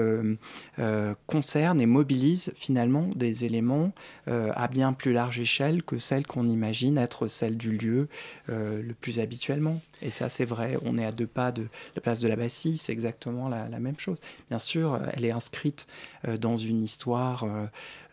concernent 1.26 1.80
et 1.82 1.86
mobilisent 1.86 2.54
finalement 2.56 3.10
des 3.14 3.44
éléments 3.44 3.92
à 4.26 4.68
bien 4.68 4.94
plus 4.96 5.12
large 5.12 5.38
échelle 5.38 5.82
que 5.82 5.98
celle 5.98 6.26
qu'on 6.26 6.46
imagine 6.46 6.98
être 6.98 7.28
celle 7.28 7.56
du 7.56 7.72
lieu 7.76 8.08
euh, 8.48 8.82
le 8.82 8.94
plus 8.94 9.20
habituellement. 9.20 9.80
Et 10.02 10.10
ça, 10.10 10.28
c'est 10.28 10.44
vrai, 10.44 10.76
on 10.82 10.98
est 10.98 11.04
à 11.04 11.12
deux 11.12 11.26
pas 11.26 11.52
de 11.52 11.68
la 11.94 12.02
place 12.02 12.20
de 12.20 12.28
la 12.28 12.36
Bastille, 12.36 12.76
c'est 12.76 12.92
exactement 12.92 13.48
la, 13.48 13.66
même 13.78 13.98
chose. 13.98 14.18
Bien 14.48 14.58
sûr, 14.58 14.98
elle 15.12 15.24
est 15.24 15.30
inscrite 15.30 15.86
euh, 16.26 16.36
dans 16.36 16.56
une 16.56 16.82
histoire 16.82 17.46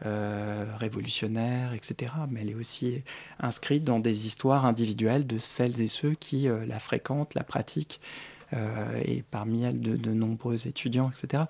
euh, 0.06 0.66
révolutionnaire, 0.78 1.74
etc., 1.74 2.12
mais 2.30 2.42
elle 2.42 2.50
est 2.52 2.56
aussi 2.56 3.04
inscrite 3.40 3.84
dans 3.84 4.00
des 4.00 4.28
histoires 4.28 4.66
individuelles 4.66 5.26
de 5.26 5.38
celles 5.38 5.82
et 5.82 5.88
ceux 5.88 6.14
qui 6.14 6.48
la 6.68 6.80
fréquentent, 6.80 7.34
la 7.34 7.44
pratiquent. 7.44 8.00
Et 9.06 9.24
parmi 9.32 9.64
elles 9.64 9.80
de, 9.80 10.12
nombreux 10.12 10.68
étudiants, 10.68 11.12
etc. 11.12 11.44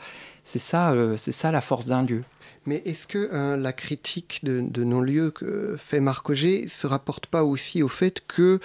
C'est 0.44 0.60
ça, 0.60 0.94
c'est 1.18 1.32
ça 1.32 1.52
la 1.52 1.62
force 1.62 1.86
d'un 1.86 2.04
lieu. 2.04 2.24
Mais 2.66 2.82
est-ce 2.86 3.08
que 3.08 3.30
euh, 3.34 3.58
la 3.58 3.74
critique 3.74 4.40
de, 4.44 4.84
non-lieu 4.84 5.32
que 5.32 5.76
fait 5.78 6.00
Marc 6.00 6.30
Auger 6.30 6.68
se 6.68 6.88
rapporte 6.88 7.28
pas 7.28 7.44
aussi 7.44 7.84
au 7.84 7.88
fait 7.88 8.22
que 8.26 8.60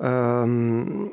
euh, 0.00 1.06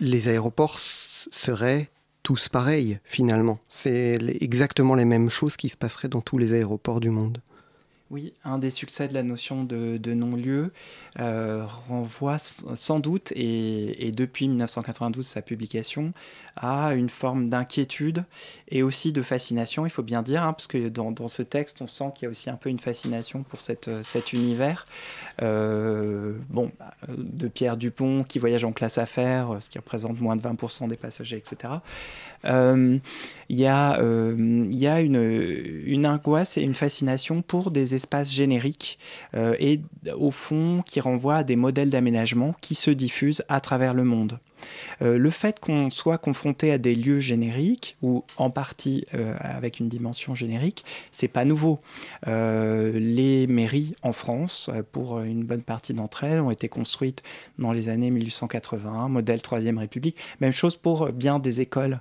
les 0.00 0.28
aéroports 0.28 0.78
seraient 0.78 1.90
tous 2.22 2.48
pareils 2.48 3.00
finalement? 3.04 3.58
C'est 3.68 4.18
exactement 4.40 4.94
les 4.94 5.04
mêmes 5.04 5.30
choses 5.30 5.56
qui 5.56 5.68
se 5.68 5.76
passeraient 5.76 6.08
dans 6.08 6.22
tous 6.22 6.38
les 6.38 6.52
aéroports 6.52 7.00
du 7.00 7.10
monde. 7.10 7.40
Oui, 8.10 8.32
un 8.42 8.56
des 8.56 8.70
succès 8.70 9.06
de 9.06 9.12
la 9.12 9.22
notion 9.22 9.64
de, 9.64 10.14
non-lieu 10.14 10.72
euh, 11.20 11.66
renvoie 11.88 12.38
sans 12.38 13.00
doute, 13.00 13.32
et, 13.36 14.12
depuis 14.12 14.48
1992 14.48 15.26
sa 15.26 15.42
publication, 15.42 16.14
à 16.56 16.94
une 16.94 17.10
forme 17.10 17.50
d'inquiétude 17.50 18.24
et 18.68 18.82
aussi 18.82 19.12
de 19.12 19.22
fascination, 19.22 19.84
il 19.84 19.90
faut 19.90 20.02
bien 20.02 20.22
dire, 20.22 20.42
hein, 20.42 20.54
parce 20.54 20.66
que 20.66 20.88
dans, 20.88 21.28
ce 21.28 21.42
texte, 21.42 21.82
on 21.82 21.86
sent 21.86 22.12
qu'il 22.14 22.24
y 22.24 22.28
a 22.28 22.30
aussi 22.30 22.48
un 22.48 22.56
peu 22.56 22.70
une 22.70 22.80
fascination 22.80 23.42
pour 23.42 23.60
cet 23.60 24.32
univers. 24.32 24.86
Euh, 25.42 26.32
bon, 26.48 26.72
de 27.08 27.46
Pierre 27.46 27.76
Dupont 27.76 28.24
qui 28.24 28.38
voyage 28.38 28.64
en 28.64 28.72
classe 28.72 28.96
affaires, 28.96 29.58
ce 29.60 29.68
qui 29.68 29.76
représente 29.78 30.18
moins 30.18 30.34
de 30.34 30.42
20% 30.42 30.88
des 30.88 30.96
passagers, 30.96 31.36
etc. 31.36 31.74
Euh, 32.44 32.98
il 33.48 33.56
y 33.56 33.66
a, 33.66 34.00
euh, 34.00 34.66
y 34.70 34.86
a 34.86 35.00
une, 35.00 35.22
une, 35.86 36.06
angoisse 36.06 36.56
et 36.56 36.62
une 36.62 36.74
fascination 36.74 37.42
pour 37.42 37.70
des 37.70 37.94
espaces 37.94 38.32
génériques 38.32 38.98
et 39.34 39.80
au 40.16 40.30
fond 40.30 40.82
qui 40.84 41.00
renvoient 41.00 41.36
à 41.36 41.44
des 41.44 41.56
modèles 41.56 41.90
d'aménagement 41.90 42.54
qui 42.60 42.74
se 42.74 42.90
diffusent 42.90 43.42
à 43.48 43.60
travers 43.60 43.94
le 43.94 44.04
monde. 44.04 44.38
Euh, 45.02 45.18
le 45.18 45.30
fait 45.30 45.60
qu'on 45.60 45.90
soit 45.90 46.18
confronté 46.18 46.72
à 46.72 46.78
des 46.78 46.94
lieux 46.94 47.20
génériques, 47.20 47.96
ou 48.02 48.24
en 48.36 48.50
partie 48.50 49.06
euh, 49.14 49.34
avec 49.40 49.80
une 49.80 49.88
dimension 49.88 50.34
générique, 50.34 50.84
c'est 51.12 51.28
pas 51.28 51.44
nouveau. 51.44 51.78
Euh, 52.26 52.98
les 52.98 53.46
mairies 53.46 53.94
en 54.02 54.12
France, 54.12 54.70
pour 54.92 55.20
une 55.20 55.44
bonne 55.44 55.62
partie 55.62 55.94
d'entre 55.94 56.24
elles, 56.24 56.40
ont 56.40 56.50
été 56.50 56.68
construites 56.68 57.22
dans 57.58 57.72
les 57.72 57.88
années 57.88 58.10
1881, 58.10 59.08
modèle 59.08 59.42
Troisième 59.42 59.78
République. 59.78 60.16
Même 60.40 60.52
chose 60.52 60.76
pour 60.76 61.12
bien 61.12 61.38
des 61.38 61.60
écoles. 61.60 62.00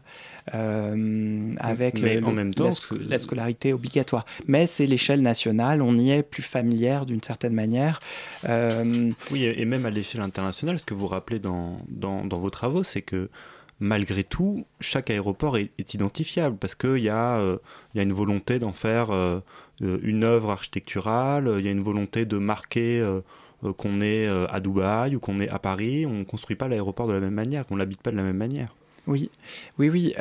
Avec 0.54 2.02
en 2.24 2.32
même 2.32 2.54
temps, 2.54 2.70
la, 2.92 3.20
scolarité 3.20 3.74
obligatoire. 3.74 4.26
Mais 4.48 4.68
c'est 4.68 4.86
l'échelle 4.86 5.22
nationale, 5.22 5.82
on 5.82 5.98
y 5.98 6.12
est 6.12 6.24
plus 6.24 6.44
familière 6.44 7.06
d'une 7.06 7.22
certaine 7.22 7.54
manière. 7.54 8.00
Oui, 8.46 9.44
et 9.44 9.66
même 9.66 9.86
à 9.86 9.90
l'échelle 9.90 10.22
internationale, 10.22 10.80
ce 10.80 10.84
que 10.84 10.94
vous 10.94 11.08
rappelez 11.08 11.40
dans, 11.40 11.78
dans, 11.90 12.26
dans 12.26 12.40
vos 12.40 12.50
travaux, 12.50 12.84
c'est 12.84 13.02
que 13.02 13.30
malgré 13.80 14.24
tout, 14.24 14.66
chaque 14.80 15.10
aéroport 15.10 15.58
est, 15.58 15.94
identifiable 15.94 16.58
parce 16.58 16.76
qu'il 16.76 16.98
y, 16.98 17.10
euh, 17.10 17.58
y, 17.96 18.00
a 18.00 18.04
une 18.04 18.14
volonté 18.14 18.60
d'en 18.60 18.74
faire 18.74 19.12
euh, 19.12 19.40
une 19.80 20.24
œuvre 20.24 20.50
architecturale, 20.50 21.56
il 21.60 21.66
y 21.66 21.68
a 21.68 21.72
une 21.72 21.84
volonté 21.84 22.26
de 22.26 22.38
marquer 22.38 23.06
qu'on 23.78 24.02
est 24.02 24.28
à 24.28 24.60
Dubaï 24.60 25.16
ou 25.16 25.20
qu'on 25.20 25.40
est 25.40 25.50
à 25.50 25.60
Paris. 25.60 26.06
On 26.08 26.14
ne 26.14 26.24
construit 26.24 26.56
pas 26.56 26.68
l'aéroport 26.68 27.08
de 27.08 27.14
la 27.14 27.20
même 27.20 27.34
manière, 27.34 27.66
qu'on 27.68 27.76
l'habite 27.76 28.02
pas 28.02 28.12
de 28.12 28.18
la 28.18 28.24
même 28.24 28.38
manière. 28.38 28.74
Oui, 29.08 29.30
oui, 29.78 29.90
oui 29.90 30.14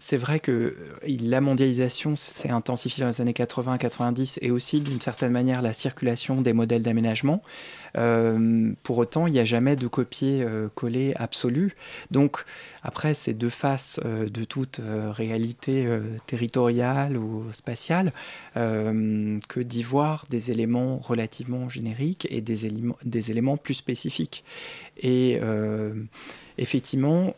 c'est 0.00 0.16
vrai 0.16 0.38
que 0.38 0.52
euh, 0.52 0.74
la 1.20 1.40
mondialisation 1.40 2.14
s'est 2.14 2.50
intensifiée 2.50 3.02
dans 3.02 3.10
les 3.10 3.20
années 3.20 3.32
80-90 3.32 4.38
et 4.42 4.50
aussi 4.52 4.80
d'une 4.80 5.00
certaine 5.00 5.32
manière 5.32 5.60
la 5.60 5.72
circulation 5.72 6.40
des 6.40 6.52
modèles 6.52 6.82
d'aménagement. 6.82 7.42
Euh, 7.96 8.72
pour 8.84 8.98
autant, 8.98 9.26
il 9.26 9.32
n'y 9.32 9.40
a 9.40 9.44
jamais 9.44 9.74
de 9.74 9.88
copier-coller 9.88 11.10
euh, 11.10 11.22
absolu. 11.22 11.74
Donc, 12.12 12.44
après, 12.84 13.14
c'est 13.14 13.34
deux 13.34 13.50
faces 13.50 13.98
de 14.04 14.44
toute 14.44 14.80
réalité 15.10 15.88
territoriale 16.26 17.16
ou 17.16 17.44
spatiale 17.52 18.12
que 18.54 19.60
d'y 19.60 19.82
voir 19.82 20.24
des 20.30 20.52
éléments 20.52 20.98
relativement 20.98 21.68
génériques 21.68 22.26
et 22.30 22.40
des 22.40 23.30
éléments 23.30 23.56
plus 23.56 23.74
spécifiques. 23.74 24.44
Et 25.02 25.40
effectivement, 26.56 27.34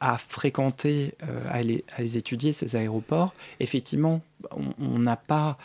à 0.00 0.18
fréquenter, 0.18 1.14
euh, 1.22 1.40
à 1.50 1.62
les, 1.62 1.84
étudier, 2.16 2.52
ces 2.52 2.76
aéroports, 2.76 3.34
effectivement, 3.60 4.20
on 4.50 4.98
n'a 4.98 5.16
pas 5.16 5.56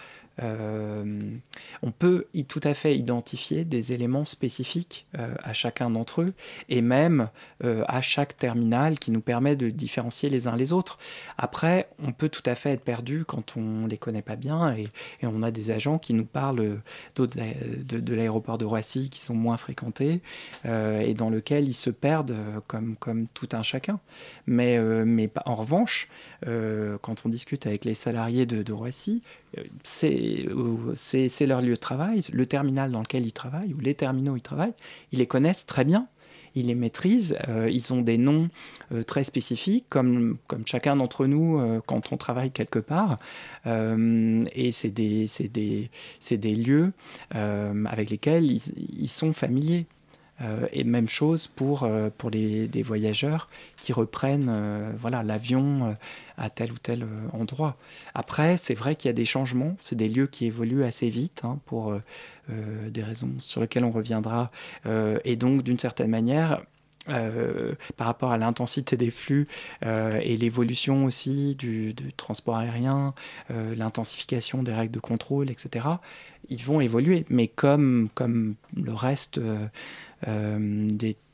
on 0.42 1.92
peut 1.92 2.28
tout 2.48 2.62
à 2.64 2.74
fait 2.74 2.98
identifier 2.98 3.66
des 3.66 3.94
éléments 3.94 4.26
spécifiques 4.26 5.06
euh, 5.18 5.34
à 5.44 5.54
chacun 5.54 5.90
d'entre 5.90 6.22
eux 6.22 6.34
et 6.68 6.82
même 6.82 7.30
euh, 7.64 7.84
à 7.88 8.02
chaque 8.02 8.38
terminal 8.38 9.00
qui 9.00 9.12
nous 9.12 9.22
permet 9.22 9.56
de 9.56 9.70
différencier 9.70 10.30
les 10.30 10.48
uns 10.48 10.56
les 10.56 10.74
autres. 10.74 10.98
Après, 11.38 11.90
on 12.04 12.12
peut 12.12 12.30
tout 12.30 12.44
à 12.46 12.56
fait 12.56 12.72
être 12.72 12.84
perdu 12.84 13.26
quand 13.26 13.56
on 13.58 13.62
ne 13.62 13.88
les 13.88 13.98
connaît 13.98 14.22
pas 14.22 14.36
bien 14.36 14.76
et, 14.76 14.88
on 15.24 15.44
a 15.44 15.52
des 15.52 15.70
agents 15.70 16.00
qui 16.00 16.14
nous 16.14 16.26
parlent 16.26 16.80
de, 17.16 17.26
de 17.26 18.14
l'aéroport 18.16 18.58
de 18.58 18.66
Roissy 18.66 19.10
qui 19.10 19.20
sont 19.20 19.36
moins 19.36 19.58
fréquentés 19.58 20.22
et 20.66 21.14
dans 21.14 21.30
lequel 21.30 21.68
ils 21.68 21.76
se 21.76 21.92
perdent 21.92 22.36
comme, 22.68 22.96
comme 22.96 23.28
tout 23.28 23.50
un 23.52 23.62
chacun. 23.62 24.00
Mais, 24.48 24.80
mais 25.06 25.30
en 25.46 25.54
revanche, 25.54 26.08
quand 26.44 27.26
on 27.26 27.30
discute 27.30 27.68
avec 27.68 27.86
les 27.86 27.94
salariés 27.94 28.48
de, 28.48 28.64
de 28.64 28.74
Roissy, 28.74 29.22
c'est 29.84 30.28
leur 31.45 31.61
lieu 31.61 31.71
de 31.71 31.75
travail, 31.75 32.21
le 32.32 32.45
terminal 32.45 32.91
dans 32.91 33.01
lequel 33.01 33.25
ils 33.25 33.34
travaillent, 33.34 33.73
ou 33.73 33.80
les 33.80 33.95
terminaux 33.95 34.34
où 34.34 34.38
ils 34.38 34.41
travaillent, 34.41 34.73
ils 35.11 35.19
les 35.19 35.27
connaissent 35.27 35.65
très 35.65 35.86
bien, 35.86 36.07
ils 36.55 36.67
les 36.67 36.75
maîtrisent, 36.75 37.38
euh, 37.47 37.69
ils 37.71 37.93
ont 37.93 38.01
des 38.01 38.17
noms 38.17 38.49
euh, 38.91 39.03
très 39.03 39.23
spécifiques, 39.23 39.86
comme, 39.89 40.38
chacun 40.65 40.95
d'entre 40.95 41.25
nous 41.25 41.59
euh, 41.59 41.82
quand 41.86 42.11
on 42.11 42.17
travaille 42.17 42.51
quelque 42.51 42.80
part. 42.80 43.19
et 43.65 44.71
c'est 44.71 44.89
des, 44.91 46.55
lieux 46.55 46.91
avec 47.32 48.09
lesquels 48.09 48.45
ils 48.51 49.07
sont 49.07 49.34
familiers. 49.34 49.86
Euh, 50.42 50.68
et 50.72 50.84
même 50.84 51.10
chose 51.10 51.48
pour, 51.48 51.84
euh, 51.84 52.10
pour 52.18 52.30
les, 52.30 52.68
des 52.68 52.82
voyageurs 52.82 53.50
qui 53.78 53.92
reprennent 53.92 54.48
euh, 54.50 54.92
voilà 54.98 55.22
l'avion 55.22 55.98
à 56.38 56.50
tel 56.50 56.72
ou 56.72 56.78
tel 56.78 57.06
endroit. 57.34 57.76
Après, 58.14 58.56
c'est 58.56 58.74
vrai 58.74 58.96
qu'il 58.96 59.10
y 59.10 59.12
a 59.12 59.14
des 59.14 59.26
changements, 59.26 59.76
c'est 59.80 59.96
des 59.96 60.08
lieux 60.08 60.28
qui 60.28 60.46
évoluent 60.46 60.84
assez 60.84 61.10
vite 61.10 61.42
hein, 61.44 61.60
pour 61.66 61.94
des 62.48 63.04
raisons 63.04 63.32
sur 63.40 63.60
lesquelles 63.60 63.84
on 63.84 63.92
reviendra. 63.92 64.50
et 65.26 65.36
donc, 65.36 65.64
d'une 65.64 65.78
certaine 65.78 66.10
manière, 66.10 66.62
par 67.06 68.08
rapport 68.08 68.32
à 68.32 68.38
l'intensité 68.38 68.97
des 68.97 69.10
flux 69.10 69.47
et 69.84 70.38
l'évolution 70.38 71.06
aussi 71.06 71.56
du, 71.56 71.95
transport 72.18 72.58
aérien, 72.58 73.14
l'intensification 73.50 74.64
des 74.64 74.74
règles 74.74 74.93
de 74.93 75.00
contrôle, 75.00 75.50
etc., 75.50 75.86
ils 76.50 76.64
vont 76.64 76.82
évoluer. 76.82 77.26
Mais 77.30 77.47
comme, 77.47 78.10
comme 78.16 78.56
le 78.76 78.93
reste 78.93 79.39
euh, 80.28 80.88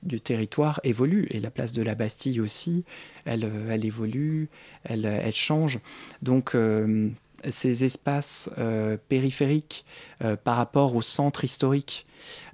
du 0.04 0.22
territoire 0.22 0.80
évolue. 0.84 1.28
Et 1.32 1.40
la 1.40 1.50
place 1.50 1.72
de 1.72 1.82
la 1.82 1.96
Bastille 1.96 2.40
aussi, 2.40 2.86
elle, 3.26 3.50
elle 3.72 3.84
évolue, 3.84 4.50
elle, 4.84 5.06
elle 5.06 5.34
change. 5.34 5.80
Donc 6.22 6.54
euh, 6.54 7.10
ces 7.50 7.84
espaces 7.84 8.50
euh, 8.58 8.98
périphériques 9.10 9.86
par 10.44 10.56
rapport 10.56 10.96
au 10.96 11.02
centre 11.02 11.44
historique 11.44 12.06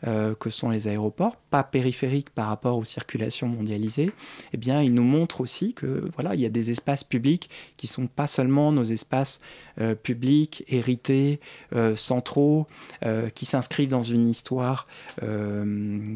euh, 0.07 0.33
que 0.33 0.49
sont 0.49 0.71
les 0.71 0.87
aéroports, 0.87 1.35
pas 1.35 1.63
périphériques 1.63 2.31
par 2.31 2.47
rapport 2.47 2.77
aux 2.77 2.83
circulations 2.83 3.47
mondialisées, 3.47 4.11
eh 4.51 4.57
bien, 4.57 4.81
il 4.81 4.95
nous 4.95 5.03
montre 5.03 5.41
aussi 5.41 5.75
que 5.75 6.09
voilà, 6.15 6.33
il 6.33 6.41
y 6.41 6.45
a 6.45 6.49
des 6.49 6.71
espaces 6.71 7.03
publics 7.03 7.51
qui 7.77 7.85
sont 7.85 8.07
pas 8.07 8.25
seulement 8.25 8.71
nos 8.71 8.83
espaces 8.83 9.41
euh, 9.79 9.93
publics, 9.93 10.63
hérités, 10.67 11.39
euh, 11.75 11.95
centraux, 11.95 12.65
qui 13.35 13.45
s'inscrivent 13.45 13.89
dans 13.89 14.03
une 14.03 14.27
histoire 14.27 14.87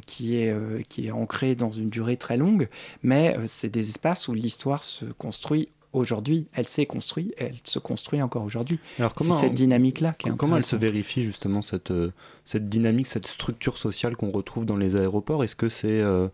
qui, 0.06 0.36
est, 0.36 0.88
qui 0.88 1.08
est 1.08 1.12
ancrée 1.12 1.56
dans 1.56 1.72
une 1.72 1.90
durée 1.90 2.18
très 2.18 2.38
longue, 2.38 2.70
mais 3.04 3.36
c'est 3.48 3.70
des 3.70 3.90
espaces 3.90 4.28
où 4.28 4.34
l'histoire 4.34 4.84
se 4.84 5.06
construit 5.06 5.70
aujourd'hui, 5.96 6.48
elle 6.54 6.68
s'est 6.68 6.86
construite, 6.86 7.34
elle 7.38 7.56
se 7.64 7.80
construit 7.80 8.22
encore 8.22 8.44
aujourd'hui. 8.44 8.80
Alors 9.00 9.14
comment 9.14 9.38
cette 9.38 9.54
dynamique-là 9.54 10.14
Comment 10.38 10.58
elle 10.58 10.64
se 10.64 10.76
vérifie 10.76 11.24
justement 11.24 11.62
cette, 11.62 11.92
euh, 11.92 12.12
cette 12.46 12.70
dynamique, 12.70 13.08
cette 13.08 13.28
structure 13.28 13.78
sociale 13.78 14.16
qu'on 14.16 14.32
retrouve 14.32 14.66
dans 14.66 14.78
les 14.78 14.96
aéroports? 14.96 15.44
Est-ce 15.44 15.56
que 15.56 15.70
c'est 15.70 16.02
euh, 16.02 16.28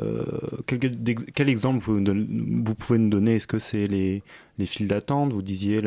euh, 0.00 0.24
quel, 0.66 1.48
exemple 1.48 1.78
vous, 1.84 2.02
vous, 2.02 2.74
pouvez 2.74 2.98
nous 2.98 3.10
donner? 3.10 3.36
Est-ce 3.36 3.46
que 3.46 3.58
c'est 3.58 3.86
les, 3.86 4.22
les 4.58 4.66
files 4.66 4.88
d'attente? 4.88 5.32
Vous 5.32 5.42
disiez 5.42 5.82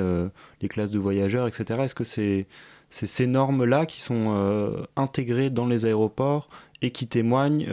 les 0.61 0.69
classes 0.69 0.91
de 0.91 0.99
voyageurs, 0.99 1.47
etc. 1.47 1.81
Est-ce 1.83 1.95
que 1.95 2.03
c'est 2.03 2.47
ces 2.91 3.27
normes-là 3.27 3.85
qui 3.85 4.01
sont 4.01 4.85
intégrées 4.95 5.49
dans 5.49 5.65
les 5.65 5.85
aéroports 5.85 6.49
et 6.81 6.91
qui 6.91 7.07
témoignent 7.07 7.65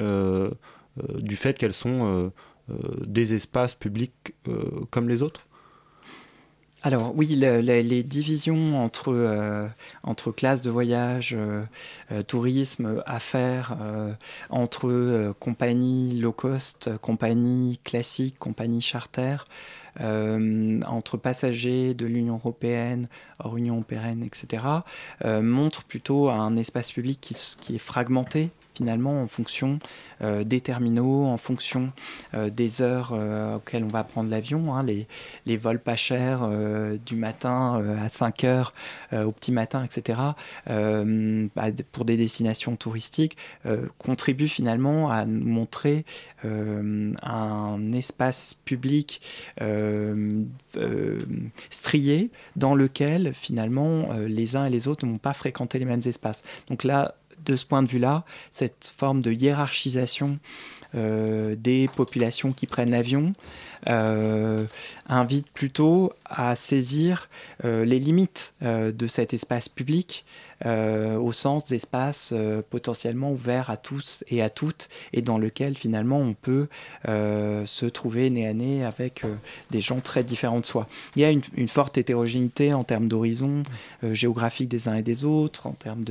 du 1.18 1.36
fait 1.36 1.58
qu'elles 1.58 1.72
sont 1.72 2.30
des 3.06 3.34
espaces 3.34 3.74
publics 3.74 4.34
euh, 4.48 4.86
comme 4.90 5.08
les 5.08 5.22
autres? 5.22 5.46
Alors 6.82 7.14
oui, 7.14 7.26
les 7.26 8.02
divisions 8.02 8.82
entre, 8.82 9.12
euh, 9.12 9.68
entre 10.02 10.32
classes 10.32 10.62
de 10.62 10.70
voyage, 10.70 11.36
tourisme, 12.26 13.02
affaires, 13.04 13.76
entre 14.48 15.34
compagnies 15.38 16.18
low 16.18 16.32
cost, 16.32 16.96
compagnies 17.02 17.78
classiques, 17.84 18.38
compagnies 18.38 18.80
charter, 18.80 19.44
entre 19.98 21.18
passagers 21.18 21.92
de 21.92 22.06
l'Union 22.06 22.36
européenne, 22.36 23.08
hors 23.40 23.58
Union 23.58 23.74
européenne, 23.74 24.22
etc., 24.22 24.62
montrent 25.22 25.84
plutôt 25.84 26.30
un 26.30 26.56
espace 26.56 26.92
public 26.92 27.20
qui, 27.20 27.36
qui 27.60 27.74
est 27.74 27.78
fragmenté 27.78 28.48
finalement 28.80 29.22
en 29.22 29.26
fonction 29.26 29.78
euh, 30.22 30.42
des 30.42 30.62
terminaux, 30.62 31.26
en 31.26 31.36
fonction 31.36 31.92
euh, 32.32 32.48
des 32.48 32.80
heures 32.80 33.10
euh, 33.12 33.56
auxquelles 33.56 33.84
on 33.84 33.88
va 33.88 34.04
prendre 34.04 34.30
l'avion. 34.30 34.74
Hein, 34.74 34.82
les, 34.84 35.06
les, 35.44 35.58
vols 35.58 35.80
pas 35.80 35.96
chers 35.96 36.48
du 37.04 37.14
matin 37.14 37.84
à 38.02 38.08
5 38.08 38.44
heures 38.44 38.72
au 39.12 39.32
petit 39.32 39.52
matin, 39.52 39.84
etc., 39.84 40.18
bah, 40.66 41.64
pour 41.92 42.04
des 42.06 42.16
destinations 42.16 42.76
touristiques, 42.76 43.36
contribuent 43.98 44.48
finalement 44.48 45.10
à 45.10 45.26
montrer 45.26 46.06
un 46.44 47.92
espace 47.92 48.54
public 48.64 49.20
strié 51.70 52.30
dans 52.56 52.74
lequel 52.74 53.34
finalement 53.34 54.08
les 54.26 54.56
uns 54.56 54.64
et 54.66 54.70
les 54.70 54.88
autres 54.88 55.06
n'ont 55.06 55.18
pas 55.18 55.34
fréquenté 55.34 55.78
les 55.78 55.84
mêmes 55.84 56.02
espaces. 56.06 56.42
Donc 56.68 56.84
là, 56.84 57.14
de 57.44 57.56
ce 57.56 57.64
point 57.64 57.82
de 57.82 57.88
vue-là, 57.88 58.24
cette 58.50 58.92
forme 58.96 59.20
de 59.20 59.32
hiérarchisation 59.32 60.38
des 60.94 61.88
populations 61.94 62.52
qui 62.52 62.66
prennent 62.66 62.90
l'avion 62.90 63.32
euh, 63.88 64.66
invite 65.08 65.48
plutôt 65.48 66.12
à 66.26 66.54
saisir 66.54 67.30
euh, 67.64 67.84
les 67.86 67.98
limites 67.98 68.54
de 68.60 69.06
cet 69.06 69.32
espace 69.34 69.68
public 69.68 70.24
au 70.62 71.32
sens 71.32 71.68
d'espace 71.68 72.34
potentiellement 72.68 73.32
ouvert 73.32 73.70
à 73.70 73.78
tous 73.78 74.24
et 74.28 74.42
à 74.42 74.50
toutes 74.50 74.90
et 75.14 75.22
dans 75.22 75.38
lequel 75.38 75.74
finalement 75.74 76.18
on 76.18 76.34
peut 76.34 76.68
se 77.06 77.86
trouver 77.86 78.28
nez 78.28 78.46
à 78.46 78.52
nez 78.52 78.84
avec 78.84 79.22
des 79.70 79.80
gens 79.80 80.00
très 80.00 80.22
différents 80.22 80.60
de 80.60 80.66
soi. 80.66 80.86
Il 81.16 81.22
y 81.22 81.24
a 81.24 81.30
une 81.30 81.68
forte 81.68 81.96
hétérogénéité 81.96 82.74
en 82.74 82.84
termes 82.84 83.08
d'horizons 83.08 83.62
géographiques 84.02 84.68
des 84.68 84.86
uns 84.86 84.96
et 84.96 85.02
des 85.02 85.24
autres, 85.24 85.66
en 85.66 85.72
termes 85.72 86.04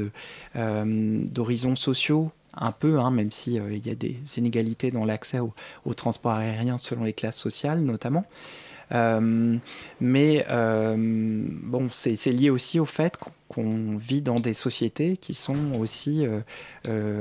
d'horizons 0.55 1.75
sociaux 1.75 2.31
un 2.59 2.71
peu, 2.71 2.99
hein, 2.99 3.11
même 3.11 3.31
s'il 3.31 3.59
euh, 3.59 3.73
il 3.73 3.85
y 3.85 3.89
a 3.89 3.95
des 3.95 4.17
inégalités 4.37 4.91
dans 4.91 5.05
l'accès 5.05 5.39
au, 5.39 5.53
transport 5.93 6.33
aérien 6.33 6.77
selon 6.77 7.03
les 7.03 7.13
classes 7.13 7.37
sociales 7.37 7.81
notamment. 7.81 8.23
Mais 8.91 10.45
bon, 10.47 11.87
c'est 11.89 12.25
lié 12.27 12.49
aussi 12.49 12.79
au 12.79 12.85
fait 12.85 13.17
qu'on 13.47 13.97
vit 13.97 14.21
dans 14.21 14.39
des 14.39 14.53
sociétés 14.53 15.17
qui 15.17 15.33
sont 15.33 15.73
aussi 15.79 16.25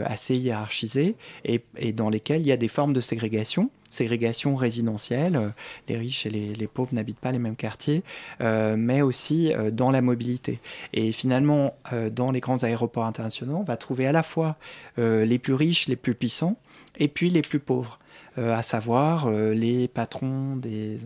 assez 0.04 0.36
hiérarchisées 0.36 1.16
et, 1.44 1.92
dans 1.92 2.10
lesquelles 2.10 2.40
il 2.40 2.48
y 2.48 2.52
a 2.52 2.56
des 2.56 2.68
formes 2.68 2.92
de 2.92 3.00
ségrégation 3.00 3.70
ségrégation 3.90 4.56
résidentielle. 4.56 5.36
Euh, 5.36 5.48
les 5.88 5.96
riches 5.96 6.26
et 6.26 6.30
les, 6.30 6.66
pauvres 6.66 6.90
n'habitent 6.92 7.18
pas 7.18 7.32
les 7.32 7.38
mêmes 7.38 7.56
quartiers, 7.56 8.02
euh, 8.40 8.76
mais 8.76 9.02
aussi 9.02 9.52
euh, 9.52 9.70
dans 9.70 9.90
la 9.90 10.02
mobilité. 10.02 10.60
Et 10.92 11.12
finalement, 11.12 11.76
dans 12.12 12.30
les 12.30 12.40
grands 12.40 12.62
aéroports 12.62 13.04
internationaux, 13.04 13.56
on 13.56 13.64
va 13.64 13.76
trouver 13.76 14.06
à 14.06 14.12
la 14.12 14.22
fois 14.22 14.56
les 14.96 15.38
plus 15.38 15.54
riches, 15.54 15.88
les 15.88 15.96
plus 15.96 16.14
puissants, 16.14 16.56
et 16.98 17.08
puis 17.08 17.30
les 17.30 17.42
plus 17.42 17.60
pauvres. 17.60 17.98
À 18.38 18.62
savoir 18.62 19.30
les 19.30 19.88
patrons 19.88 20.56
des, 20.56 20.98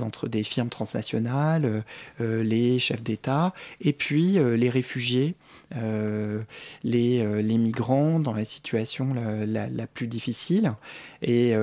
entre, 0.00 0.28
des 0.28 0.42
firmes 0.42 0.68
transnationales, 0.68 1.84
les 2.20 2.78
chefs 2.78 3.02
d'État, 3.02 3.52
et 3.80 3.92
puis 3.92 4.38
les 4.38 4.70
réfugiés, 4.70 5.34
les, 5.74 7.42
les, 7.42 7.58
migrants 7.58 8.20
dans 8.20 8.34
la 8.34 8.44
situation 8.44 9.08
la, 9.14 9.86
plus 9.86 10.06
difficile. 10.06 10.74
Et 11.22 11.54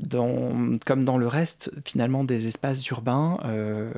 dans, 0.00 0.78
comme 0.84 1.04
dans 1.04 1.18
le 1.18 1.26
reste 1.26 1.70
finalement 1.84 2.24
des 2.24 2.46
espaces 2.46 2.86
urbains, 2.88 3.38
euh, 3.44 3.90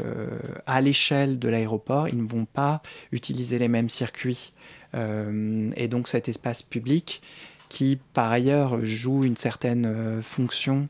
à 0.67 0.81
l'échelle 0.81 1.39
de 1.39 1.49
l'aéroport, 1.49 2.09
ils 2.09 2.23
ne 2.23 2.29
vont 2.29 2.45
pas 2.45 2.83
utiliser 3.13 3.59
les 3.59 3.69
mêmes 3.69 3.89
circuits. 3.89 4.53
Euh, 4.95 5.71
et 5.77 5.89
donc 5.89 6.09
cet 6.09 6.29
espace 6.29 6.63
public, 6.63 7.23
qui 7.69 7.99
par 8.13 8.31
ailleurs 8.31 8.85
joue 8.85 9.25
une 9.25 9.37
certaine 9.37 9.87
euh, 9.87 10.23
fonction 10.23 10.89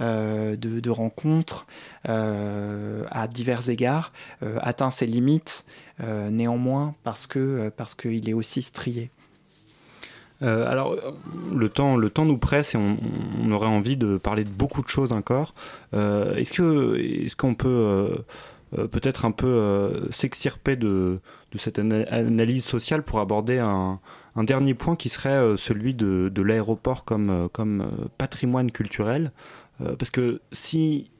de, 0.00 0.56
de, 0.56 0.90
rencontre 0.90 1.66
à 2.02 3.28
divers 3.32 3.70
égards, 3.70 4.12
atteint 4.60 4.90
ses 4.90 5.06
limites 5.06 5.64
néanmoins 6.00 6.96
parce 7.04 7.28
que 7.28 7.70
parce 7.76 7.94
qu'il 7.94 8.28
est 8.28 8.32
aussi 8.32 8.60
strié. 8.62 9.12
Euh, 10.42 10.68
alors, 10.68 10.96
le 11.52 11.68
temps, 11.68 11.96
le 11.96 12.10
temps 12.10 12.24
nous 12.24 12.38
presse 12.38 12.74
et 12.74 12.78
on, 12.78 13.50
aurait 13.52 13.68
envie 13.68 13.96
de 13.96 14.16
parler 14.16 14.44
de 14.44 14.50
beaucoup 14.50 14.82
de 14.82 14.88
choses 14.88 15.12
encore. 15.12 15.54
Euh, 15.94 16.34
est-ce 16.34 16.52
que, 16.52 16.96
est-ce 16.96 17.36
qu'on 17.36 17.54
peut 17.54 17.68
euh, 18.78 18.86
peut-être 18.88 19.24
un 19.24 19.30
peu 19.30 20.08
s'extirper 20.10 20.76
de, 20.76 21.20
cette 21.56 21.78
analyse 21.78 22.64
sociale 22.64 23.04
pour 23.04 23.20
aborder 23.20 23.58
un, 23.58 24.00
un 24.36 24.44
dernier 24.44 24.74
point 24.74 24.96
qui 24.96 25.08
serait 25.08 25.56
celui 25.56 25.94
de, 25.94 26.42
l'aéroport 26.42 27.04
comme, 27.04 27.48
comme 27.52 28.08
patrimoine 28.18 28.72
culturel 28.72 29.30
Parce 29.98 30.10
que 30.10 30.40
si 30.50 31.10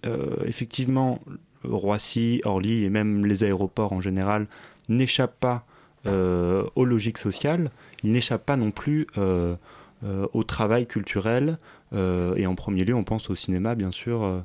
effectivement 0.44 1.20
Roissy, 1.62 2.40
Orly 2.44 2.84
et 2.84 2.90
même 2.90 3.24
les 3.24 3.44
aéroports 3.44 3.92
en 3.92 4.00
général 4.00 4.46
n'échappent 4.88 5.38
pas 5.38 5.64
aux 6.06 6.84
logiques 6.84 7.18
sociales, 7.18 7.70
il 8.04 8.12
n'échappe 8.12 8.44
pas 8.44 8.56
non 8.56 8.70
plus 8.70 9.08
euh, 9.18 9.56
euh, 10.04 10.26
au 10.34 10.44
travail 10.44 10.86
culturel. 10.86 11.58
Euh, 11.94 12.34
et 12.36 12.46
en 12.46 12.54
premier 12.54 12.84
lieu, 12.84 12.94
on 12.94 13.02
pense 13.02 13.30
au 13.30 13.34
cinéma, 13.34 13.74
bien 13.74 13.90
sûr. 13.90 14.44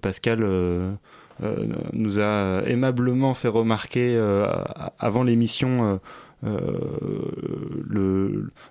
Pascal 0.00 0.46
nous 1.92 2.20
a 2.20 2.62
aimablement 2.66 3.34
fait 3.34 3.48
remarquer 3.48 4.16
avant 4.98 5.24
l'émission 5.24 5.98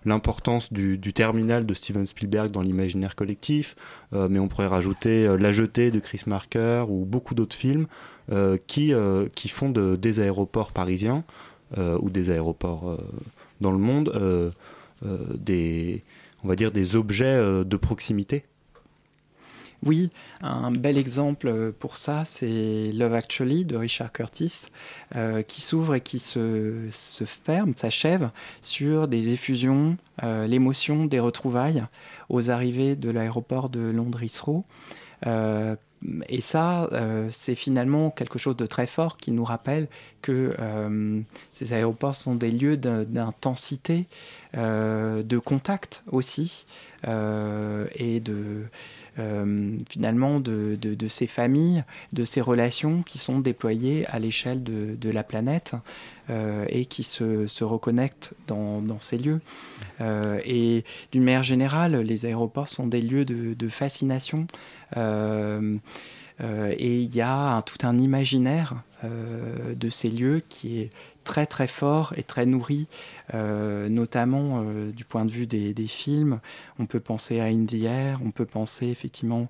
l'importance 0.05 0.73
du, 0.73 0.99
terminal 1.13 1.65
de 1.65 1.73
Steven 1.73 2.07
Spielberg 2.07 2.51
dans 2.51 2.61
l'imaginaire 2.61 3.15
collectif, 3.15 3.75
mais 4.11 4.39
on 4.39 4.47
pourrait 4.47 4.67
rajouter 4.67 5.37
La 5.37 5.51
Jetée 5.51 5.91
de 5.91 5.99
Chris 5.99 6.23
Marker 6.25 6.85
ou 6.89 7.05
beaucoup 7.05 7.35
d'autres 7.35 7.55
films 7.55 7.87
qui, 8.67 8.93
qui 9.35 9.49
font 9.49 9.69
de, 9.69 9.95
des 9.95 10.19
aéroports 10.19 10.71
parisiens 10.71 11.23
ou 11.77 12.09
des 12.09 12.31
aéroports 12.31 12.97
dans 13.61 13.71
le 13.71 13.77
monde 13.77 14.11
euh, 14.15 14.51
euh, 15.05 15.17
des, 15.37 16.03
on 16.43 16.47
va 16.47 16.55
dire, 16.55 16.71
des 16.71 16.95
objets 16.95 17.25
euh, 17.25 17.63
de 17.63 17.77
proximité 17.77 18.43
oui, 19.85 20.09
un 20.41 20.71
bel 20.71 20.97
exemple 20.97 21.71
pour 21.79 21.97
ça, 21.97 22.23
c'est 22.25 22.91
Love 22.93 23.13
Actually 23.13 23.65
de 23.65 23.77
Richard 23.77 24.11
Curtis, 24.11 24.65
qui 25.47 25.61
s'ouvre 25.61 25.95
et 25.95 26.01
qui 26.01 26.19
se, 26.19 26.89
ferme, 27.25 27.73
s'achève 27.75 28.29
sur 28.61 29.07
des 29.07 29.29
effusions, 29.29 29.95
l'émotion 30.21 31.05
des 31.05 31.19
retrouvailles 31.19 31.83
aux 32.27 32.49
arrivées 32.49 32.95
de 32.95 33.09
l'aéroport 33.09 33.69
de 33.69 33.79
Londres-Heathrow. 33.79 34.65
Et 36.29 36.39
ça, 36.39 36.87
euh, 36.93 37.27
c'est 37.31 37.55
finalement 37.55 38.09
quelque 38.09 38.39
chose 38.39 38.55
de 38.55 38.65
très 38.65 38.87
fort 38.87 39.17
qui 39.17 39.31
nous 39.31 39.43
rappelle 39.43 39.87
que 40.21 40.53
euh, 40.59 41.21
ces 41.51 41.73
aéroports 41.73 42.15
sont 42.15 42.35
des 42.35 42.51
lieux 42.51 42.77
d'intensité, 42.77 44.05
euh, 44.55 45.23
de 45.23 45.37
contact 45.37 46.03
aussi, 46.11 46.65
et 47.03 48.19
de 48.19 48.65
finalement 49.89 50.39
de, 50.39 50.77
ces 51.07 51.27
familles, 51.27 51.83
de 52.13 52.23
ces 52.23 52.41
relations 52.41 53.03
qui 53.03 53.17
sont 53.17 53.39
déployées 53.39 54.05
à 54.07 54.19
l'échelle 54.19 54.63
de, 54.63 55.09
la 55.09 55.23
planète 55.23 55.73
et 56.69 56.85
qui 56.85 57.03
se, 57.03 57.63
reconnectent 57.63 58.33
dans, 58.47 58.81
ces 59.01 59.17
lieux. 59.17 59.41
et 59.99 60.83
d'une 61.11 61.23
manière 61.23 61.43
générale, 61.43 61.97
les 61.97 62.25
aéroports 62.25 62.69
sont 62.69 62.87
des 62.87 63.01
lieux 63.01 63.25
de 63.25 63.67
fascination. 63.67 64.47
Euh, 64.97 65.77
euh, 66.41 66.73
et 66.77 66.99
il 67.01 67.15
y 67.15 67.21
a 67.21 67.61
tout 67.63 67.85
un 67.85 67.97
imaginaire 67.97 68.75
euh, 69.03 69.75
de 69.75 69.89
ces 69.89 70.09
lieux 70.09 70.41
qui 70.47 70.79
est 70.79 70.89
très 71.29 71.45
très 71.45 71.67
fort 71.67 72.13
et 72.17 72.23
très 72.23 72.47
nourri, 72.47 72.87
notamment 73.33 74.63
du 74.91 75.05
point 75.05 75.25
de 75.25 75.31
vue 75.31 75.45
des, 75.45 75.87
films. 75.87 76.39
On 76.79 76.87
peut 76.87 76.99
penser 76.99 77.39
à 77.39 77.45
Indie 77.45 77.85
Air, 77.85 78.19
on 78.25 78.31
peut 78.31 78.47
penser 78.47 78.87
effectivement 78.87 79.47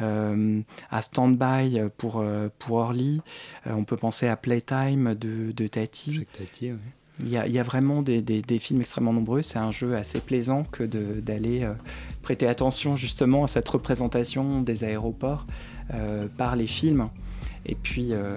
à 0.00 1.02
Standby 1.02 1.82
pour, 1.98 2.24
pour 2.58 2.76
Orly, 2.78 3.20
on 3.66 3.84
peut 3.84 3.98
penser 3.98 4.26
à 4.26 4.36
Playtime 4.36 5.14
de, 5.14 5.52
de 5.52 5.66
Tati. 5.66 6.26
Tati 6.36 6.72
il, 7.20 7.28
y 7.28 7.36
a, 7.36 7.46
il 7.46 7.52
y, 7.52 7.58
a, 7.58 7.62
vraiment 7.62 8.00
des, 8.00 8.22
des, 8.22 8.40
des 8.40 8.58
films 8.58 8.80
extrêmement 8.80 9.12
nombreux. 9.12 9.42
C'est 9.42 9.58
un 9.58 9.72
jeu 9.72 9.96
assez 9.96 10.20
plaisant 10.20 10.64
que 10.64 10.84
d'aller 10.84 11.68
prêter 12.22 12.46
attention 12.46 12.96
justement 12.96 13.44
à 13.44 13.48
cette 13.48 13.68
représentation 13.68 14.62
des 14.62 14.84
aéroports 14.84 15.46
euh, 15.94 16.28
par 16.36 16.56
les 16.56 16.66
films. 16.66 17.08
Et 17.64 17.74
puis, 17.74 18.08
euh, 18.12 18.36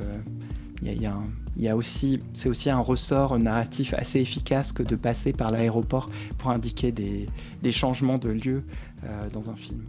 il 0.81 0.93
y, 0.93 1.01
y, 1.01 1.05
a 1.05 1.15
aussi, 1.75 2.19
c'est 2.33 2.49
aussi 2.49 2.69
un 2.69 2.79
ressort 2.79 3.37
narratif 3.37 3.93
assez 3.93 4.19
efficace 4.19 4.71
que 4.71 4.83
de 4.83 4.95
passer 4.95 5.33
par 5.33 5.51
l'aéroport 5.51 6.09
pour 6.37 6.51
indiquer 6.51 6.91
des, 6.91 7.27
des, 7.61 7.71
changements 7.71 8.17
de 8.17 8.29
lieu 8.29 8.63
euh, 9.03 9.29
dans 9.33 9.49
un 9.49 9.55
film. 9.55 9.83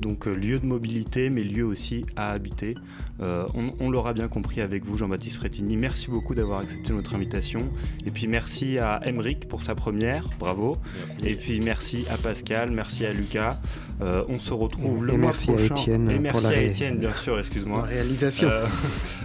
Donc 0.00 0.26
lieu 0.26 0.58
de 0.58 0.66
mobilité, 0.66 1.30
mais 1.30 1.42
lieu 1.42 1.64
aussi 1.64 2.04
à 2.16 2.30
habiter. 2.30 2.76
Euh, 3.20 3.46
on, 3.80 3.90
l'aura 3.90 4.12
bien 4.12 4.26
compris 4.28 4.60
avec 4.60 4.84
vous, 4.84 4.96
Jean-Baptiste 4.96 5.36
Frétini. 5.36 5.76
Merci 5.76 6.10
beaucoup 6.10 6.34
d'avoir 6.34 6.60
accepté 6.60 6.92
notre 6.92 7.14
invitation. 7.14 7.60
Et 8.06 8.10
puis 8.10 8.26
merci 8.26 8.78
à 8.78 9.00
Emeric 9.04 9.46
pour 9.48 9.62
sa 9.62 9.74
première, 9.74 10.28
bravo. 10.38 10.76
Et 11.22 11.34
puis 11.34 11.60
merci 11.60 12.04
à 12.10 12.16
Pascal, 12.16 12.70
merci 12.70 13.06
à 13.06 13.12
Lucas. 13.12 13.60
Euh, 14.02 14.24
on 14.28 14.40
se 14.40 14.52
retrouve 14.52 15.04
le 15.04 15.16
mois 15.16 15.30
prochain. 15.30 15.54
À 15.56 15.80
Étienne 15.80 16.10
et 16.10 16.18
merci 16.18 16.46
à 16.46 16.60
Étienne, 16.60 16.98
bien 16.98 17.14
sûr, 17.14 17.38
excuse-moi. 17.38 17.82
réalisation. 17.82 18.48
Euh, 18.48 18.66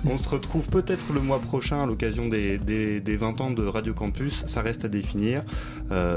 on 0.05 0.20
se 0.20 0.30
retrouve 0.30 0.70
peut-être 0.70 1.11
le 1.11 1.22
mois 1.22 1.39
prochain 1.39 1.84
à 1.84 1.86
l'occasion 1.88 2.28
des, 2.28 2.59
des, 2.59 3.15
20 3.15 3.41
ans 3.41 3.51
de 3.51 3.65
Radio 3.65 3.93
Campus. 3.93 4.45
Ça 4.45 4.61
reste 4.61 4.86
à 4.86 4.88
définir. 4.88 5.43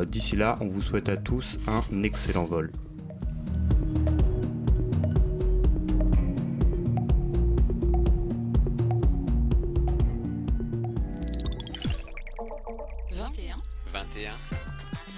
D'ici 0.07 0.37
là, 0.37 0.57
on 0.61 0.67
vous 0.67 0.83
souhaite 0.83 1.09
à 1.09 1.17
tous 1.17 1.59
un 1.67 2.03
excellent 2.03 2.45
vol. 2.45 2.71
21. 14.13 14.37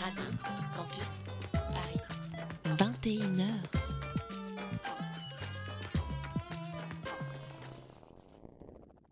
Radio 0.00 0.22
Campus 0.44 0.76
Paris. 0.76 1.23
21h. 1.23 1.23